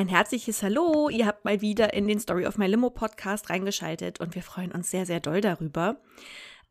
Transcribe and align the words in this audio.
Ein 0.00 0.08
herzliches 0.08 0.62
Hallo. 0.62 1.10
Ihr 1.10 1.26
habt 1.26 1.44
mal 1.44 1.60
wieder 1.60 1.92
in 1.92 2.08
den 2.08 2.18
Story 2.18 2.46
of 2.46 2.56
My 2.56 2.66
Limo 2.66 2.88
Podcast 2.88 3.50
reingeschaltet 3.50 4.18
und 4.18 4.34
wir 4.34 4.42
freuen 4.42 4.72
uns 4.72 4.90
sehr, 4.90 5.04
sehr 5.04 5.20
doll 5.20 5.42
darüber. 5.42 6.00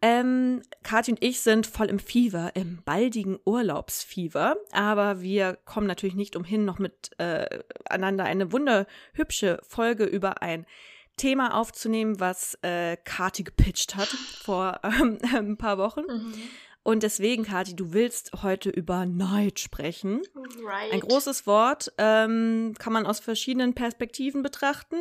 Ähm, 0.02 0.64
Kathi 0.82 1.12
und 1.12 1.24
ich 1.24 1.42
sind 1.42 1.68
voll 1.68 1.92
im 1.92 2.00
Fieber, 2.00 2.50
im 2.56 2.82
baldigen 2.86 3.38
Urlaubsfieber, 3.46 4.56
aber 4.72 5.22
wir 5.22 5.60
kommen 5.64 5.86
natürlich 5.86 6.16
nicht 6.16 6.36
umhin, 6.36 6.66
noch 6.66 6.80
miteinander 6.80 8.24
äh, 8.24 8.28
eine 8.28 8.52
wunderhübsche 8.52 9.60
Folge 9.62 10.06
über 10.06 10.42
ein 10.42 10.66
Thema 11.16 11.54
aufzunehmen, 11.56 12.20
was 12.20 12.58
äh, 12.64 12.98
Kati 12.98 13.44
gepitcht 13.44 13.96
hat 13.96 14.08
vor 14.08 14.80
ähm, 14.84 15.20
ein 15.32 15.58
paar 15.58 15.78
Wochen. 15.78 16.02
Mhm. 16.02 16.34
Und 16.84 17.04
deswegen, 17.04 17.44
Kathi, 17.44 17.76
du 17.76 17.94
willst 17.94 18.32
heute 18.42 18.70
über 18.70 19.06
Neid 19.06 19.60
sprechen. 19.60 20.22
Right. 20.64 20.94
Ein 20.94 21.02
großes 21.02 21.46
Wort, 21.46 21.92
ähm, 21.98 22.74
kann 22.80 22.94
man 22.94 23.06
aus 23.06 23.20
verschiedenen 23.20 23.74
Perspektiven 23.74 24.42
betrachten. 24.42 24.98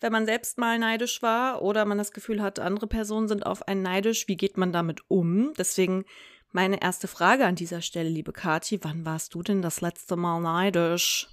Wenn 0.00 0.12
man 0.12 0.26
selbst 0.26 0.58
mal 0.58 0.78
neidisch 0.78 1.22
war 1.22 1.62
oder 1.62 1.84
man 1.84 1.98
das 1.98 2.10
Gefühl 2.12 2.42
hat, 2.42 2.58
andere 2.58 2.88
Personen 2.88 3.28
sind 3.28 3.46
auf 3.46 3.68
einen 3.68 3.82
neidisch, 3.82 4.26
wie 4.26 4.36
geht 4.36 4.56
man 4.56 4.72
damit 4.72 5.02
um? 5.08 5.52
Deswegen 5.56 6.04
meine 6.50 6.82
erste 6.82 7.08
Frage 7.08 7.46
an 7.46 7.54
dieser 7.54 7.82
Stelle, 7.82 8.08
liebe 8.08 8.32
Kathi, 8.32 8.80
wann 8.82 9.04
warst 9.04 9.34
du 9.34 9.42
denn 9.42 9.62
das 9.62 9.80
letzte 9.80 10.16
Mal 10.16 10.40
neidisch? 10.40 11.28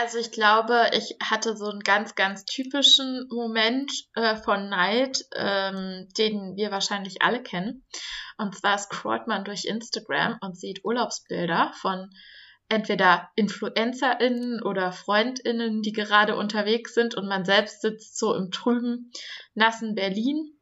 Also 0.00 0.18
ich 0.18 0.32
glaube, 0.32 0.90
ich 0.94 1.16
hatte 1.22 1.54
so 1.54 1.68
einen 1.68 1.80
ganz, 1.80 2.14
ganz 2.14 2.46
typischen 2.46 3.28
Moment 3.30 3.92
äh, 4.14 4.36
von 4.36 4.70
Neid, 4.70 5.26
ähm, 5.36 6.08
den 6.16 6.56
wir 6.56 6.70
wahrscheinlich 6.70 7.20
alle 7.20 7.42
kennen. 7.42 7.84
Und 8.38 8.56
zwar 8.56 8.78
scrollt 8.78 9.26
man 9.26 9.44
durch 9.44 9.66
Instagram 9.66 10.38
und 10.40 10.58
sieht 10.58 10.82
Urlaubsbilder 10.82 11.72
von 11.74 12.08
entweder 12.70 13.28
InfluencerInnen 13.36 14.62
oder 14.62 14.92
FreundInnen, 14.92 15.82
die 15.82 15.92
gerade 15.92 16.36
unterwegs 16.36 16.94
sind 16.94 17.14
und 17.14 17.28
man 17.28 17.44
selbst 17.44 17.82
sitzt 17.82 18.18
so 18.18 18.34
im 18.34 18.50
trüben, 18.50 19.12
nassen 19.54 19.94
Berlin. 19.94 20.58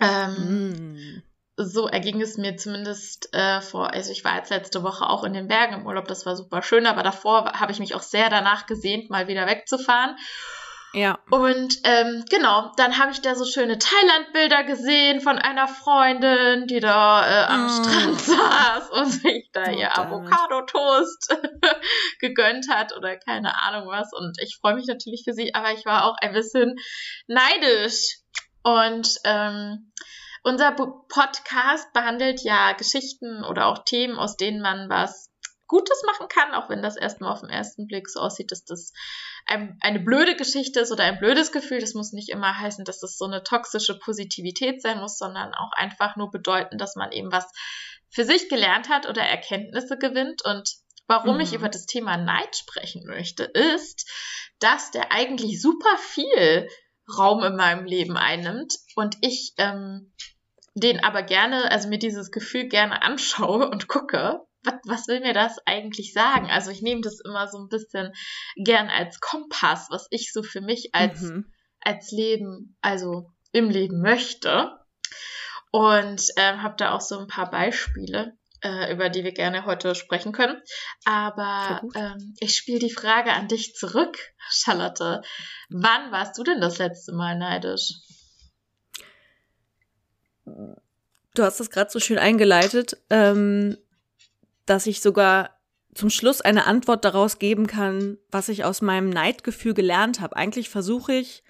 Ähm, 0.00 1.22
mm 1.22 1.29
so 1.64 1.88
erging 1.88 2.20
es 2.20 2.36
mir 2.36 2.56
zumindest 2.56 3.34
äh, 3.34 3.60
vor, 3.60 3.92
also 3.92 4.10
ich 4.12 4.24
war 4.24 4.36
jetzt 4.36 4.50
letzte 4.50 4.82
Woche 4.82 5.08
auch 5.08 5.24
in 5.24 5.32
den 5.32 5.48
Bergen 5.48 5.74
im 5.74 5.86
Urlaub, 5.86 6.08
das 6.08 6.26
war 6.26 6.36
super 6.36 6.62
schön, 6.62 6.86
aber 6.86 7.02
davor 7.02 7.52
habe 7.52 7.72
ich 7.72 7.80
mich 7.80 7.94
auch 7.94 8.02
sehr 8.02 8.30
danach 8.30 8.66
gesehnt, 8.66 9.10
mal 9.10 9.28
wieder 9.28 9.46
wegzufahren. 9.46 10.16
Ja. 10.92 11.20
Und 11.30 11.78
ähm, 11.84 12.24
genau, 12.28 12.72
dann 12.76 12.98
habe 12.98 13.12
ich 13.12 13.20
da 13.20 13.36
so 13.36 13.44
schöne 13.44 13.78
Thailand-Bilder 13.78 14.64
gesehen 14.64 15.20
von 15.20 15.38
einer 15.38 15.68
Freundin, 15.68 16.66
die 16.66 16.80
da 16.80 17.26
äh, 17.26 17.46
am 17.46 17.66
mm. 17.66 17.68
Strand 17.68 18.20
saß 18.20 18.90
und 18.90 19.06
sich 19.06 19.50
da 19.52 19.66
oh, 19.68 19.70
ihr 19.70 19.96
Avocado-Toast 19.96 21.36
gegönnt 22.18 22.66
hat 22.70 22.96
oder 22.96 23.16
keine 23.16 23.62
Ahnung 23.62 23.88
was. 23.88 24.12
Und 24.12 24.40
ich 24.42 24.58
freue 24.60 24.74
mich 24.74 24.86
natürlich 24.86 25.22
für 25.24 25.32
sie, 25.32 25.54
aber 25.54 25.72
ich 25.72 25.86
war 25.86 26.06
auch 26.06 26.16
ein 26.20 26.32
bisschen 26.32 26.74
neidisch. 27.28 28.18
Und 28.62 29.16
ähm, 29.24 29.92
unser 30.42 30.72
Podcast 30.72 31.92
behandelt 31.92 32.42
ja 32.42 32.72
Geschichten 32.72 33.44
oder 33.44 33.66
auch 33.66 33.84
Themen, 33.84 34.18
aus 34.18 34.36
denen 34.36 34.60
man 34.60 34.88
was 34.88 35.30
Gutes 35.66 36.02
machen 36.04 36.26
kann, 36.28 36.52
auch 36.52 36.68
wenn 36.68 36.82
das 36.82 36.96
erstmal 36.96 37.32
auf 37.32 37.42
den 37.42 37.50
ersten 37.50 37.86
Blick 37.86 38.08
so 38.08 38.18
aussieht, 38.18 38.50
dass 38.50 38.64
das 38.64 38.92
ein, 39.46 39.78
eine 39.80 40.00
blöde 40.00 40.34
Geschichte 40.34 40.80
ist 40.80 40.90
oder 40.90 41.04
ein 41.04 41.20
blödes 41.20 41.52
Gefühl. 41.52 41.78
Das 41.78 41.94
muss 41.94 42.12
nicht 42.12 42.28
immer 42.28 42.58
heißen, 42.58 42.84
dass 42.84 42.98
das 42.98 43.16
so 43.16 43.26
eine 43.26 43.44
toxische 43.44 43.96
Positivität 43.96 44.82
sein 44.82 44.98
muss, 44.98 45.16
sondern 45.16 45.54
auch 45.54 45.70
einfach 45.72 46.16
nur 46.16 46.30
bedeuten, 46.30 46.76
dass 46.76 46.96
man 46.96 47.12
eben 47.12 47.30
was 47.30 47.46
für 48.08 48.24
sich 48.24 48.48
gelernt 48.48 48.88
hat 48.88 49.08
oder 49.08 49.22
Erkenntnisse 49.22 49.96
gewinnt. 49.96 50.44
Und 50.44 50.68
warum 51.06 51.36
mhm. 51.36 51.42
ich 51.42 51.54
über 51.54 51.68
das 51.68 51.86
Thema 51.86 52.16
Neid 52.16 52.56
sprechen 52.56 53.04
möchte, 53.06 53.44
ist, 53.44 54.10
dass 54.58 54.90
der 54.90 55.12
eigentlich 55.12 55.62
super 55.62 55.96
viel 55.98 56.68
Raum 57.18 57.42
in 57.42 57.56
meinem 57.56 57.84
Leben 57.84 58.16
einnimmt 58.16 58.74
und 58.96 59.16
ich 59.20 59.54
ähm, 59.58 60.12
den 60.74 61.02
aber 61.02 61.22
gerne, 61.22 61.70
also 61.70 61.88
mir 61.88 61.98
dieses 61.98 62.30
Gefühl 62.30 62.68
gerne 62.68 63.02
anschaue 63.02 63.68
und 63.68 63.88
gucke, 63.88 64.40
was, 64.62 64.74
was 64.84 65.08
will 65.08 65.20
mir 65.20 65.32
das 65.32 65.58
eigentlich 65.66 66.12
sagen? 66.12 66.46
Also 66.50 66.70
ich 66.70 66.82
nehme 66.82 67.00
das 67.00 67.20
immer 67.20 67.48
so 67.48 67.58
ein 67.58 67.68
bisschen 67.68 68.12
gern 68.56 68.88
als 68.88 69.20
Kompass, 69.20 69.88
was 69.90 70.06
ich 70.10 70.32
so 70.32 70.42
für 70.42 70.60
mich 70.60 70.90
als, 70.94 71.22
mhm. 71.22 71.52
als 71.80 72.10
Leben, 72.10 72.76
also 72.80 73.32
im 73.52 73.70
Leben 73.70 74.00
möchte. 74.00 74.76
Und 75.72 76.22
ähm, 76.36 76.62
habe 76.62 76.74
da 76.76 76.92
auch 76.92 77.00
so 77.00 77.18
ein 77.18 77.28
paar 77.28 77.48
Beispiele, 77.50 78.36
äh, 78.62 78.92
über 78.92 79.08
die 79.08 79.24
wir 79.24 79.32
gerne 79.32 79.64
heute 79.66 79.94
sprechen 79.94 80.32
können. 80.32 80.60
Aber 81.04 81.82
ähm, 81.94 82.34
ich 82.40 82.56
spiele 82.56 82.78
die 82.78 82.92
Frage 82.92 83.32
an 83.32 83.48
dich 83.48 83.74
zurück, 83.74 84.18
Charlotte. 84.50 85.22
Wann 85.68 86.12
warst 86.12 86.38
du 86.38 86.42
denn 86.42 86.60
das 86.60 86.78
letzte 86.78 87.12
Mal 87.12 87.38
neidisch? 87.38 87.94
Du 90.44 91.42
hast 91.42 91.60
das 91.60 91.70
gerade 91.70 91.90
so 91.90 92.00
schön 92.00 92.18
eingeleitet, 92.18 92.96
ähm, 93.08 93.78
dass 94.66 94.86
ich 94.86 95.00
sogar 95.00 95.60
zum 95.94 96.10
Schluss 96.10 96.40
eine 96.40 96.66
Antwort 96.66 97.04
daraus 97.04 97.38
geben 97.38 97.66
kann, 97.66 98.18
was 98.30 98.48
ich 98.48 98.64
aus 98.64 98.80
meinem 98.80 99.10
Neidgefühl 99.10 99.74
gelernt 99.74 100.20
habe. 100.20 100.36
Eigentlich 100.36 100.68
versuche 100.68 101.14
ich, 101.14 101.42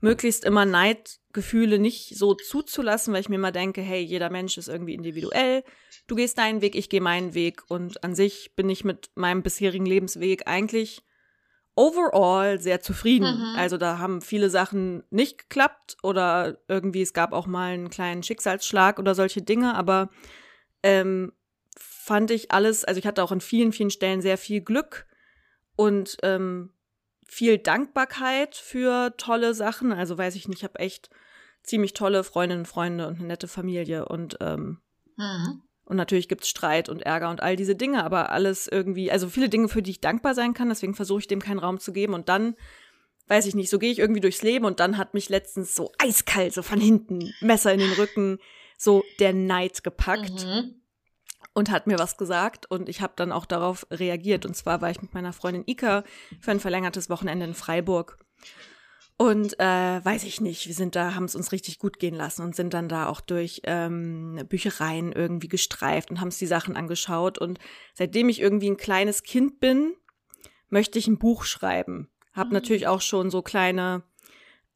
möglichst 0.00 0.44
immer 0.44 0.64
Neidgefühle 0.64 1.78
nicht 1.78 2.16
so 2.16 2.34
zuzulassen, 2.34 3.12
weil 3.12 3.20
ich 3.20 3.28
mir 3.28 3.36
immer 3.36 3.52
denke, 3.52 3.80
hey, 3.80 4.00
jeder 4.00 4.30
Mensch 4.30 4.58
ist 4.58 4.68
irgendwie 4.68 4.94
individuell. 4.94 5.64
Du 6.06 6.14
gehst 6.14 6.38
deinen 6.38 6.60
Weg, 6.60 6.74
ich 6.74 6.88
gehe 6.88 7.00
meinen 7.00 7.34
Weg. 7.34 7.62
Und 7.68 8.02
an 8.04 8.14
sich 8.14 8.54
bin 8.54 8.68
ich 8.68 8.84
mit 8.84 9.10
meinem 9.14 9.42
bisherigen 9.42 9.86
Lebensweg 9.86 10.46
eigentlich 10.46 11.02
overall 11.76 12.58
sehr 12.58 12.80
zufrieden. 12.80 13.38
Mhm. 13.38 13.56
Also 13.56 13.76
da 13.76 13.98
haben 13.98 14.22
viele 14.22 14.50
Sachen 14.50 15.02
nicht 15.10 15.38
geklappt 15.38 15.96
oder 16.02 16.58
irgendwie 16.68 17.02
es 17.02 17.12
gab 17.12 17.32
auch 17.32 17.46
mal 17.46 17.72
einen 17.72 17.90
kleinen 17.90 18.22
Schicksalsschlag 18.22 18.98
oder 18.98 19.14
solche 19.14 19.42
Dinge, 19.42 19.74
aber 19.74 20.10
ähm, 20.82 21.32
fand 21.78 22.30
ich 22.30 22.50
alles, 22.50 22.84
also 22.84 22.98
ich 22.98 23.06
hatte 23.06 23.22
auch 23.22 23.32
an 23.32 23.42
vielen, 23.42 23.72
vielen 23.72 23.90
Stellen 23.90 24.22
sehr 24.22 24.38
viel 24.38 24.62
Glück 24.62 25.06
und 25.76 26.16
ähm, 26.22 26.72
viel 27.26 27.58
Dankbarkeit 27.58 28.54
für 28.54 29.14
tolle 29.16 29.54
Sachen. 29.54 29.92
Also 29.92 30.16
weiß 30.16 30.36
ich 30.36 30.48
nicht, 30.48 30.58
ich 30.58 30.64
habe 30.64 30.78
echt 30.78 31.10
ziemlich 31.62 31.92
tolle 31.92 32.24
Freundinnen 32.24 32.60
und 32.62 32.66
Freunde 32.66 33.08
und 33.08 33.18
eine 33.18 33.26
nette 33.26 33.48
Familie 33.48 34.06
und 34.06 34.38
ähm, 34.40 34.78
mhm. 35.16 35.62
Und 35.86 35.96
natürlich 35.96 36.28
gibt's 36.28 36.48
Streit 36.48 36.88
und 36.88 37.02
Ärger 37.02 37.30
und 37.30 37.40
all 37.44 37.54
diese 37.54 37.76
Dinge, 37.76 38.02
aber 38.04 38.32
alles 38.32 38.66
irgendwie, 38.66 39.12
also 39.12 39.28
viele 39.28 39.48
Dinge, 39.48 39.68
für 39.68 39.82
die 39.82 39.92
ich 39.92 40.00
dankbar 40.00 40.34
sein 40.34 40.52
kann, 40.52 40.68
deswegen 40.68 40.94
versuche 40.96 41.20
ich 41.20 41.28
dem 41.28 41.40
keinen 41.40 41.60
Raum 41.60 41.78
zu 41.78 41.92
geben. 41.92 42.12
Und 42.12 42.28
dann, 42.28 42.56
weiß 43.28 43.46
ich 43.46 43.54
nicht, 43.54 43.70
so 43.70 43.78
gehe 43.78 43.92
ich 43.92 44.00
irgendwie 44.00 44.20
durchs 44.20 44.42
Leben 44.42 44.64
und 44.64 44.80
dann 44.80 44.98
hat 44.98 45.14
mich 45.14 45.28
letztens 45.28 45.76
so 45.76 45.92
eiskalt, 45.98 46.54
so 46.54 46.62
von 46.62 46.80
hinten, 46.80 47.32
Messer 47.40 47.72
in 47.72 47.78
den 47.78 47.92
Rücken, 47.92 48.40
so 48.76 49.04
der 49.20 49.32
Neid 49.32 49.84
gepackt. 49.84 50.44
Mhm. 50.44 50.80
Und 51.56 51.70
hat 51.70 51.86
mir 51.86 51.98
was 51.98 52.18
gesagt 52.18 52.70
und 52.70 52.86
ich 52.90 53.00
habe 53.00 53.14
dann 53.16 53.32
auch 53.32 53.46
darauf 53.46 53.86
reagiert. 53.90 54.44
Und 54.44 54.54
zwar 54.54 54.82
war 54.82 54.90
ich 54.90 55.00
mit 55.00 55.14
meiner 55.14 55.32
Freundin 55.32 55.64
Ika 55.66 56.04
für 56.38 56.50
ein 56.50 56.60
verlängertes 56.60 57.08
Wochenende 57.08 57.46
in 57.46 57.54
Freiburg. 57.54 58.18
Und 59.16 59.58
äh, 59.58 60.04
weiß 60.04 60.24
ich 60.24 60.42
nicht, 60.42 60.66
wir 60.66 60.74
sind 60.74 60.94
da, 60.94 61.14
haben 61.14 61.24
es 61.24 61.34
uns 61.34 61.52
richtig 61.52 61.78
gut 61.78 61.98
gehen 61.98 62.14
lassen 62.14 62.42
und 62.42 62.54
sind 62.54 62.74
dann 62.74 62.90
da 62.90 63.06
auch 63.06 63.22
durch 63.22 63.62
ähm, 63.64 64.44
Büchereien 64.46 65.12
irgendwie 65.12 65.48
gestreift 65.48 66.10
und 66.10 66.20
haben 66.20 66.28
es 66.28 66.36
die 66.36 66.46
Sachen 66.46 66.76
angeschaut. 66.76 67.38
Und 67.38 67.58
seitdem 67.94 68.28
ich 68.28 68.42
irgendwie 68.42 68.68
ein 68.68 68.76
kleines 68.76 69.22
Kind 69.22 69.58
bin, 69.58 69.94
möchte 70.68 70.98
ich 70.98 71.06
ein 71.06 71.18
Buch 71.18 71.44
schreiben. 71.44 72.10
Hab 72.34 72.48
mhm. 72.48 72.52
natürlich 72.52 72.86
auch 72.86 73.00
schon 73.00 73.30
so 73.30 73.40
kleine 73.40 74.02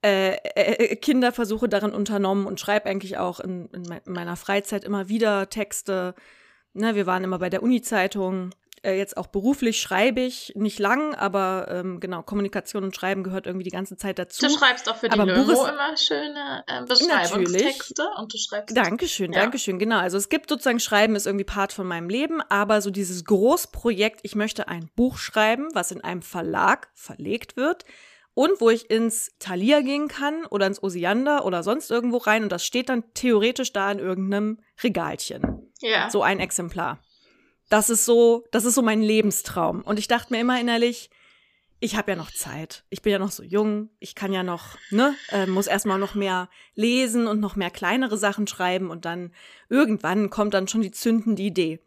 äh, 0.02 0.36
äh, 0.54 0.96
Kinderversuche 0.96 1.68
darin 1.68 1.92
unternommen 1.92 2.46
und 2.46 2.58
schreibe 2.58 2.88
eigentlich 2.88 3.18
auch 3.18 3.38
in, 3.40 3.66
in, 3.66 4.00
meiner 4.06 4.36
Freizeit 4.36 4.84
immer 4.84 5.10
wieder 5.10 5.50
Texte. 5.50 6.14
Ne, 6.72 6.94
wir 6.94 7.06
waren 7.06 7.24
immer 7.24 7.38
bei 7.38 7.50
der 7.50 7.62
Uni-Zeitung 7.62 8.52
äh, 8.82 8.96
jetzt 8.96 9.16
auch 9.16 9.26
beruflich 9.26 9.80
schreibe 9.80 10.20
ich, 10.20 10.52
nicht 10.56 10.78
lang, 10.78 11.14
aber 11.14 11.66
ähm, 11.68 12.00
genau, 12.00 12.22
Kommunikation 12.22 12.82
und 12.82 12.96
Schreiben 12.96 13.22
gehört 13.22 13.46
irgendwie 13.46 13.64
die 13.64 13.70
ganze 13.70 13.96
Zeit 13.96 14.18
dazu. 14.18 14.46
Du 14.46 14.52
schreibst 14.52 14.88
auch 14.88 14.96
für 14.96 15.08
die 15.08 15.12
aber 15.12 15.26
Lömo 15.26 15.66
immer 15.66 15.96
schöne 15.96 16.64
äh, 16.66 16.84
Beschreibungstexte 16.86 18.08
und 18.18 18.32
du 18.32 18.38
schreibst. 18.38 18.74
Dankeschön, 18.74 19.32
ja. 19.32 19.40
Dankeschön, 19.40 19.78
genau. 19.78 19.98
Also 19.98 20.16
es 20.16 20.30
gibt 20.30 20.48
sozusagen 20.48 20.80
Schreiben 20.80 21.14
ist 21.14 21.26
irgendwie 21.26 21.44
Part 21.44 21.72
von 21.72 21.86
meinem 21.86 22.08
Leben, 22.08 22.40
aber 22.48 22.80
so 22.80 22.90
dieses 22.90 23.24
Großprojekt, 23.24 24.20
ich 24.22 24.34
möchte 24.34 24.68
ein 24.68 24.88
Buch 24.96 25.18
schreiben, 25.18 25.68
was 25.74 25.90
in 25.90 26.02
einem 26.02 26.22
Verlag 26.22 26.88
verlegt 26.94 27.56
wird 27.56 27.84
und 28.34 28.60
wo 28.60 28.70
ich 28.70 28.90
ins 28.90 29.32
Thalia 29.38 29.80
gehen 29.80 30.08
kann 30.08 30.46
oder 30.46 30.66
ins 30.66 30.82
Osiander 30.82 31.44
oder 31.44 31.62
sonst 31.62 31.90
irgendwo 31.90 32.18
rein 32.18 32.42
und 32.42 32.52
das 32.52 32.64
steht 32.64 32.88
dann 32.88 33.04
theoretisch 33.14 33.72
da 33.72 33.90
in 33.90 33.98
irgendeinem 33.98 34.60
Regalchen. 34.82 35.70
Ja. 35.80 36.10
So 36.10 36.22
ein 36.22 36.40
Exemplar. 36.40 37.00
Das 37.68 37.90
ist 37.90 38.04
so, 38.04 38.44
das 38.50 38.64
ist 38.64 38.74
so 38.74 38.82
mein 38.82 39.00
Lebenstraum. 39.00 39.82
Und 39.82 39.98
ich 39.98 40.08
dachte 40.08 40.32
mir 40.32 40.40
immer 40.40 40.60
innerlich, 40.60 41.10
ich 41.78 41.96
habe 41.96 42.12
ja 42.12 42.16
noch 42.16 42.30
Zeit. 42.30 42.84
Ich 42.90 43.00
bin 43.00 43.12
ja 43.12 43.18
noch 43.18 43.30
so 43.30 43.42
jung. 43.42 43.88
Ich 44.00 44.14
kann 44.14 44.32
ja 44.32 44.42
noch, 44.42 44.76
ne, 44.90 45.14
äh, 45.30 45.46
muss 45.46 45.66
erstmal 45.66 45.98
noch 45.98 46.14
mehr 46.14 46.50
lesen 46.74 47.26
und 47.26 47.40
noch 47.40 47.56
mehr 47.56 47.70
kleinere 47.70 48.18
Sachen 48.18 48.46
schreiben 48.46 48.90
und 48.90 49.06
dann 49.06 49.32
irgendwann 49.70 50.28
kommt 50.28 50.52
dann 50.52 50.68
schon 50.68 50.82
die 50.82 50.90
zündende 50.90 51.42
Idee. 51.42 51.80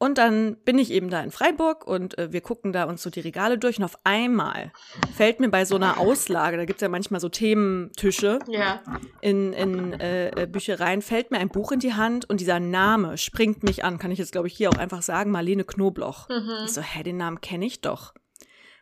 Und 0.00 0.16
dann 0.16 0.56
bin 0.64 0.78
ich 0.78 0.92
eben 0.92 1.10
da 1.10 1.20
in 1.20 1.32
Freiburg 1.32 1.84
und 1.84 2.16
äh, 2.18 2.32
wir 2.32 2.40
gucken 2.40 2.72
da 2.72 2.84
uns 2.84 3.02
so 3.02 3.10
die 3.10 3.18
Regale 3.18 3.58
durch 3.58 3.78
und 3.78 3.84
auf 3.84 3.98
einmal 4.04 4.72
fällt 5.16 5.40
mir 5.40 5.48
bei 5.48 5.64
so 5.64 5.74
einer 5.74 5.98
Auslage, 5.98 6.56
da 6.56 6.64
gibt's 6.66 6.82
ja 6.82 6.88
manchmal 6.88 7.20
so 7.20 7.28
Thementische 7.28 8.38
Ja. 8.46 8.80
in, 9.20 9.52
in 9.52 9.98
äh, 10.00 10.28
äh, 10.42 10.46
Büchereien, 10.46 11.02
fällt 11.02 11.32
mir 11.32 11.38
ein 11.38 11.48
Buch 11.48 11.72
in 11.72 11.80
die 11.80 11.94
Hand 11.94 12.30
und 12.30 12.40
dieser 12.40 12.60
Name 12.60 13.18
springt 13.18 13.64
mich 13.64 13.82
an, 13.82 13.98
kann 13.98 14.12
ich 14.12 14.20
jetzt 14.20 14.30
glaube 14.30 14.46
ich 14.46 14.56
hier 14.56 14.70
auch 14.70 14.78
einfach 14.78 15.02
sagen, 15.02 15.32
Marlene 15.32 15.64
Knobloch. 15.64 16.28
Mhm. 16.28 16.64
Ich 16.64 16.72
so, 16.74 16.80
hä, 16.80 17.02
den 17.02 17.16
Namen 17.16 17.40
kenne 17.40 17.66
ich 17.66 17.80
doch. 17.80 18.14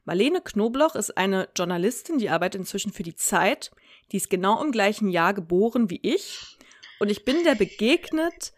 Marlene 0.05 0.43
Knobloch 0.43 0.97
ist 0.97 1.17
eine 1.17 1.49
Journalistin, 1.57 2.19
die 2.19 2.29
arbeitet 2.29 2.61
inzwischen 2.61 2.93
für 2.93 3.03
die 3.03 3.17
Zeit. 3.17 3.71
Die 4.13 4.19
ist 4.19 4.29
genau 4.29 4.63
im 4.63 4.71
gleichen 4.71 5.09
Jahr 5.09 5.33
geboren 5.33 5.89
wie 5.89 5.99
ich. 6.03 6.59
Und 7.01 7.11
ich 7.11 7.25
bin 7.25 7.43
der 7.45 7.55
begegnet 7.55 8.53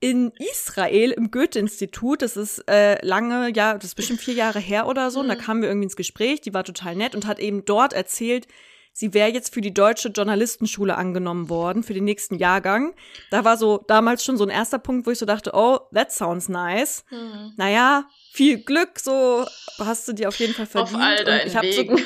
in 0.00 0.32
Israel 0.52 1.12
im 1.12 1.30
Goethe-Institut. 1.30 2.22
Das 2.22 2.36
ist 2.36 2.58
äh, 2.68 3.04
lange, 3.04 3.50
ja, 3.54 3.74
das 3.74 3.84
ist 3.84 3.94
bestimmt 3.94 4.20
vier 4.20 4.34
Jahre 4.34 4.58
her 4.58 4.86
oder 4.86 5.10
so. 5.10 5.20
Und 5.20 5.28
da 5.28 5.34
Mhm. 5.34 5.38
kamen 5.38 5.62
wir 5.62 5.68
irgendwie 5.68 5.84
ins 5.86 5.96
Gespräch. 5.96 6.40
Die 6.42 6.52
war 6.54 6.64
total 6.64 6.94
nett 6.96 7.14
und 7.14 7.26
hat 7.26 7.38
eben 7.38 7.64
dort 7.64 7.92
erzählt, 7.94 8.46
sie 8.92 9.12
wäre 9.14 9.30
jetzt 9.30 9.52
für 9.54 9.60
die 9.60 9.72
deutsche 9.74 10.08
Journalistenschule 10.10 10.96
angenommen 10.96 11.48
worden 11.48 11.82
für 11.82 11.94
den 11.94 12.04
nächsten 12.04 12.36
Jahrgang. 12.36 12.94
Da 13.30 13.44
war 13.44 13.56
so 13.56 13.82
damals 13.88 14.24
schon 14.24 14.36
so 14.36 14.44
ein 14.44 14.50
erster 14.50 14.78
Punkt, 14.78 15.06
wo 15.06 15.10
ich 15.10 15.18
so 15.18 15.26
dachte, 15.26 15.52
oh, 15.54 15.80
that 15.94 16.12
sounds 16.12 16.48
nice. 16.48 17.04
Mhm. 17.10 17.54
Naja, 17.56 18.04
viel 18.32 18.58
Glück, 18.58 18.98
so 19.00 19.46
hast 19.78 20.06
du 20.06 20.12
dir 20.12 20.28
auf 20.28 20.38
jeden 20.38 20.54
Fall 20.54 20.66
verdient. 20.66 20.96
Auf 20.96 21.02
all 21.02 21.18
Und 21.20 21.26
deinen 21.28 21.46
ich 21.48 21.56
hab 21.56 21.64
so. 21.64 21.96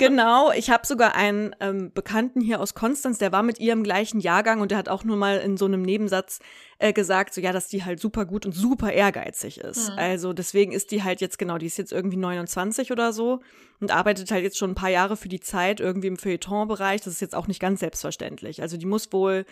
Genau, 0.00 0.50
ich 0.50 0.70
habe 0.70 0.86
sogar 0.86 1.14
einen 1.14 1.54
ähm, 1.60 1.92
Bekannten 1.92 2.40
hier 2.40 2.60
aus 2.60 2.74
Konstanz, 2.74 3.18
der 3.18 3.30
war 3.30 3.44
mit 3.44 3.60
ihr 3.60 3.72
im 3.72 3.84
gleichen 3.84 4.18
Jahrgang 4.18 4.60
und 4.60 4.72
der 4.72 4.78
hat 4.78 4.88
auch 4.88 5.04
nur 5.04 5.16
mal 5.16 5.38
in 5.38 5.56
so 5.56 5.66
einem 5.66 5.82
Nebensatz 5.82 6.40
äh, 6.78 6.92
gesagt, 6.92 7.34
so 7.34 7.40
ja, 7.40 7.52
dass 7.52 7.68
die 7.68 7.84
halt 7.84 8.00
super 8.00 8.24
gut 8.24 8.46
und 8.46 8.52
super 8.52 8.92
ehrgeizig 8.92 9.58
ist. 9.58 9.90
Mhm. 9.90 9.98
Also 9.98 10.32
deswegen 10.32 10.72
ist 10.72 10.90
die 10.90 11.04
halt 11.04 11.20
jetzt 11.20 11.38
genau, 11.38 11.58
die 11.58 11.66
ist 11.66 11.78
jetzt 11.78 11.92
irgendwie 11.92 12.16
29 12.16 12.90
oder 12.90 13.12
so 13.12 13.40
und 13.78 13.92
arbeitet 13.92 14.30
halt 14.30 14.42
jetzt 14.42 14.58
schon 14.58 14.72
ein 14.72 14.76
paar 14.76 14.90
Jahre 14.90 15.16
für 15.16 15.28
die 15.28 15.40
Zeit 15.40 15.78
irgendwie 15.78 16.08
im 16.08 16.16
Feuilleton-Bereich. 16.16 17.02
Das 17.02 17.14
ist 17.14 17.20
jetzt 17.20 17.36
auch 17.36 17.46
nicht 17.46 17.60
ganz 17.60 17.80
selbstverständlich. 17.80 18.62
Also 18.62 18.76
die 18.76 18.86
muss 18.86 19.12
wohl 19.12 19.44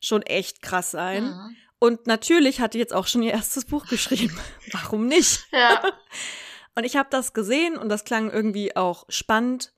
schon 0.00 0.22
echt 0.22 0.62
krass 0.62 0.90
sein. 0.90 1.24
Mhm. 1.24 1.56
Und 1.78 2.06
natürlich 2.06 2.60
hat 2.60 2.74
die 2.74 2.78
jetzt 2.78 2.94
auch 2.94 3.06
schon 3.06 3.22
ihr 3.22 3.32
erstes 3.32 3.66
Buch 3.66 3.86
geschrieben. 3.86 4.38
Warum 4.72 5.08
nicht? 5.08 5.46
Ja. 5.52 5.82
Und 6.76 6.84
ich 6.84 6.96
habe 6.96 7.08
das 7.10 7.32
gesehen 7.32 7.78
und 7.78 7.88
das 7.88 8.04
klang 8.04 8.30
irgendwie 8.30 8.76
auch 8.76 9.06
spannend. 9.08 9.72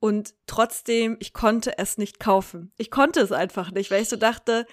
Und 0.00 0.34
trotzdem, 0.46 1.16
ich 1.18 1.32
konnte 1.32 1.76
es 1.78 1.98
nicht 1.98 2.20
kaufen. 2.20 2.72
Ich 2.76 2.90
konnte 2.90 3.20
es 3.20 3.32
einfach 3.32 3.72
nicht, 3.72 3.90
weil 3.90 4.02
ich 4.02 4.08
so 4.08 4.16
dachte, 4.16 4.66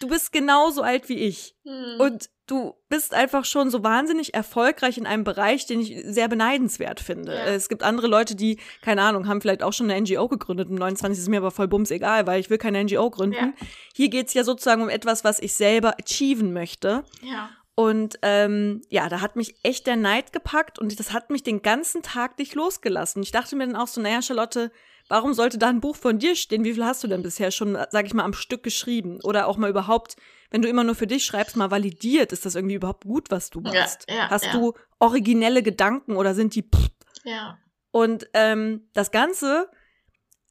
du 0.00 0.08
bist 0.08 0.32
genauso 0.32 0.82
alt 0.82 1.08
wie 1.08 1.18
ich. 1.18 1.56
Mhm. 1.64 2.00
Und 2.00 2.30
du 2.46 2.74
bist 2.88 3.12
einfach 3.12 3.44
schon 3.44 3.70
so 3.70 3.82
wahnsinnig 3.82 4.34
erfolgreich 4.34 4.96
in 4.96 5.06
einem 5.06 5.24
Bereich, 5.24 5.66
den 5.66 5.80
ich 5.80 6.00
sehr 6.04 6.28
beneidenswert 6.28 7.00
finde. 7.00 7.34
Ja. 7.34 7.46
Es 7.46 7.68
gibt 7.68 7.82
andere 7.82 8.06
Leute, 8.06 8.36
die, 8.36 8.58
keine 8.80 9.02
Ahnung, 9.02 9.26
haben 9.26 9.40
vielleicht 9.40 9.62
auch 9.62 9.72
schon 9.72 9.90
eine 9.90 10.00
NGO 10.00 10.28
gegründet. 10.28 10.68
Im 10.68 10.76
29 10.76 11.22
ist 11.22 11.28
mir 11.28 11.38
aber 11.38 11.50
voll 11.50 11.68
bums 11.68 11.90
egal, 11.90 12.26
weil 12.26 12.40
ich 12.40 12.48
will 12.48 12.58
keine 12.58 12.82
NGO 12.84 13.10
gründen. 13.10 13.36
Ja. 13.36 13.66
Hier 13.94 14.08
geht's 14.08 14.32
ja 14.34 14.44
sozusagen 14.44 14.82
um 14.82 14.88
etwas, 14.88 15.24
was 15.24 15.40
ich 15.40 15.54
selber 15.54 15.96
achieven 16.00 16.52
möchte. 16.52 17.04
ja. 17.22 17.50
Und 17.78 18.18
ähm, 18.22 18.82
ja, 18.88 19.08
da 19.08 19.20
hat 19.20 19.36
mich 19.36 19.54
echt 19.62 19.86
der 19.86 19.94
Neid 19.94 20.32
gepackt 20.32 20.80
und 20.80 20.98
das 20.98 21.12
hat 21.12 21.30
mich 21.30 21.44
den 21.44 21.62
ganzen 21.62 22.02
Tag 22.02 22.36
nicht 22.36 22.56
losgelassen. 22.56 23.22
Ich 23.22 23.30
dachte 23.30 23.54
mir 23.54 23.68
dann 23.68 23.76
auch 23.76 23.86
so, 23.86 24.00
naja, 24.00 24.20
Charlotte, 24.20 24.72
warum 25.08 25.32
sollte 25.32 25.58
da 25.58 25.68
ein 25.68 25.80
Buch 25.80 25.94
von 25.94 26.18
dir 26.18 26.34
stehen? 26.34 26.64
Wie 26.64 26.74
viel 26.74 26.84
hast 26.84 27.04
du 27.04 27.06
denn 27.06 27.22
bisher 27.22 27.52
schon, 27.52 27.78
sag 27.90 28.06
ich 28.06 28.14
mal, 28.14 28.24
am 28.24 28.32
Stück 28.32 28.64
geschrieben? 28.64 29.20
Oder 29.22 29.46
auch 29.46 29.58
mal 29.58 29.70
überhaupt, 29.70 30.16
wenn 30.50 30.60
du 30.60 30.68
immer 30.68 30.82
nur 30.82 30.96
für 30.96 31.06
dich 31.06 31.24
schreibst, 31.24 31.54
mal 31.54 31.70
validiert, 31.70 32.32
ist 32.32 32.44
das 32.44 32.56
irgendwie 32.56 32.74
überhaupt 32.74 33.04
gut, 33.04 33.30
was 33.30 33.48
du 33.50 33.62
Ja, 33.64 33.72
machst? 33.72 34.06
ja, 34.10 34.28
hast 34.28 34.46
ja. 34.46 34.52
du 34.54 34.74
originelle 34.98 35.62
Gedanken 35.62 36.16
oder 36.16 36.34
sind 36.34 36.56
die 36.56 36.62
pff, 36.64 36.88
Ja. 37.22 37.58
und 37.92 38.28
ähm, 38.34 38.88
das 38.92 39.12
Ganze 39.12 39.70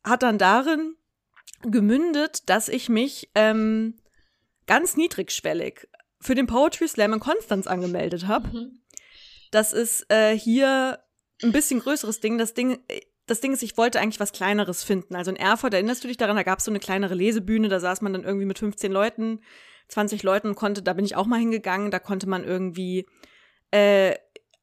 hat 0.06 0.24
dann 0.24 0.38
darin 0.38 0.96
gemündet, 1.64 2.48
dass 2.50 2.70
ich 2.70 2.88
mich 2.88 3.30
ähm, 3.36 4.00
ganz 4.66 4.96
niedrigschwellig 4.96 5.90
für 6.20 6.36
den 6.36 6.48
Poetry 6.48 6.88
Slam 6.88 7.14
in 7.14 7.20
Konstanz 7.20 7.68
angemeldet 7.68 8.28
habe. 8.28 8.48
Mhm. 8.48 8.82
Das 9.52 9.74
ist 9.74 10.06
äh, 10.12 10.38
hier 10.38 11.00
ein 11.44 11.52
bisschen 11.52 11.80
größeres 11.80 12.20
Ding. 12.20 12.38
Das 12.38 12.54
Ding, 12.54 12.80
äh, 12.88 13.02
das 13.28 13.42
Ding 13.42 13.54
ist, 13.54 13.62
ich 13.62 13.78
wollte 13.78 14.00
eigentlich 14.00 14.20
was 14.20 14.32
Kleineres 14.32 14.84
finden. 14.84 15.16
Also 15.16 15.32
in 15.32 15.38
Erfurt, 15.38 15.74
erinnerst 15.74 16.04
du 16.04 16.08
dich 16.08 16.18
daran, 16.18 16.38
da 16.38 16.44
gab 16.44 16.60
es 16.60 16.66
so 16.66 16.72
eine 16.72 16.80
kleinere 16.80 17.14
Lesebühne, 17.14 17.68
da 17.68 17.80
saß 17.80 18.02
man 18.02 18.14
dann 18.14 18.24
irgendwie 18.24 18.46
mit 18.46 18.58
15 18.58 18.92
Leuten, 18.92 19.42
20 19.90 20.24
Leuten 20.24 20.50
und 20.50 20.56
konnte, 20.56 20.82
da 20.82 20.94
bin 20.94 21.06
ich 21.06 21.16
auch 21.16 21.26
mal 21.26 21.40
hingegangen, 21.40 21.92
da 21.92 22.00
konnte 22.00 22.28
man 22.28 22.44
irgendwie 22.44 23.06
äh, 23.72 24.16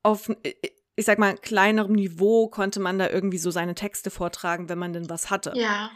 auf, 0.03 0.31
äh, 0.43 0.55
ich 0.97 1.05
sag 1.05 1.19
mal, 1.19 1.37
kleinerem 1.37 1.93
Niveau 1.93 2.49
konnte 2.49 2.81
man 2.81 2.99
da 2.99 3.11
irgendwie 3.11 3.39
so 3.39 3.51
seine 3.51 3.75
Texte 3.75 4.11
vortragen, 4.11 4.69
wenn 4.69 4.79
man 4.79 4.93
denn 4.93 5.11
was 5.11 5.31
hatte. 5.31 5.53
Ja. 5.57 5.91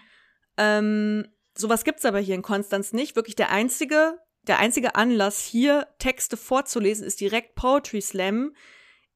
Ähm, 0.56 1.28
sowas 1.56 1.84
gibt's 1.84 2.04
aber 2.04 2.18
hier 2.18 2.34
in 2.34 2.42
Konstanz 2.42 2.92
nicht. 2.92 3.16
Wirklich 3.16 3.36
der 3.36 3.50
einzige, 3.50 4.18
der 4.48 4.58
einzige 4.58 4.94
Anlass, 4.94 5.44
hier 5.44 5.86
Texte 5.98 6.36
vorzulesen, 6.36 7.06
ist 7.06 7.20
direkt 7.20 7.54
Poetry 7.54 8.00
Slam 8.00 8.54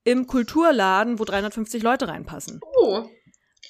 im 0.05 0.27
Kulturladen, 0.27 1.19
wo 1.19 1.25
350 1.25 1.83
Leute 1.83 2.09
reinpassen. 2.09 2.61
Oh. 2.77 3.09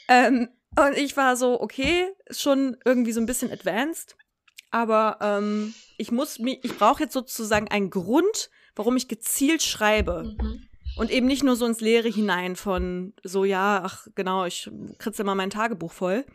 Ähm, 0.08 0.48
und 0.78 0.96
ich 0.96 1.16
war 1.16 1.36
so, 1.36 1.60
okay, 1.60 2.08
schon 2.30 2.76
irgendwie 2.84 3.12
so 3.12 3.20
ein 3.20 3.26
bisschen 3.26 3.52
advanced, 3.52 4.16
aber 4.70 5.18
ähm, 5.20 5.74
ich 5.98 6.10
muss 6.10 6.38
mich, 6.38 6.60
ich 6.64 6.76
brauche 6.78 7.02
jetzt 7.02 7.12
sozusagen 7.12 7.68
einen 7.68 7.90
Grund, 7.90 8.50
warum 8.74 8.96
ich 8.96 9.08
gezielt 9.08 9.62
schreibe. 9.62 10.34
Mhm. 10.38 10.68
Und 10.96 11.10
eben 11.10 11.26
nicht 11.26 11.42
nur 11.42 11.56
so 11.56 11.64
ins 11.64 11.80
Leere 11.80 12.08
hinein 12.08 12.54
von 12.54 13.14
so, 13.22 13.44
ja, 13.44 13.82
ach 13.82 14.06
genau, 14.14 14.44
ich 14.44 14.70
kritze 14.98 15.24
mal 15.24 15.34
mein 15.34 15.48
Tagebuch 15.48 15.92
voll. 15.92 16.26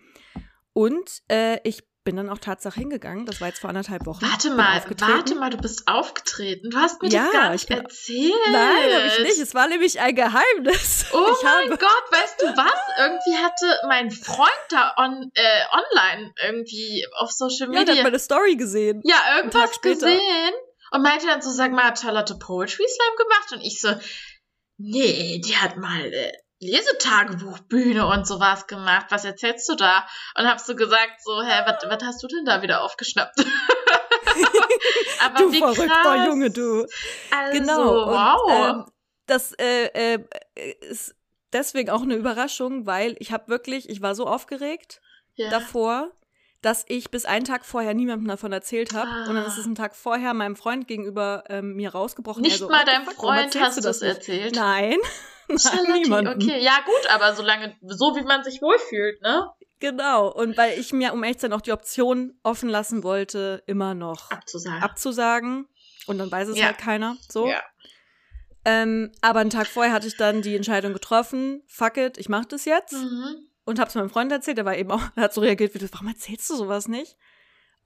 Und 0.74 1.22
äh, 1.28 1.60
ich 1.64 1.84
bin 2.08 2.16
dann 2.16 2.30
auch 2.30 2.38
Tatsache 2.38 2.80
hingegangen, 2.80 3.26
das 3.26 3.42
war 3.42 3.50
jetzt 3.50 3.60
vor 3.60 3.70
anderthalb 3.70 4.06
Wochen. 4.06 4.22
Warte 4.26 4.50
mal, 4.52 4.82
warte 5.00 5.36
mal, 5.36 5.50
du 5.50 5.58
bist 5.58 5.90
aufgetreten. 5.90 6.70
Du 6.70 6.78
hast 6.78 7.02
mir 7.02 7.10
Ja, 7.10 7.24
das 7.26 7.34
gar 7.34 7.46
ich 7.48 7.52
nicht 7.52 7.68
bin- 7.68 7.78
erzählt. 7.80 8.34
Nein, 8.50 8.94
habe 8.96 9.08
ich 9.08 9.20
nicht. 9.24 9.40
Es 9.40 9.54
war 9.54 9.68
nämlich 9.68 10.00
ein 10.00 10.16
Geheimnis. 10.16 11.06
Oh 11.12 11.26
ich 11.38 11.44
mein 11.44 11.54
habe, 11.66 11.78
Gott, 11.78 12.04
weißt 12.12 12.42
du 12.42 12.46
was? 12.48 12.80
Irgendwie 12.98 13.36
hatte 13.44 13.80
mein 13.90 14.10
Freund 14.10 14.50
da 14.70 14.94
on, 14.98 15.30
äh, 15.34 15.62
online 15.74 16.34
irgendwie 16.46 17.06
auf 17.20 17.30
Social 17.32 17.68
ja, 17.68 17.72
der 17.74 17.80
hat 17.82 17.88
Media 17.90 18.04
meine 18.04 18.20
Story 18.20 18.56
gesehen. 18.56 19.02
ja, 19.04 19.18
irgendwas 19.36 19.82
gesehen 19.82 20.54
und 20.92 21.02
meinte 21.02 21.28
dann 21.28 21.42
so, 21.42 21.52
sag 21.52 21.74
mal, 21.74 21.84
hat 21.88 22.00
Charlotte 22.00 22.36
Poetry 22.40 22.86
Slam 22.88 23.16
gemacht? 23.18 23.52
Und 23.52 23.62
ich 23.62 23.82
so, 23.82 23.90
nee, 24.78 25.42
die 25.46 25.58
hat 25.58 25.76
mal 25.76 26.06
äh, 26.14 26.32
Lesetagebuchbühne 26.60 28.08
und 28.08 28.26
sowas 28.28 28.68
gemacht. 28.68 29.08
Was 29.10 29.26
erzählst 29.26 29.70
du 29.70 29.76
da? 29.76 30.06
Und 30.36 30.48
hab 30.48 30.60
so 30.60 30.76
gesagt, 30.76 31.22
so, 31.24 31.42
hä, 31.44 31.62
was 31.66 32.04
hast 32.04 32.24
du 32.24 32.28
denn 32.28 32.46
da 32.46 32.62
wieder 32.62 32.82
aufgeschnappt? 32.82 33.40
Aber 35.24 35.40
Du 35.40 35.52
wie 35.52 35.60
verrückter 35.60 35.88
krass. 35.88 36.28
Junge, 36.28 36.50
du. 36.50 36.86
Also, 37.32 37.60
Genau. 37.60 38.04
Und, 38.04 38.12
wow. 38.12 38.52
ähm, 38.70 38.86
das 39.26 39.54
äh, 39.54 40.16
äh, 40.16 40.20
ist 40.82 41.16
deswegen 41.54 41.90
auch 41.90 42.02
eine 42.02 42.16
Überraschung, 42.16 42.86
weil 42.86 43.16
ich 43.20 43.32
habe 43.32 43.48
wirklich, 43.50 43.90
ich 43.90 44.02
war 44.02 44.16
so 44.16 44.26
aufgeregt 44.28 45.02
ja. 45.36 45.50
davor, 45.50 46.12
dass 46.62 46.86
ich 46.88 47.12
bis 47.12 47.26
einen 47.26 47.46
Tag 47.46 47.66
vorher 47.66 47.94
niemandem 47.94 48.28
davon 48.28 48.52
erzählt 48.52 48.94
habe. 48.94 49.10
Ah. 49.10 49.30
Und 49.30 49.36
dann 49.36 49.46
ist 49.46 49.58
es 49.58 49.66
einen 49.66 49.76
Tag 49.76 49.96
vorher 49.96 50.34
meinem 50.34 50.56
Freund 50.56 50.88
gegenüber 50.88 51.44
ähm, 51.50 51.76
mir 51.76 51.92
rausgebrochen. 51.92 52.42
Nicht 52.42 52.54
Er 52.54 52.58
so, 52.60 52.70
mal 52.70 52.84
deinem 52.86 53.06
Freund 53.06 53.56
hast 53.60 53.78
du 53.78 53.82
das 53.82 54.02
nicht? 54.02 54.10
erzählt. 54.16 54.56
Nein. 54.56 54.98
Charlotte, 55.58 55.92
niemandem. 55.94 56.34
okay, 56.36 56.62
ja 56.64 56.78
gut, 56.86 57.10
aber 57.10 57.34
solange, 57.36 57.76
so 57.82 58.16
wie 58.16 58.24
man 58.24 58.44
sich 58.44 58.62
wohlfühlt, 58.62 59.22
ne? 59.22 59.50
Genau. 59.80 60.28
Und 60.32 60.58
weil 60.58 60.80
ich 60.80 60.92
mir, 60.92 61.14
um 61.14 61.24
echt 61.24 61.40
zu 61.40 61.46
sein, 61.46 61.54
auch 61.54 61.62
die 61.62 61.72
Option 61.72 62.34
offen 62.44 62.68
lassen 62.70 63.04
wollte, 63.04 63.62
immer 63.68 63.94
noch 63.94 64.32
Abzusagen. 64.32 64.82
abzusagen. 64.84 65.68
Und 66.08 66.18
dann 66.18 66.32
weiß 66.32 66.48
es 66.50 66.58
Ja. 66.58 66.66
halt 66.68 66.78
keiner. 66.80 67.16
So. 67.30 67.48
Ja. 67.48 67.62
Ähm, 68.66 69.12
aber 69.22 69.40
einen 69.40 69.50
Tag 69.50 69.68
vorher 69.68 69.94
hatte 69.94 70.08
ich 70.08 70.18
dann 70.18 70.42
die 70.42 70.56
Entscheidung 70.56 70.94
getroffen, 70.94 71.64
fuck 71.68 71.98
it, 71.98 72.18
ich 72.18 72.28
mach 72.28 72.46
das 72.46 72.66
jetzt. 72.66 72.94
Mhm. 72.94 73.48
Und 73.66 73.80
hab's 73.80 73.96
meinem 73.96 74.10
Freund 74.10 74.32
erzählt, 74.32 74.58
der 74.58 74.66
war 74.66 74.76
eben 74.76 74.92
auch, 74.92 75.02
der 75.16 75.24
hat 75.26 75.34
so 75.34 75.42
reagiert 75.42 75.74
wie, 75.74 75.94
warum 75.94 76.08
erzählst 76.08 76.50
du 76.50 76.56
sowas 76.56 76.88
nicht? 76.88 77.16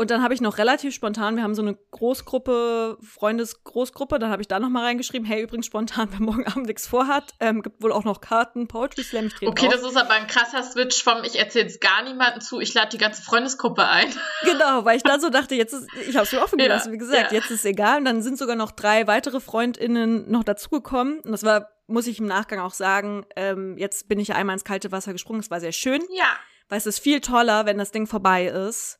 Und 0.01 0.09
dann 0.09 0.23
habe 0.23 0.33
ich 0.33 0.41
noch 0.41 0.57
relativ 0.57 0.95
spontan, 0.95 1.35
wir 1.35 1.43
haben 1.43 1.53
so 1.53 1.61
eine 1.61 1.77
Großgruppe, 1.91 2.97
Freundesgroßgruppe, 3.01 4.17
dann 4.19 4.31
habe 4.31 4.41
ich 4.41 4.47
da 4.47 4.59
noch 4.59 4.69
mal 4.69 4.83
reingeschrieben, 4.83 5.25
hey, 5.27 5.43
übrigens 5.43 5.67
spontan, 5.67 6.07
wer 6.11 6.19
morgen 6.21 6.45
Abend 6.47 6.65
nichts 6.65 6.87
vorhat, 6.87 7.33
ähm, 7.39 7.61
gibt 7.61 7.81
wohl 7.83 7.91
auch 7.91 8.03
noch 8.03 8.19
Karten, 8.21 8.67
Poetry 8.67 9.03
Slam, 9.03 9.27
ich 9.27 9.47
Okay, 9.47 9.67
auf. 9.67 9.73
das 9.73 9.83
ist 9.83 9.95
aber 9.97 10.11
ein 10.11 10.27
krasser 10.27 10.63
Switch 10.63 11.03
vom 11.03 11.23
ich 11.23 11.37
erzähl's 11.37 11.79
gar 11.79 12.03
niemandem 12.03 12.41
zu, 12.41 12.59
ich 12.59 12.73
lade 12.73 12.89
die 12.89 12.97
ganze 12.97 13.21
Freundesgruppe 13.21 13.85
ein. 13.87 14.07
Genau, 14.43 14.85
weil 14.85 14.97
ich 14.97 15.03
dann 15.03 15.21
so 15.21 15.29
dachte, 15.29 15.53
jetzt 15.55 15.73
ist, 15.73 15.87
ich 16.09 16.15
habe 16.15 16.25
es 16.25 16.31
mir 16.31 16.41
offen 16.41 16.57
Ja, 16.59 16.65
gelassen, 16.65 16.91
wie 16.91 16.97
gesagt, 16.97 17.31
ja. 17.31 17.37
jetzt 17.37 17.51
ist 17.51 17.59
es 17.59 17.65
egal. 17.65 17.99
Und 17.99 18.05
dann 18.05 18.21
sind 18.23 18.37
sogar 18.39 18.55
noch 18.55 18.71
drei 18.71 19.05
weitere 19.07 19.39
FreundInnen 19.39 20.29
noch 20.31 20.43
dazugekommen. 20.43 21.19
Und 21.19 21.31
das 21.31 21.43
war, 21.43 21.69
muss 21.87 22.07
ich 22.07 22.19
im 22.19 22.25
Nachgang 22.25 22.59
auch 22.59 22.73
sagen, 22.73 23.23
ähm, 23.35 23.77
jetzt 23.77 24.07
bin 24.07 24.19
ich 24.19 24.29
ja 24.29 24.35
einmal 24.35 24.55
ins 24.55 24.63
kalte 24.63 24.91
Wasser 24.91 25.13
gesprungen. 25.13 25.39
Es 25.41 25.51
war 25.51 25.59
sehr 25.59 25.71
schön, 25.71 26.01
Ja. 26.09 26.25
weil 26.69 26.79
es 26.79 26.87
ist 26.87 26.99
viel 26.99 27.21
toller, 27.21 27.65
wenn 27.67 27.77
das 27.77 27.91
Ding 27.91 28.07
vorbei 28.07 28.45
ist. 28.47 28.97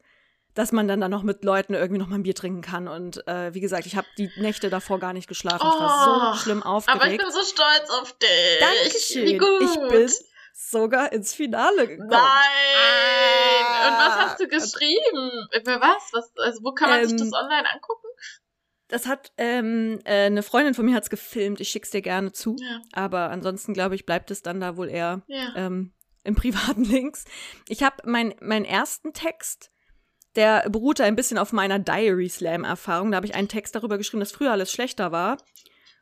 Dass 0.53 0.71
man 0.71 0.87
dann 0.87 0.99
da 1.01 1.07
noch 1.09 1.23
mit 1.23 1.43
Leuten 1.43 1.73
irgendwie 1.73 1.99
noch 1.99 2.07
mal 2.07 2.15
ein 2.15 2.23
Bier 2.23 2.35
trinken 2.35 2.61
kann. 2.61 2.87
Und 2.87 3.25
äh, 3.27 3.53
wie 3.53 3.61
gesagt, 3.61 3.85
ich 3.85 3.95
habe 3.95 4.07
die 4.17 4.29
Nächte 4.37 4.69
davor 4.69 4.99
gar 4.99 5.13
nicht 5.13 5.27
geschlafen. 5.27 5.61
Oh, 5.63 5.73
ich 5.73 5.79
war 5.79 6.33
so 6.33 6.39
schlimm 6.41 6.63
aufgeregt. 6.63 7.01
Aber 7.01 7.11
ich 7.11 7.17
bin 7.17 7.31
so 7.31 7.41
stolz 7.43 7.89
auf 7.89 8.13
dich. 8.17 8.59
Dankeschön. 8.59 9.25
Wie 9.25 9.37
gut. 9.37 9.61
Ich 9.61 9.89
bin 9.89 10.09
sogar 10.53 11.11
ins 11.13 11.33
Finale 11.33 11.87
gekommen. 11.87 12.09
Nein! 12.09 12.19
Ah. 13.65 13.87
Und 13.87 13.93
was 13.97 14.15
hast 14.25 14.39
du 14.39 14.47
geschrieben? 14.47 15.47
Über 15.57 15.79
was? 15.81 16.09
was? 16.11 16.31
Also 16.37 16.59
wo 16.63 16.73
kann 16.73 16.89
man 16.89 16.99
Ähm, 17.01 17.07
sich 17.09 17.17
das 17.17 17.33
online 17.33 17.69
angucken? 17.73 18.07
Das 18.87 19.07
hat 19.07 19.31
ähm, 19.37 19.99
äh, 20.03 20.25
eine 20.25 20.43
Freundin 20.43 20.73
von 20.73 20.85
mir 20.85 20.95
hat's 20.95 21.09
gefilmt. 21.09 21.61
Ich 21.61 21.69
schick's 21.69 21.91
dir 21.91 22.01
gerne 22.01 22.33
zu. 22.33 22.57
Ja. 22.59 22.81
Aber 22.91 23.29
ansonsten 23.29 23.73
glaube 23.73 23.95
ich, 23.95 24.05
bleibt 24.05 24.31
es 24.31 24.41
dann 24.41 24.59
da 24.59 24.75
wohl 24.75 24.89
eher 24.89 25.21
Ja. 25.27 25.53
ähm, 25.55 25.93
im 26.23 26.35
privaten 26.75 26.83
Links. 26.83 27.23
Ich 27.69 27.83
habe 27.83 27.95
mein, 28.05 28.35
meinen 28.41 28.65
ersten 28.65 29.13
Text, 29.13 29.71
der 30.35 30.69
beruhte 30.69 31.03
ein 31.03 31.15
bisschen 31.15 31.37
auf 31.37 31.51
meiner 31.51 31.79
Diary 31.79 32.29
Slam 32.29 32.63
Erfahrung. 32.63 33.11
Da 33.11 33.17
habe 33.17 33.25
ich 33.25 33.35
einen 33.35 33.47
Text 33.47 33.75
darüber 33.75 33.97
geschrieben, 33.97 34.21
dass 34.21 34.31
früher 34.31 34.51
alles 34.51 34.71
schlechter 34.71 35.11
war 35.11 35.37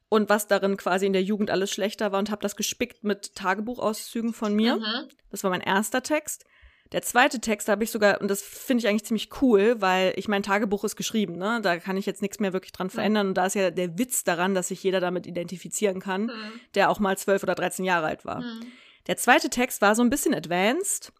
und 0.09 0.29
was 0.29 0.48
darin 0.48 0.77
quasi 0.77 1.05
in 1.05 1.13
der 1.13 1.24
Jugend 1.24 1.50
alles 1.51 1.71
schlechter 1.71 2.12
war 2.12 2.19
und 2.19 2.31
habe 2.31 2.41
das 2.41 2.55
gespickt 2.55 3.03
mit 3.03 3.36
Tagebuchauszügen 3.36 4.33
von 4.33 4.53
mir. 4.55 4.77
Mhm. 4.77 5.09
Das 5.31 5.43
war 5.43 5.50
mein 5.50 5.62
erster 5.62 6.03
Text. 6.03 6.45
Der 6.91 7.03
zweite 7.03 7.39
Text 7.39 7.69
habe 7.69 7.83
ich 7.83 7.91
sogar, 7.91 8.19
und 8.19 8.29
das 8.29 8.41
finde 8.41 8.81
ich 8.81 8.88
eigentlich 8.88 9.05
ziemlich 9.05 9.29
cool, 9.43 9.79
weil 9.79 10.12
ich 10.15 10.27
mein 10.27 10.41
Tagebuch 10.41 10.83
ist 10.83 10.95
geschrieben, 10.95 11.38
ne? 11.38 11.59
Da 11.62 11.77
kann 11.77 11.98
ich 11.98 12.07
jetzt 12.07 12.24
nichts 12.24 12.39
mehr 12.39 12.51
wirklich 12.51 12.71
dran 12.71 12.89
verändern. 12.89 13.27
Und 13.27 13.33
da 13.36 13.45
ist 13.45 13.53
ja 13.53 13.69
der 13.69 14.00
Witz 14.00 14.24
daran, 14.24 14.55
dass 14.55 14.69
sich 14.69 14.81
jeder 14.81 15.00
damit 15.00 15.27
identifizieren 15.27 16.00
kann, 16.00 16.24
Mhm. 16.24 16.59
der 16.74 16.89
auch 16.89 17.00
mal 17.00 17.15
zwölf 17.15 17.43
oder 17.43 17.53
13 17.53 17.86
Jahre 17.86 18.07
alt 18.07 18.25
war. 18.25 18.41
Mhm. 18.41 18.62
Der 19.05 19.17
zweite 19.17 19.51
Text 19.51 19.83
war 19.83 19.93
so 19.93 20.01
ein 20.01 20.09
bisschen 20.09 20.33
advanced. 20.33 21.13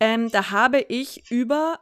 Ähm, 0.00 0.30
da 0.30 0.50
habe 0.50 0.80
ich 0.88 1.30
über 1.30 1.78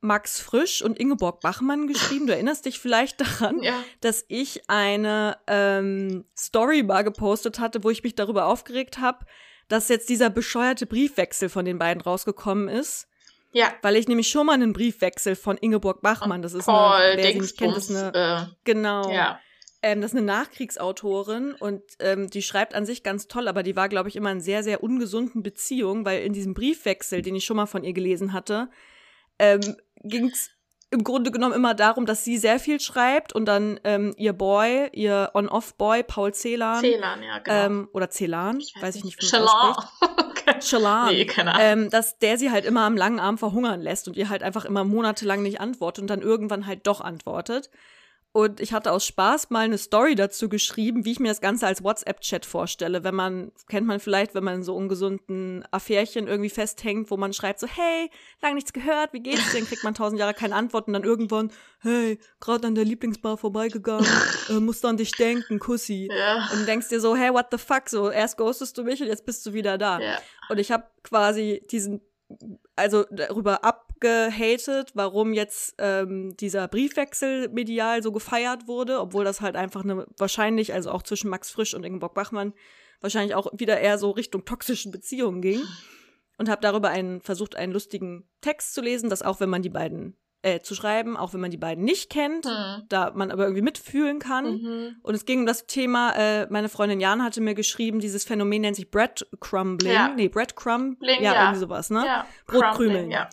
Max 0.00 0.40
Frisch 0.40 0.82
und 0.82 0.98
Ingeborg 0.98 1.40
Bachmann 1.40 1.86
geschrieben. 1.88 2.26
Du 2.26 2.32
erinnerst 2.32 2.66
dich 2.66 2.78
vielleicht 2.78 3.20
daran, 3.20 3.62
Ja. 3.62 3.74
dass 4.00 4.24
ich 4.28 4.68
eine 4.68 5.36
ähm, 5.46 6.24
Story 6.36 6.82
mal 6.82 7.02
gepostet 7.02 7.58
hatte, 7.58 7.82
wo 7.82 7.90
ich 7.90 8.02
mich 8.02 8.14
darüber 8.14 8.46
aufgeregt 8.46 8.98
habe, 8.98 9.26
dass 9.68 9.88
jetzt 9.88 10.08
dieser 10.08 10.30
bescheuerte 10.30 10.86
Briefwechsel 10.86 11.48
von 11.48 11.64
den 11.64 11.78
beiden 11.78 12.00
rausgekommen 12.00 12.68
ist. 12.68 13.06
Ja. 13.52 13.72
Weil 13.82 13.96
ich 13.96 14.06
nämlich 14.08 14.28
schon 14.28 14.46
mal 14.46 14.52
einen 14.52 14.72
Briefwechsel 14.72 15.34
von 15.34 15.56
Ingeborg 15.56 16.00
Bachmann, 16.02 16.42
das 16.42 16.54
ist 16.54 16.66
Paul 16.66 16.92
eine, 16.92 17.22
wer 17.22 17.32
sie 17.32 17.40
nicht 17.40 17.58
kennt, 17.58 17.76
ist 17.76 17.90
eine, 17.90 18.14
äh, 18.14 18.54
genau, 18.64 19.10
ja. 19.10 19.40
ähm, 19.82 20.00
das 20.02 20.12
ist 20.12 20.16
eine 20.18 20.26
Nachkriegsautorin 20.26 21.54
und 21.54 21.82
ähm, 21.98 22.28
die 22.28 22.42
schreibt 22.42 22.74
an 22.74 22.84
sich 22.86 23.02
ganz 23.02 23.26
toll, 23.26 23.48
aber 23.48 23.62
die 23.62 23.74
war, 23.74 23.88
glaube 23.88 24.10
ich, 24.10 24.16
immer 24.16 24.30
in 24.30 24.40
sehr, 24.42 24.62
sehr 24.62 24.82
ungesunden 24.82 25.42
Beziehungen, 25.42 26.04
weil 26.04 26.22
in 26.22 26.34
diesem 26.34 26.52
Briefwechsel, 26.54 27.22
den 27.22 27.34
ich 27.34 27.46
schon 27.46 27.56
mal 27.56 27.66
von 27.66 27.84
ihr 27.84 27.94
gelesen 27.94 28.34
hatte, 28.34 28.68
ähm, 29.38 29.76
ging 30.02 30.26
es 30.26 30.50
im 30.90 31.04
Grunde 31.04 31.30
genommen 31.30 31.54
immer 31.54 31.74
darum, 31.74 32.06
dass 32.06 32.24
sie 32.24 32.38
sehr 32.38 32.58
viel 32.58 32.80
schreibt 32.80 33.34
und 33.34 33.44
dann 33.44 33.78
ähm, 33.84 34.14
ihr 34.16 34.32
Boy, 34.32 34.88
ihr 34.92 35.30
On-Off-Boy, 35.34 36.02
Paul 36.04 36.32
Celan, 36.32 36.80
Celan, 36.80 37.22
ja, 37.22 37.38
genau. 37.40 37.66
ähm, 37.66 37.88
oder 37.92 38.08
Celan, 38.08 38.58
weiß, 38.80 38.96
ich 38.96 39.04
nicht, 39.04 39.20
wie 39.20 39.26
man 39.26 39.44
das 39.44 39.50
Chelan. 39.50 39.74
ausspricht. 39.76 40.60
Chelan. 40.60 41.08
nee, 41.08 41.26
keine 41.26 41.54
Ahnung. 41.54 41.84
Ähm, 41.84 41.90
dass 41.90 42.18
der 42.18 42.38
sie 42.38 42.50
halt 42.50 42.64
immer 42.64 42.82
am 42.82 42.96
langen 42.96 43.20
Arm 43.20 43.36
verhungern 43.36 43.82
lässt 43.82 44.08
und 44.08 44.16
ihr 44.16 44.30
halt 44.30 44.42
einfach 44.42 44.64
immer 44.64 44.82
monatelang 44.84 45.42
nicht 45.42 45.60
antwortet 45.60 46.02
und 46.02 46.08
dann 46.08 46.22
irgendwann 46.22 46.66
halt 46.66 46.86
doch 46.86 47.02
antwortet. 47.02 47.70
Und 48.32 48.60
ich 48.60 48.72
hatte 48.74 48.92
aus 48.92 49.06
Spaß 49.06 49.50
mal 49.50 49.60
eine 49.60 49.78
Story 49.78 50.14
dazu 50.14 50.48
geschrieben, 50.48 51.04
wie 51.04 51.12
ich 51.12 51.20
mir 51.20 51.28
das 51.28 51.40
Ganze 51.40 51.66
als 51.66 51.82
WhatsApp-Chat 51.82 52.44
vorstelle. 52.44 53.02
Wenn 53.02 53.14
man, 53.14 53.52
kennt 53.68 53.86
man 53.86 54.00
vielleicht, 54.00 54.34
wenn 54.34 54.44
man 54.44 54.56
in 54.56 54.62
so 54.62 54.76
ungesunden 54.76 55.64
Affärchen 55.70 56.28
irgendwie 56.28 56.50
festhängt, 56.50 57.10
wo 57.10 57.16
man 57.16 57.32
schreibt 57.32 57.58
so, 57.58 57.66
hey, 57.66 58.10
lang 58.42 58.54
nichts 58.54 58.74
gehört, 58.74 59.14
wie 59.14 59.20
geht's 59.20 59.50
dir? 59.50 59.58
Dann 59.58 59.66
kriegt 59.66 59.82
man 59.82 59.94
tausend 59.94 60.20
Jahre 60.20 60.34
keine 60.34 60.54
Antwort 60.54 60.86
und 60.88 60.92
dann 60.92 61.04
irgendwann, 61.04 61.50
hey, 61.80 62.18
gerade 62.38 62.66
an 62.66 62.74
der 62.74 62.84
Lieblingsbar 62.84 63.38
vorbeigegangen, 63.38 64.06
äh, 64.50 64.60
musst 64.60 64.84
an 64.84 64.98
dich 64.98 65.12
denken, 65.12 65.58
Kussi. 65.58 66.08
ja. 66.12 66.50
Und 66.52 66.68
denkst 66.68 66.90
dir 66.90 67.00
so, 67.00 67.16
hey, 67.16 67.32
what 67.32 67.46
the 67.50 67.58
fuck? 67.58 67.88
So, 67.88 68.10
erst 68.10 68.36
ghostest 68.36 68.76
du 68.76 68.84
mich 68.84 69.00
und 69.00 69.08
jetzt 69.08 69.24
bist 69.24 69.44
du 69.46 69.54
wieder 69.54 69.78
da. 69.78 70.00
ja. 70.00 70.18
Und 70.50 70.58
ich 70.58 70.70
habe 70.70 70.84
quasi 71.02 71.66
diesen, 71.70 72.02
also 72.76 73.04
darüber 73.10 73.64
abgehatet, 73.98 74.92
warum 74.94 75.32
jetzt 75.32 75.74
ähm, 75.78 76.36
dieser 76.36 76.68
Briefwechsel 76.68 77.48
medial 77.48 78.02
so 78.02 78.12
gefeiert 78.12 78.66
wurde, 78.68 79.00
obwohl 79.00 79.24
das 79.24 79.40
halt 79.40 79.56
einfach 79.56 79.82
eine 79.82 80.06
wahrscheinlich, 80.16 80.72
also 80.72 80.90
auch 80.90 81.02
zwischen 81.02 81.30
Max 81.30 81.50
Frisch 81.50 81.74
und 81.74 81.84
Ingeborg 81.84 82.14
Bachmann, 82.14 82.54
wahrscheinlich 83.00 83.34
auch 83.34 83.48
wieder 83.54 83.80
eher 83.80 83.98
so 83.98 84.10
Richtung 84.10 84.44
toxischen 84.44 84.92
Beziehungen 84.92 85.42
ging. 85.42 85.60
Und 86.40 86.48
habe 86.48 86.60
darüber 86.60 86.88
einen 86.90 87.20
versucht, 87.20 87.56
einen 87.56 87.72
lustigen 87.72 88.28
Text 88.42 88.72
zu 88.72 88.80
lesen, 88.80 89.10
dass 89.10 89.22
auch 89.22 89.40
wenn 89.40 89.50
man 89.50 89.62
die 89.62 89.70
beiden 89.70 90.16
äh, 90.42 90.60
zu 90.60 90.76
schreiben, 90.76 91.16
auch 91.16 91.34
wenn 91.34 91.40
man 91.40 91.50
die 91.50 91.56
beiden 91.56 91.82
nicht 91.82 92.10
kennt, 92.10 92.46
Hm. 92.46 92.84
da 92.88 93.10
man 93.12 93.32
aber 93.32 93.42
irgendwie 93.42 93.62
mitfühlen 93.62 94.20
kann. 94.20 94.52
Mhm. 94.52 94.96
Und 95.02 95.16
es 95.16 95.24
ging 95.24 95.40
um 95.40 95.46
das 95.46 95.66
Thema, 95.66 96.12
äh, 96.12 96.46
meine 96.48 96.68
Freundin 96.68 97.00
Jan 97.00 97.24
hatte 97.24 97.40
mir 97.40 97.54
geschrieben, 97.54 97.98
dieses 97.98 98.24
Phänomen 98.24 98.62
nennt 98.62 98.76
sich 98.76 98.88
Breadcrumbling. 98.88 99.92
Ja. 99.92 100.14
Nee, 100.14 100.28
Breadcrumb. 100.28 101.00
Bling, 101.00 101.24
ja, 101.24 101.32
ja. 101.32 101.42
irgendwie 101.42 101.58
sowas, 101.58 101.90
ne? 101.90 102.04
Ja. 102.06 102.26
Brotkrümeln. 102.46 103.10
Ja. 103.10 103.28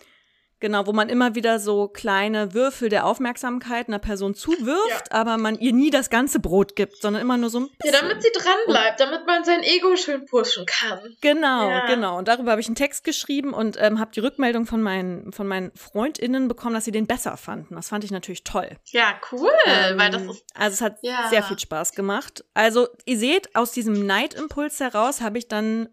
Genau, 0.66 0.84
wo 0.88 0.92
man 0.92 1.08
immer 1.08 1.36
wieder 1.36 1.60
so 1.60 1.86
kleine 1.86 2.52
Würfel 2.52 2.88
der 2.88 3.06
Aufmerksamkeit 3.06 3.86
einer 3.86 4.00
Person 4.00 4.34
zuwirft, 4.34 5.12
aber 5.12 5.36
man 5.38 5.56
ihr 5.60 5.72
nie 5.72 5.90
das 5.90 6.10
ganze 6.10 6.40
Brot 6.40 6.74
gibt, 6.74 6.96
sondern 7.00 7.22
immer 7.22 7.36
nur 7.36 7.50
so 7.50 7.60
ein 7.60 7.66
ja, 7.84 7.92
bisschen. 7.92 8.00
damit 8.08 8.20
sie 8.22 8.30
dran 8.36 8.56
bleibt, 8.66 8.98
damit 8.98 9.26
man 9.28 9.44
sein 9.44 9.62
Ego 9.62 9.94
schön 9.94 10.26
pushen 10.26 10.66
kann. 10.66 10.98
Genau, 11.20 11.68
Ja. 11.70 11.86
genau. 11.86 12.18
Und 12.18 12.26
darüber 12.26 12.50
habe 12.50 12.60
ich 12.60 12.66
einen 12.66 12.74
Text 12.74 13.04
geschrieben 13.04 13.54
und 13.54 13.76
ähm, 13.80 14.00
habe 14.00 14.10
die 14.12 14.18
Rückmeldung 14.18 14.66
von 14.66 14.82
meinen, 14.82 15.32
von 15.32 15.46
meinen 15.46 15.70
FreundInnen 15.76 16.48
bekommen, 16.48 16.74
dass 16.74 16.84
sie 16.84 16.90
den 16.90 17.06
besser 17.06 17.36
fanden. 17.36 17.76
Das 17.76 17.90
fand 17.90 18.02
ich 18.02 18.10
natürlich 18.10 18.42
toll. 18.42 18.70
Ja, 18.86 19.14
cool, 19.30 19.50
Ähm, 19.66 19.98
weil 19.98 20.10
das 20.10 20.22
ist 20.22 20.44
also 20.54 20.74
es 20.74 20.80
hat 20.80 20.96
Ja. 21.02 21.28
sehr 21.30 21.44
viel 21.44 21.58
Spaß 21.60 21.92
gemacht. 21.92 22.44
Also 22.54 22.88
ihr 23.04 23.18
seht, 23.18 23.54
aus 23.54 23.70
diesem 23.70 24.04
Neidimpuls 24.04 24.80
heraus 24.80 25.20
habe 25.20 25.38
ich 25.38 25.46
dann 25.46 25.90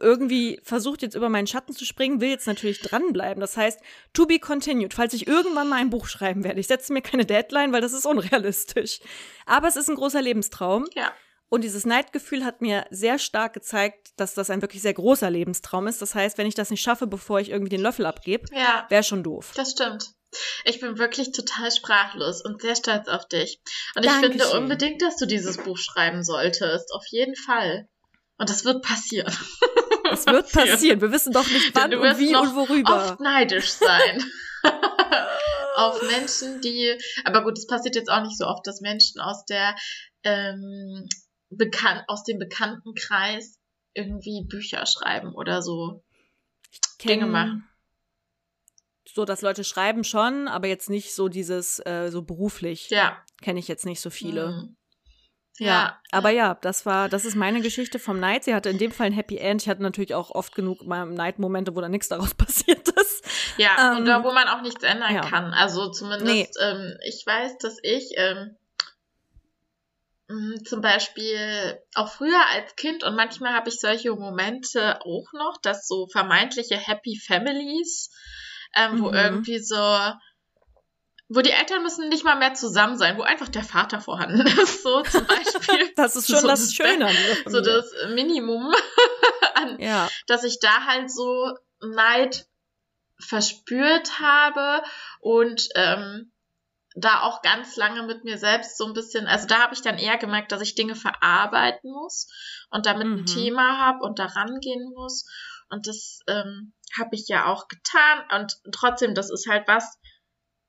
irgendwie 0.00 0.60
versucht, 0.62 1.02
jetzt 1.02 1.14
über 1.14 1.28
meinen 1.28 1.46
Schatten 1.46 1.72
zu 1.74 1.84
springen, 1.84 2.20
will 2.20 2.30
jetzt 2.30 2.46
natürlich 2.46 2.80
dranbleiben. 2.80 3.40
Das 3.40 3.56
heißt, 3.56 3.78
to 4.12 4.26
be 4.26 4.38
continued, 4.38 4.94
falls 4.94 5.14
ich 5.14 5.26
irgendwann 5.26 5.68
mal 5.68 5.76
ein 5.76 5.90
Buch 5.90 6.06
schreiben 6.08 6.42
werde. 6.44 6.58
Ich 6.60 6.66
setze 6.66 6.92
mir 6.92 7.02
keine 7.02 7.26
Deadline, 7.26 7.72
weil 7.72 7.80
das 7.80 7.92
ist 7.92 8.06
unrealistisch. 8.06 9.00
Aber 9.46 9.68
es 9.68 9.76
ist 9.76 9.88
ein 9.88 9.96
großer 9.96 10.22
Lebenstraum. 10.22 10.86
ja. 10.94 11.12
Und 11.52 11.64
dieses 11.64 11.84
Neidgefühl 11.84 12.44
hat 12.44 12.60
mir 12.60 12.86
sehr 12.90 13.18
stark 13.18 13.54
gezeigt, 13.54 14.10
dass 14.16 14.34
das 14.34 14.50
ein 14.50 14.62
wirklich 14.62 14.82
sehr 14.82 14.94
großer 14.94 15.28
Lebenstraum 15.30 15.88
ist. 15.88 16.00
Das 16.00 16.14
heißt, 16.14 16.38
wenn 16.38 16.46
ich 16.46 16.54
das 16.54 16.70
nicht 16.70 16.80
schaffe, 16.80 17.08
bevor 17.08 17.40
ich 17.40 17.50
irgendwie 17.50 17.70
den 17.70 17.80
Löffel 17.80 18.06
abgebe, 18.06 18.44
Ja, 18.54 18.86
wäre 18.88 19.02
schon 19.02 19.24
doof. 19.24 19.50
das 19.56 19.72
stimmt. 19.72 20.10
Ich 20.64 20.78
bin 20.78 20.96
wirklich 20.98 21.32
total 21.32 21.72
sprachlos 21.72 22.40
und 22.44 22.62
sehr 22.62 22.76
stolz 22.76 23.08
auf 23.08 23.26
dich. 23.26 23.58
Und 23.96 24.04
ich 24.04 24.10
Dankeschön. 24.12 24.38
finde 24.38 24.56
unbedingt, 24.58 25.02
dass 25.02 25.16
du 25.16 25.26
dieses 25.26 25.56
Buch 25.56 25.76
schreiben 25.76 26.22
solltest. 26.22 26.92
Auf 26.94 27.02
jeden 27.08 27.34
Fall. 27.34 27.88
Und 28.40 28.48
das 28.48 28.64
wird 28.64 28.82
passieren. 28.82 29.30
Es 30.10 30.24
wird 30.24 30.50
passieren. 30.52 31.02
Wir 31.02 31.12
wissen 31.12 31.30
doch 31.30 31.46
nicht 31.46 31.74
wann 31.74 31.94
und 31.94 32.18
wie 32.18 32.34
und 32.34 32.56
worüber. 32.56 33.10
Oft 33.10 33.20
neidisch 33.20 33.68
sein. 33.68 34.24
auf 35.76 36.00
Menschen, 36.10 36.62
die, 36.62 36.96
aber 37.24 37.44
gut, 37.44 37.58
es 37.58 37.66
passiert 37.66 37.96
jetzt 37.96 38.08
auch 38.08 38.22
nicht 38.22 38.38
so 38.38 38.46
oft, 38.46 38.66
dass 38.66 38.80
Menschen 38.80 39.20
aus 39.20 39.44
der 39.44 39.76
ähm, 40.24 41.06
bekannt, 41.50 42.04
aus 42.08 42.24
dem 42.24 42.38
Bekanntenkreis 42.38 43.58
irgendwie 43.92 44.46
Bücher 44.48 44.86
schreiben 44.86 45.34
oder 45.34 45.60
so. 45.60 46.02
Dinge 47.04 47.26
machen. 47.26 47.68
So, 49.06 49.26
dass 49.26 49.42
Leute 49.42 49.64
schreiben 49.64 50.02
schon, 50.02 50.48
aber 50.48 50.66
jetzt 50.66 50.88
nicht 50.88 51.14
so 51.14 51.28
dieses, 51.28 51.78
äh, 51.84 52.08
so 52.10 52.22
beruflich. 52.22 52.88
Ja. 52.88 53.22
Kenne 53.42 53.58
ich 53.58 53.68
jetzt 53.68 53.84
nicht 53.84 54.00
so 54.00 54.08
viele. 54.08 54.48
Mhm. 54.48 54.76
Ja, 55.66 56.00
aber 56.10 56.30
ja, 56.30 56.54
das 56.62 56.86
war, 56.86 57.08
das 57.08 57.24
ist 57.24 57.34
meine 57.36 57.60
Geschichte 57.60 57.98
vom 57.98 58.18
Night. 58.18 58.44
Sie 58.44 58.54
hatte 58.54 58.70
in 58.70 58.78
dem 58.78 58.92
Fall 58.92 59.06
ein 59.08 59.12
Happy 59.12 59.36
End. 59.36 59.62
Ich 59.62 59.68
hatte 59.68 59.82
natürlich 59.82 60.14
auch 60.14 60.30
oft 60.30 60.54
genug 60.54 60.86
mal 60.86 61.04
Night-Momente, 61.06 61.76
wo 61.76 61.80
da 61.80 61.88
nichts 61.88 62.08
daraus 62.08 62.34
passiert 62.34 62.88
ist. 62.88 63.24
Ja, 63.58 63.92
Ähm, 63.92 63.98
und 63.98 64.04
da, 64.06 64.24
wo 64.24 64.32
man 64.32 64.48
auch 64.48 64.62
nichts 64.62 64.82
ändern 64.82 65.14
ja. 65.14 65.20
kann. 65.20 65.52
Also 65.52 65.90
zumindest, 65.90 66.24
Nee. 66.26 66.48
ähm, 66.60 66.96
ich 67.06 67.22
weiß, 67.26 67.58
dass 67.58 67.76
ich 67.82 68.12
ähm, 68.16 68.56
mh, 70.28 70.62
zum 70.64 70.80
Beispiel 70.80 71.78
auch 71.94 72.08
früher 72.10 72.42
als 72.54 72.74
Kind 72.76 73.04
und 73.04 73.14
manchmal 73.14 73.52
habe 73.52 73.68
ich 73.68 73.78
solche 73.80 74.12
Momente 74.14 75.00
auch 75.02 75.32
noch, 75.34 75.58
dass 75.62 75.86
so 75.86 76.06
vermeintliche 76.08 76.76
Happy 76.76 77.20
Families, 77.26 78.10
ähm, 78.74 79.00
wo 79.02 79.08
Mhm. 79.08 79.14
irgendwie 79.14 79.58
so, 79.58 79.76
wo 81.32 81.40
die 81.42 81.50
Eltern 81.52 81.82
müssen 81.82 82.08
nicht 82.08 82.24
mal 82.24 82.36
mehr 82.36 82.54
zusammen 82.54 82.98
sein, 82.98 83.16
wo 83.16 83.22
einfach 83.22 83.48
der 83.48 83.62
Vater 83.64 84.00
vorhanden 84.00 84.46
ist, 84.62 84.82
so 84.82 85.02
zum 85.02 85.24
Beispiel. 85.26 85.90
Das 85.96 86.16
ist 86.16 86.26
schon 86.26 86.40
So 86.40 86.46
das 86.48 86.72
Schöne 86.74 87.06
an 87.06 87.16
so 87.46 87.60
das 87.60 87.92
Minimum 88.14 88.72
an 89.54 89.78
ja, 89.78 90.08
dass 90.26 90.44
ich 90.44 90.58
da 90.60 90.86
halt 90.86 91.10
so 91.10 91.54
Neid 91.80 92.46
verspürt 93.18 94.20
habe 94.20 94.82
und 95.20 95.68
ähm, 95.74 96.32
da 96.96 97.20
auch 97.22 97.42
ganz 97.42 97.76
lange 97.76 98.02
mit 98.02 98.24
mir 98.24 98.36
selbst 98.38 98.76
so 98.76 98.86
ein 98.86 98.94
bisschen, 98.94 99.26
also 99.26 99.46
da 99.46 99.60
habe 99.60 99.74
ich 99.74 99.82
dann 99.82 99.98
eher 99.98 100.18
gemerkt, 100.18 100.50
dass 100.52 100.60
ich 100.60 100.74
Dinge 100.74 100.96
verarbeiten 100.96 101.92
muss 101.92 102.28
und 102.70 102.86
damit 102.86 103.06
Mhm. 103.06 103.14
ein 103.18 103.26
Thema 103.26 103.78
habe 103.78 104.04
und 104.04 104.18
da 104.18 104.26
rangehen 104.26 104.92
muss. 104.94 105.26
Und 105.68 105.86
das 105.86 106.18
ähm, 106.26 106.72
habe 106.98 107.14
ich 107.14 107.28
ja 107.28 107.46
auch 107.46 107.68
getan. 107.68 108.24
Und 108.40 108.58
trotzdem, 108.72 109.14
das 109.14 109.30
ist 109.30 109.46
halt 109.48 109.68
was, 109.68 109.98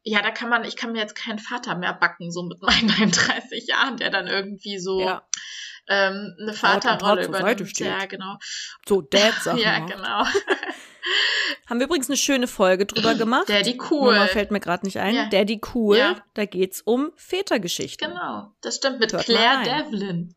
ja, 0.03 0.21
da 0.21 0.31
kann 0.31 0.49
man, 0.49 0.63
ich 0.63 0.75
kann 0.75 0.91
mir 0.91 0.99
jetzt 0.99 1.15
keinen 1.15 1.39
Vater 1.39 1.75
mehr 1.75 1.93
backen, 1.93 2.31
so 2.31 2.43
mit 2.43 2.61
meinen 2.61 2.89
31 2.99 3.67
Jahren, 3.67 3.97
der 3.97 4.09
dann 4.09 4.27
irgendwie 4.27 4.79
so 4.79 5.01
ja. 5.01 5.27
ähm, 5.87 6.35
eine 6.41 6.53
Vaterrolle 6.53 7.25
übernimmt. 7.25 7.79
Ja, 7.79 8.05
genau. 8.05 8.37
So 8.87 9.01
Dad-Sachen. 9.01 9.59
ja, 9.61 9.79
genau. 9.79 10.25
Haben 11.67 11.79
wir 11.79 11.87
übrigens 11.87 12.09
eine 12.09 12.17
schöne 12.17 12.47
Folge 12.47 12.85
drüber 12.85 13.15
gemacht. 13.15 13.49
Daddy 13.49 13.79
Cool. 13.89 14.13
Nummer 14.13 14.27
fällt 14.27 14.51
mir 14.51 14.59
gerade 14.59 14.85
nicht 14.85 14.99
ein. 14.99 15.15
Ja. 15.15 15.29
Daddy 15.29 15.59
Cool. 15.73 15.97
Ja. 15.97 16.23
Da 16.33 16.45
geht's 16.45 16.81
um 16.81 17.11
Vätergeschichten. 17.15 18.09
Genau, 18.09 18.51
das 18.61 18.75
stimmt. 18.75 18.99
Mit 18.99 19.13
Hört 19.13 19.25
Claire 19.25 19.63
Devlin. 19.63 20.35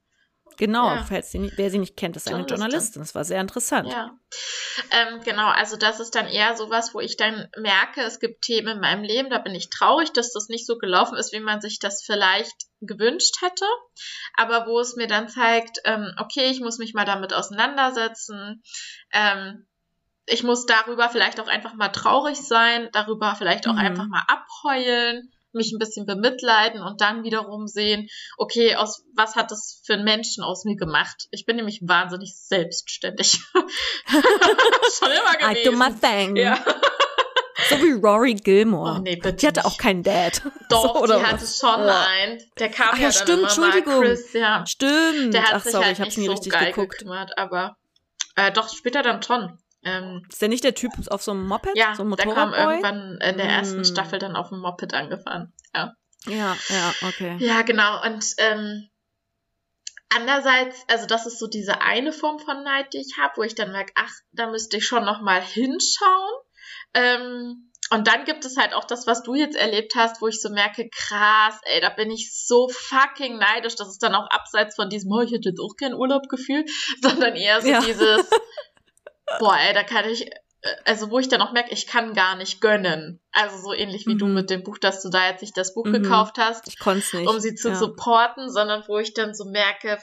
Genau, 0.56 0.86
ja. 0.86 1.02
falls 1.02 1.32
sie 1.32 1.38
nicht, 1.38 1.58
wer 1.58 1.70
sie 1.70 1.78
nicht 1.78 1.96
kennt, 1.96 2.16
ist 2.16 2.28
eine 2.28 2.46
Journalistin. 2.46 3.02
Das 3.02 3.14
war 3.14 3.24
sehr 3.24 3.40
interessant. 3.40 3.90
Ja. 3.90 4.18
Ähm, 4.90 5.20
genau, 5.24 5.48
also 5.48 5.76
das 5.76 6.00
ist 6.00 6.14
dann 6.14 6.26
eher 6.26 6.56
sowas, 6.56 6.94
wo 6.94 7.00
ich 7.00 7.16
dann 7.16 7.48
merke, 7.56 8.02
es 8.02 8.20
gibt 8.20 8.42
Themen 8.42 8.68
in 8.68 8.80
meinem 8.80 9.02
Leben, 9.02 9.30
da 9.30 9.38
bin 9.38 9.54
ich 9.54 9.70
traurig, 9.70 10.12
dass 10.12 10.32
das 10.32 10.48
nicht 10.48 10.66
so 10.66 10.78
gelaufen 10.78 11.16
ist, 11.16 11.32
wie 11.32 11.40
man 11.40 11.60
sich 11.60 11.78
das 11.78 12.02
vielleicht 12.02 12.54
gewünscht 12.80 13.36
hätte. 13.42 13.66
Aber 14.36 14.66
wo 14.66 14.78
es 14.80 14.96
mir 14.96 15.06
dann 15.06 15.28
zeigt, 15.28 15.78
ähm, 15.84 16.12
okay, 16.18 16.50
ich 16.50 16.60
muss 16.60 16.78
mich 16.78 16.94
mal 16.94 17.06
damit 17.06 17.32
auseinandersetzen. 17.32 18.62
Ähm, 19.12 19.66
ich 20.26 20.42
muss 20.42 20.66
darüber 20.66 21.08
vielleicht 21.10 21.40
auch 21.40 21.48
einfach 21.48 21.74
mal 21.74 21.88
traurig 21.88 22.38
sein, 22.38 22.88
darüber 22.92 23.34
vielleicht 23.36 23.66
auch 23.66 23.74
mhm. 23.74 23.78
einfach 23.78 24.06
mal 24.06 24.24
abheulen 24.26 25.30
mich 25.54 25.72
ein 25.72 25.78
bisschen 25.78 26.06
bemitleiden 26.06 26.82
und 26.82 27.00
dann 27.00 27.24
wiederum 27.24 27.66
sehen, 27.66 28.08
okay, 28.36 28.76
aus 28.76 29.04
was 29.14 29.36
hat 29.36 29.50
das 29.50 29.80
für 29.84 29.94
einen 29.94 30.04
Menschen 30.04 30.42
aus 30.42 30.64
mir 30.64 30.76
gemacht? 30.76 31.28
Ich 31.30 31.46
bin 31.46 31.56
nämlich 31.56 31.80
wahnsinnig 31.82 32.36
selbstständig. 32.36 33.40
Schon 34.06 35.10
immer 35.10 35.32
gewesen. 35.38 35.56
I 35.56 35.64
do 35.64 35.72
my 35.72 35.92
thing. 35.92 36.36
Ja. 36.36 36.58
So 37.68 37.76
wie 37.76 37.92
Rory 37.92 38.34
Gilmore. 38.34 38.96
Oh, 38.96 38.98
nee, 39.00 39.16
bitte 39.16 39.34
die 39.34 39.46
hatte 39.46 39.64
auch 39.64 39.78
keinen 39.78 40.02
Dad. 40.02 40.42
Doch, 40.68 40.98
so, 40.98 41.06
die 41.06 41.24
hatte 41.24 41.46
schon 41.46 41.86
ja. 41.86 42.06
einen. 42.06 42.42
Der 42.58 42.68
kam 42.68 42.90
Ach, 42.92 42.98
ja, 42.98 43.04
ja 43.04 43.12
stimmt, 43.12 43.28
dann 43.28 43.42
Entschuldigung. 43.44 44.02
Chris, 44.02 44.32
ja. 44.32 44.66
Stimmt. 44.66 45.32
Der 45.32 45.44
hat 45.44 45.54
Ach, 45.54 45.62
sich 45.62 45.72
sorry, 45.72 45.84
halt 45.86 45.98
ich 45.98 46.00
hab's 46.00 46.16
nie 46.16 46.28
richtig 46.28 46.52
so 46.52 46.58
geil 46.58 46.72
geguckt. 46.72 46.98
gekümmert, 46.98 47.38
aber 47.38 47.76
äh, 48.36 48.52
doch 48.52 48.68
später 48.68 49.02
dann 49.02 49.22
schon. 49.22 49.58
Ähm, 49.84 50.22
ist 50.28 50.40
der 50.40 50.48
nicht 50.48 50.64
der 50.64 50.74
Typ 50.74 50.92
auf 51.08 51.22
so 51.22 51.32
einem 51.32 51.46
Moped? 51.46 51.76
Ja, 51.76 51.94
so 51.94 52.02
ein 52.02 52.10
der 52.10 52.32
kam 52.32 52.54
irgendwann 52.54 53.18
in 53.20 53.36
der 53.36 53.46
ersten 53.46 53.80
mm. 53.80 53.84
Staffel 53.84 54.18
dann 54.18 54.36
auf 54.36 54.48
dem 54.48 54.60
Moped 54.60 54.94
angefahren. 54.94 55.52
Ja. 55.74 55.94
Ja, 56.26 56.56
ja, 56.68 56.94
okay. 57.08 57.36
Ja, 57.38 57.62
genau. 57.62 58.02
Und 58.02 58.24
ähm, 58.38 58.88
andererseits, 60.14 60.84
also 60.88 61.06
das 61.06 61.26
ist 61.26 61.38
so 61.38 61.46
diese 61.46 61.82
eine 61.82 62.12
Form 62.12 62.38
von 62.38 62.62
Neid, 62.62 62.92
die 62.94 63.00
ich 63.00 63.18
habe, 63.18 63.34
wo 63.36 63.42
ich 63.42 63.54
dann 63.54 63.72
merke, 63.72 63.92
ach, 63.96 64.12
da 64.32 64.48
müsste 64.48 64.78
ich 64.78 64.86
schon 64.86 65.04
noch 65.04 65.20
mal 65.20 65.42
hinschauen. 65.42 66.32
Ähm, 66.94 67.70
und 67.90 68.06
dann 68.06 68.24
gibt 68.24 68.44
es 68.44 68.56
halt 68.56 68.72
auch 68.72 68.84
das, 68.84 69.06
was 69.06 69.22
du 69.22 69.34
jetzt 69.34 69.56
erlebt 69.56 69.94
hast, 69.94 70.22
wo 70.22 70.28
ich 70.28 70.40
so 70.40 70.48
merke, 70.48 70.88
krass, 70.88 71.60
ey, 71.64 71.80
da 71.80 71.90
bin 71.90 72.10
ich 72.10 72.32
so 72.34 72.68
fucking 72.68 73.36
neidisch. 73.36 73.76
Das 73.76 73.88
ist 73.88 74.02
dann 74.02 74.14
auch 74.14 74.28
abseits 74.30 74.74
von 74.76 74.88
diesem, 74.88 75.12
oh, 75.12 75.20
ich 75.20 75.32
hätte 75.32 75.50
jetzt 75.50 75.60
auch 75.60 75.76
kein 75.78 75.94
Urlaubgefühl, 75.94 76.64
sondern 77.02 77.36
eher 77.36 77.60
so 77.60 77.68
ja. 77.68 77.80
dieses, 77.80 78.26
boah, 79.38 79.56
ey, 79.56 79.74
da 79.74 79.82
kann 79.82 80.08
ich, 80.08 80.30
äh, 80.30 80.76
also 80.84 81.10
wo 81.10 81.18
ich 81.18 81.28
dann 81.28 81.42
auch 81.42 81.52
merke, 81.52 81.72
ich 81.72 81.86
kann 81.86 82.14
gar 82.14 82.36
nicht 82.36 82.60
gönnen. 82.60 83.20
Also 83.32 83.58
so 83.58 83.72
ähnlich 83.72 84.06
wie 84.06 84.14
mhm. 84.14 84.18
du 84.18 84.26
mit 84.26 84.50
dem 84.50 84.62
Buch, 84.62 84.78
dass 84.78 85.02
du 85.02 85.10
da 85.10 85.28
jetzt 85.28 85.42
nicht 85.42 85.56
das 85.56 85.74
Buch 85.74 85.86
mhm. 85.86 86.02
gekauft 86.02 86.36
hast, 86.38 86.68
ich 86.68 86.84
nicht, 86.84 87.28
um 87.28 87.40
sie 87.40 87.54
zu 87.54 87.70
ja. 87.70 87.74
supporten, 87.74 88.50
sondern 88.50 88.84
wo 88.86 88.98
ich 88.98 89.14
dann 89.14 89.34
so 89.34 89.44
merke, 89.44 89.98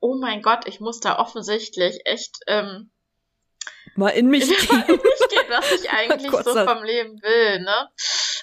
oh 0.00 0.16
mein 0.20 0.42
Gott, 0.42 0.66
ich 0.66 0.80
muss 0.80 1.00
da 1.00 1.18
offensichtlich 1.18 2.00
echt 2.04 2.38
ähm, 2.46 2.90
mal 3.96 4.10
in 4.10 4.28
mich 4.28 4.46
gehen. 4.68 4.84
in 4.86 4.96
mich 4.96 5.28
gehen, 5.28 5.48
was 5.48 5.72
ich 5.72 5.90
eigentlich 5.90 6.30
so 6.30 6.54
vom 6.54 6.84
Leben 6.84 7.20
will, 7.22 7.60
ne? 7.60 7.88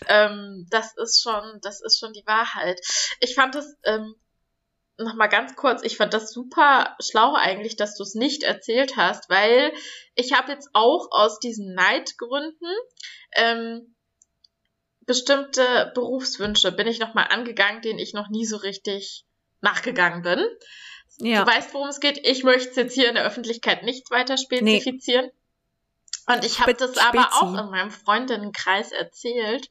Ähm, 0.07 0.67
das 0.69 0.95
ist 0.97 1.21
schon, 1.21 1.59
das 1.61 1.81
ist 1.81 1.99
schon 1.99 2.13
die 2.13 2.25
Wahrheit. 2.25 2.79
Ich 3.21 3.35
fand 3.35 3.55
das 3.55 3.73
ähm, 3.83 4.15
nochmal 4.97 5.29
ganz 5.29 5.55
kurz, 5.55 5.83
ich 5.83 5.97
fand 5.97 6.13
das 6.13 6.31
super 6.31 6.95
schlau 6.99 7.33
eigentlich, 7.35 7.75
dass 7.75 7.95
du 7.95 8.03
es 8.03 8.15
nicht 8.15 8.43
erzählt 8.43 8.95
hast, 8.97 9.29
weil 9.29 9.73
ich 10.15 10.33
habe 10.33 10.51
jetzt 10.51 10.69
auch 10.73 11.07
aus 11.11 11.39
diesen 11.39 11.73
Neidgründen 11.73 12.69
ähm, 13.35 13.95
bestimmte 15.05 15.91
Berufswünsche 15.93 16.71
bin 16.71 16.87
ich 16.87 16.99
nochmal 16.99 17.27
angegangen, 17.29 17.81
denen 17.81 17.99
ich 17.99 18.13
noch 18.13 18.29
nie 18.29 18.45
so 18.45 18.57
richtig 18.57 19.25
nachgegangen 19.61 20.23
bin. 20.23 20.43
Ja. 21.17 21.43
Du 21.43 21.51
weißt, 21.51 21.73
worum 21.73 21.89
es 21.89 21.99
geht. 21.99 22.25
Ich 22.27 22.43
möchte 22.43 22.69
es 22.69 22.75
jetzt 22.75 22.93
hier 22.93 23.09
in 23.09 23.15
der 23.15 23.25
Öffentlichkeit 23.25 23.83
nicht 23.83 24.09
weiter 24.11 24.37
spezifizieren. 24.37 25.25
Nee. 25.25 26.33
Und 26.33 26.43
ich 26.43 26.59
habe 26.59 26.73
das 26.73 26.97
aber 26.97 27.29
auch 27.33 27.53
in 27.53 27.69
meinem 27.69 27.91
Freundinnenkreis 27.91 28.91
erzählt. 28.91 29.69